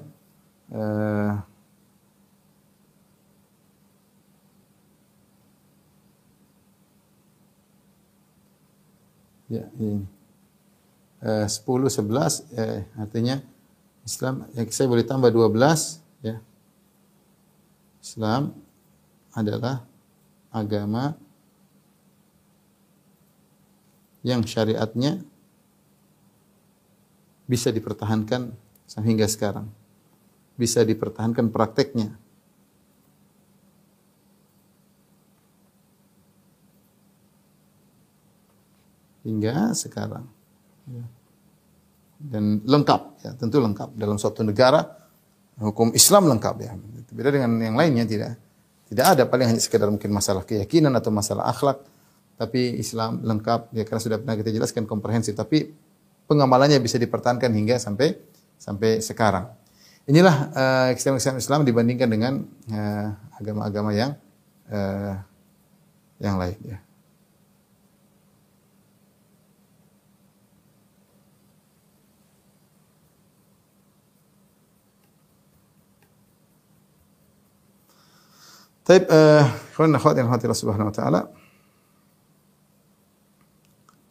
Ya, 9.53 9.69
ini. 9.77 10.01
Uh, 11.21 11.45
10 11.45 11.87
11 11.87 12.57
eh, 12.57 12.83
artinya 12.99 13.39
Islam 14.03 14.43
ya 14.51 14.65
saya 14.73 14.89
boleh 14.89 15.05
tambah 15.05 15.29
12 15.29 16.01
ya. 16.25 16.41
Islam 18.01 18.51
adalah 19.31 19.85
agama 20.51 21.15
yang 24.25 24.41
syariatnya 24.43 25.21
bisa 27.45 27.69
dipertahankan 27.69 28.51
hingga 29.05 29.27
sekarang. 29.29 29.69
Bisa 30.57 30.81
dipertahankan 30.81 31.53
prakteknya. 31.53 32.15
Hingga 39.23 39.71
sekarang. 39.75 40.27
Ya. 40.87 41.05
Dan 42.23 42.63
lengkap, 42.63 43.01
ya, 43.23 43.31
tentu 43.35 43.59
lengkap 43.59 43.99
dalam 43.99 44.15
suatu 44.15 44.43
negara 44.47 44.83
hukum 45.59 45.91
Islam 45.91 46.31
lengkap 46.31 46.55
ya. 46.63 46.71
Beda 47.13 47.29
dengan 47.29 47.59
yang 47.59 47.75
lainnya 47.75 48.07
tidak. 48.07 48.39
Tidak 48.87 49.05
ada 49.05 49.23
paling 49.25 49.49
hanya 49.49 49.61
sekedar 49.61 49.89
mungkin 49.89 50.13
masalah 50.13 50.45
keyakinan 50.45 50.93
atau 50.93 51.09
masalah 51.09 51.49
akhlak, 51.49 51.81
tapi 52.37 52.77
Islam 52.77 53.25
lengkap 53.25 53.73
ya 53.73 53.83
karena 53.89 54.01
sudah 54.01 54.17
pernah 54.21 54.37
kita 54.37 54.53
jelaskan 54.53 54.85
komprehensif, 54.85 55.33
tapi 55.33 55.73
pengamalannya 56.29 56.77
bisa 56.77 57.01
dipertahankan 57.01 57.49
hingga 57.49 57.81
sampai 57.81 58.13
sampai 58.59 59.01
sekarang. 59.01 59.49
Inilah 60.05 60.35
uh, 60.51 60.87
Islam 60.93 61.39
Islam 61.39 61.61
dibandingkan 61.63 62.09
dengan 62.11 62.43
uh, 62.69 63.07
agama-agama 63.39 63.89
uh, 63.91 63.97
yang 63.97 64.11
uh, 64.69 65.15
yang 66.21 66.35
lain 66.37 66.57
ya. 66.61 66.77
Taib, 78.83 79.07
akhwat 79.95 80.19
yang 80.19 80.27
subhanahu 80.51 80.91
wa 80.91 80.95
ta'ala. 80.95 81.21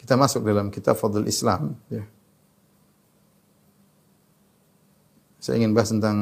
Kita 0.00 0.16
masuk 0.16 0.42
dalam 0.42 0.72
kitab 0.72 0.96
Fadl 0.96 1.28
Islam. 1.28 1.76
Ya. 1.92 2.08
Saya 5.42 5.58
ingin 5.58 5.74
bahas 5.74 5.90
tentang 5.90 6.16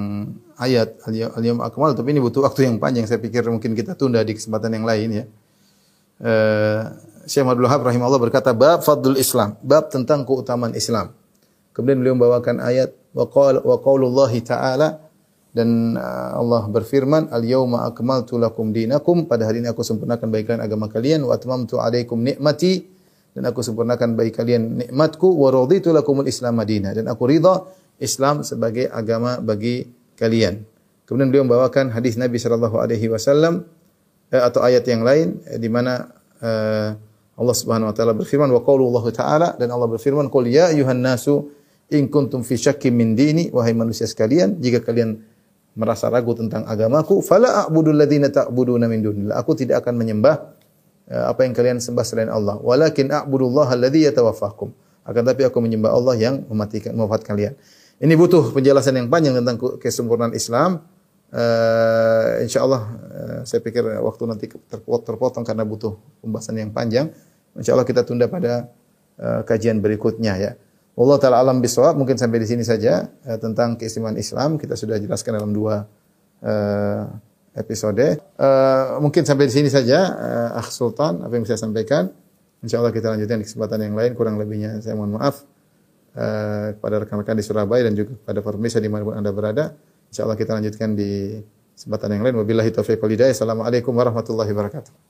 ayat 0.57 0.97
Al-Yawm 1.07 1.61
Akmal, 1.61 1.93
tapi 1.93 2.13
ini 2.13 2.21
butuh 2.25 2.41
waktu 2.45 2.67
yang 2.67 2.81
panjang. 2.81 3.05
Saya 3.05 3.21
pikir 3.21 3.45
mungkin 3.49 3.77
kita 3.77 3.93
tunda 3.93 4.21
di 4.25 4.33
kesempatan 4.33 4.81
yang 4.81 4.85
lain 4.89 5.09
ya. 5.13 5.25
Uh, 6.21 6.81
Syekh 7.29 7.45
Abdul 7.45 7.69
Wahab 7.69 7.85
rahimahullah 7.85 8.21
berkata 8.21 8.53
bab 8.57 8.81
Fadl 8.81 9.17
Islam, 9.17 9.57
bab 9.61 9.93
tentang 9.93 10.25
keutamaan 10.25 10.73
Islam. 10.73 11.13
Kemudian 11.77 12.01
beliau 12.01 12.15
membawakan 12.17 12.61
ayat 12.65 12.93
wa 13.13 13.77
qaulullahi 13.81 14.41
ta'ala 14.41 15.10
dan 15.51 15.99
uh, 15.99 16.39
Allah 16.39 16.67
berfirman 16.71 17.35
al 17.35 17.43
yauma 17.43 17.91
akmaltu 17.91 18.39
lakum 18.39 18.71
dinakum. 18.71 19.27
Pada 19.27 19.51
hari 19.51 19.63
ini 19.63 19.69
aku 19.71 19.83
sempurnakan 19.83 20.31
bagi 20.31 20.45
kalian 20.47 20.63
agama 20.63 20.87
kalian 20.87 21.27
wa 21.27 21.35
atmamtu 21.35 21.83
alaikum 21.83 22.23
nikmati 22.23 22.87
dan 23.35 23.47
aku 23.47 23.63
sempurnakan 23.63 24.19
bagi 24.19 24.35
kalian 24.35 24.63
nikmatku 24.87 25.27
wa 25.27 25.55
raditu 25.55 25.95
lakumul 25.95 26.27
islam 26.27 26.59
madinah 26.59 26.95
dan 26.95 27.07
aku 27.07 27.31
ridha 27.31 27.63
Islam 28.01 28.43
sebagai 28.43 28.89
agama 28.89 29.39
bagi 29.39 29.85
kalian. 30.17 30.65
Kemudian 31.05 31.29
beliau 31.29 31.45
membawakan 31.45 31.93
hadis 31.93 32.17
Nabi 32.17 32.41
sallallahu 32.41 32.81
alaihi 32.81 33.13
wasallam 33.13 33.69
eh, 34.33 34.41
atau 34.41 34.65
ayat 34.65 34.89
yang 34.89 35.05
lain 35.05 35.45
eh, 35.45 35.61
di 35.61 35.69
mana 35.69 36.09
eh, 36.41 36.97
Allah 37.41 37.57
Subhanahu 37.57 37.93
wa 37.93 37.95
taala 37.95 38.17
berfirman 38.17 38.49
wa 38.49 38.65
qaulullah 38.65 39.05
taala. 39.13 39.49
Dan 39.61 39.69
Allah 39.69 39.89
berfirman 39.89 40.33
qul 40.33 40.49
ya 40.49 40.73
ayuhan 40.73 41.05
nasu 41.05 41.53
in 41.93 42.09
kuntum 42.09 42.41
fi 42.41 42.57
syakkin 42.57 42.97
min 42.97 43.13
dini. 43.13 43.53
Wahai 43.53 43.77
manusia 43.77 44.09
sekalian 44.09 44.61
jika 44.65 44.81
kalian 44.81 45.21
merasa 45.79 46.11
ragu 46.11 46.35
tentang 46.35 46.67
agamaku, 46.67 47.23
fala 47.23 47.67
a'budul 47.67 47.95
ladzina 47.95 48.31
ta'buduna 48.31 48.91
min 48.91 49.01
dunillah. 49.03 49.39
Aku 49.39 49.55
tidak 49.55 49.87
akan 49.87 49.95
menyembah 49.99 50.35
uh, 51.11 51.25
apa 51.31 51.47
yang 51.47 51.55
kalian 51.55 51.79
sembah 51.79 52.05
selain 52.07 52.31
Allah. 52.31 52.59
Walakin 52.59 53.11
a'budullaha 53.11 53.79
alladzi 53.79 54.11
yatawaffakum. 54.11 54.75
Akan 55.07 55.23
tapi 55.25 55.47
aku 55.47 55.59
menyembah 55.63 55.91
Allah 55.95 56.15
yang 56.19 56.45
mematikan 56.47 56.93
mewafat 56.95 57.25
kalian. 57.25 57.55
Ini 58.01 58.15
butuh 58.17 58.53
penjelasan 58.57 58.97
yang 58.97 59.09
panjang 59.13 59.37
tentang 59.37 59.61
kesempurnaan 59.81 60.33
Islam. 60.33 60.85
Uh, 61.31 62.43
insyaallah 62.43 62.83
uh, 62.91 63.41
saya 63.47 63.63
pikir 63.63 63.87
waktu 63.87 64.23
nanti 64.27 64.51
terpotong 65.07 65.47
karena 65.47 65.63
butuh 65.63 65.95
pembahasan 66.19 66.59
yang 66.59 66.75
panjang. 66.75 67.15
Insyaallah 67.55 67.87
kita 67.87 68.03
tunda 68.03 68.27
pada 68.27 68.67
uh, 69.21 69.47
kajian 69.47 69.79
berikutnya 69.79 70.35
ya. 70.41 70.53
Allah 70.99 71.17
taala 71.23 71.39
alam 71.41 71.63
bisawab 71.63 71.97
mungkin 71.97 72.19
sampai 72.19 72.43
di 72.43 72.49
sini 72.51 72.65
saja 72.67 73.07
eh, 73.25 73.39
tentang 73.39 73.79
keistimewaan 73.79 74.19
Islam 74.19 74.59
kita 74.59 74.75
sudah 74.75 74.99
jelaskan 74.99 75.39
dalam 75.39 75.55
dua 75.55 75.87
eh, 76.43 77.05
episode. 77.57 78.21
Eh, 78.21 78.87
mungkin 79.03 79.27
sampai 79.27 79.51
di 79.51 79.55
sini 79.55 79.69
saja, 79.73 79.99
eh, 80.15 80.61
Akh 80.61 80.71
Sultan, 80.71 81.25
apa 81.25 81.33
yang 81.35 81.47
saya 81.47 81.59
sampaikan. 81.59 82.11
Insya 82.61 82.79
Allah 82.79 82.93
kita 82.93 83.09
lanjutkan 83.17 83.41
di 83.41 83.47
kesempatan 83.49 83.79
yang 83.81 83.95
lain. 83.97 84.13
Kurang 84.13 84.37
lebihnya 84.37 84.85
saya 84.85 84.95
mohon 84.95 85.17
maaf 85.17 85.43
eh, 86.15 86.77
kepada 86.77 87.03
rekan-rekan 87.07 87.35
di 87.35 87.45
Surabaya 87.45 87.83
dan 87.89 87.95
juga 87.97 88.15
kepada 88.21 88.41
pemirsa 88.45 88.79
di 88.79 88.91
mana 88.93 89.03
pun 89.03 89.17
anda 89.17 89.33
berada. 89.33 89.75
Insya 90.13 90.29
Allah 90.29 90.37
kita 90.37 90.59
lanjutkan 90.59 90.95
di 90.95 91.41
kesempatan 91.75 92.21
yang 92.21 92.23
lain. 92.23 92.35
Wabillahi 92.45 92.71
taufiq. 92.75 93.01
Assalamualaikum 93.01 93.95
warahmatullahi 93.97 94.51
wabarakatuh. 94.53 95.10